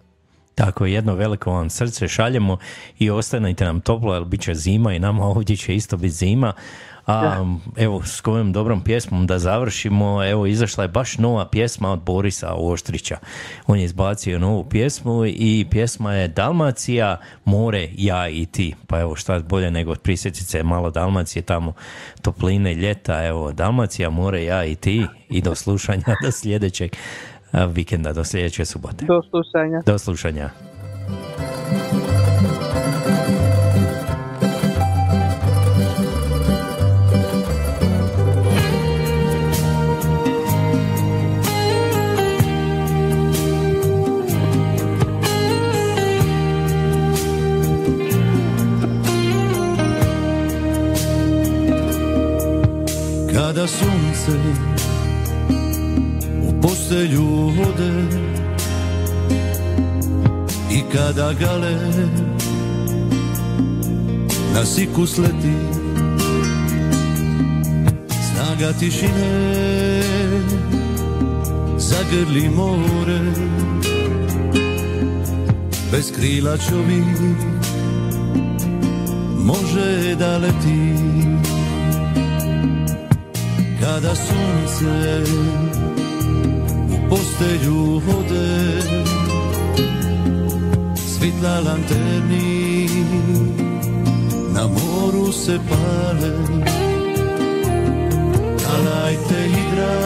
[0.54, 2.58] Tako, jedno veliko vam srce šaljemo
[2.98, 6.52] i ostanite nam toplo, jer bit će zima i nama ovdje će isto biti zima.
[7.06, 7.44] A
[7.76, 12.54] evo, s kojom dobrom pjesmom da završimo, evo, izašla je baš nova pjesma od Borisa
[12.54, 13.18] Oštrića.
[13.66, 18.74] On je izbacio novu pjesmu i pjesma je Dalmacija, more, ja i ti.
[18.86, 21.72] Pa evo, šta bolje nego prisjetit se malo Dalmacije, tamo
[22.22, 26.96] topline ljeta, evo, Dalmacija, more, ja i ti i do slušanja do sljedećeg
[27.68, 29.04] vikenda, do sljedeće subote.
[29.04, 29.82] Do slušanja.
[29.86, 30.50] Do slušanja.
[54.24, 54.38] Sunce
[56.42, 57.92] u postelju ode.
[60.72, 61.76] I kada gale
[64.54, 65.54] na siku sleti.
[68.08, 70.02] Snaga tišine
[71.78, 73.20] zagrli more.
[75.92, 77.18] Bez krila čovjek
[79.38, 81.13] može da leti
[84.04, 85.32] kada sunce
[86.92, 88.80] u postelju ode.
[90.96, 92.88] Svitla lanterni
[94.54, 96.32] na moru se pale.
[98.64, 99.96] Kalajte igra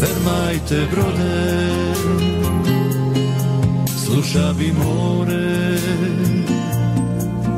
[0.00, 1.70] fermajte brode.
[4.04, 5.76] Sluša bi more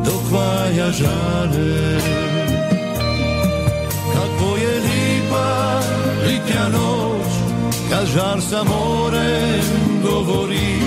[0.04, 2.31] dok vaja žale
[6.46, 7.32] litnja noć
[7.90, 10.78] kad žar sa morem govori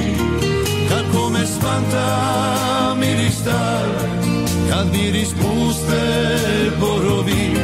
[0.90, 4.26] kako me spanta miris taj
[4.70, 6.02] kad miris puste
[6.80, 7.56] borovi.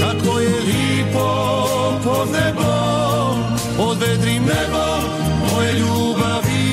[0.00, 1.68] Kako je lipo
[2.04, 5.04] pod nebom pod vedrim nebom
[5.52, 6.64] moje ljubavi.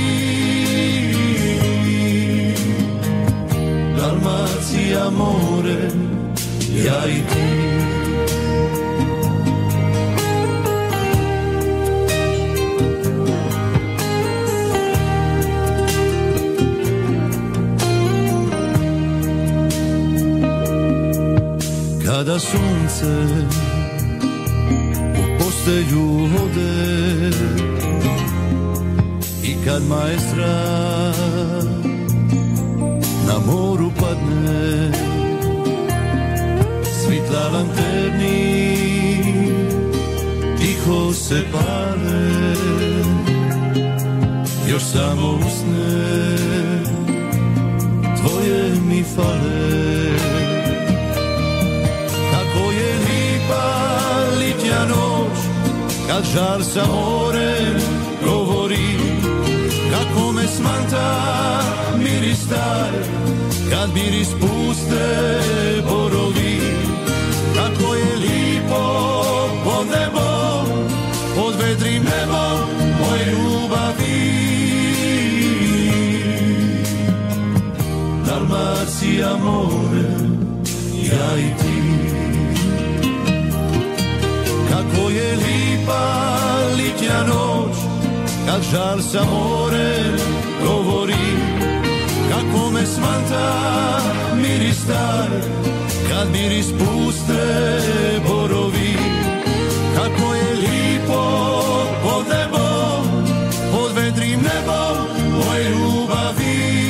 [3.98, 5.90] Dalmacija more
[6.86, 7.71] ja i ti
[22.22, 23.26] Kada sunce
[25.20, 27.32] u postelju ode
[29.44, 30.64] I kad maestra
[33.28, 34.92] na moru padne
[36.84, 38.76] Svitla lanterni
[40.60, 42.56] tiho se pale
[44.70, 46.38] Još samo usne
[48.18, 50.31] tvoje mi fale
[56.24, 57.82] Žar sa morem
[58.26, 58.98] govori
[59.92, 61.10] Kako me smanta
[61.98, 62.92] miris taj
[63.70, 65.08] Kad miris puste
[65.90, 66.62] borovi
[67.56, 68.84] Kako je lipo
[69.64, 70.66] pod nebom
[71.36, 74.32] Pod vedrim nebom moje ljubavi.
[78.26, 80.08] Dalmacija more
[81.04, 81.71] ja i ti
[85.16, 86.04] je lipa
[86.78, 87.76] litnja noć
[88.46, 90.18] Kad žal sa morem
[90.64, 91.28] govori.
[92.30, 93.52] Kako me smanta
[94.36, 95.30] miris star
[96.10, 97.44] Kad miris puste
[98.28, 98.98] borovi.
[99.96, 101.24] Kako je lipo
[102.04, 103.26] pod nebom
[103.72, 106.82] Pod vedrim nebom moje ljubavi.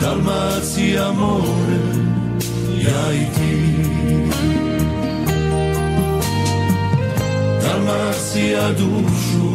[0.00, 1.78] Dalmacija more,
[2.76, 3.27] ja i
[8.32, 9.48] ti Dalmacija dušu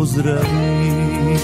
[0.00, 1.38] ozdravi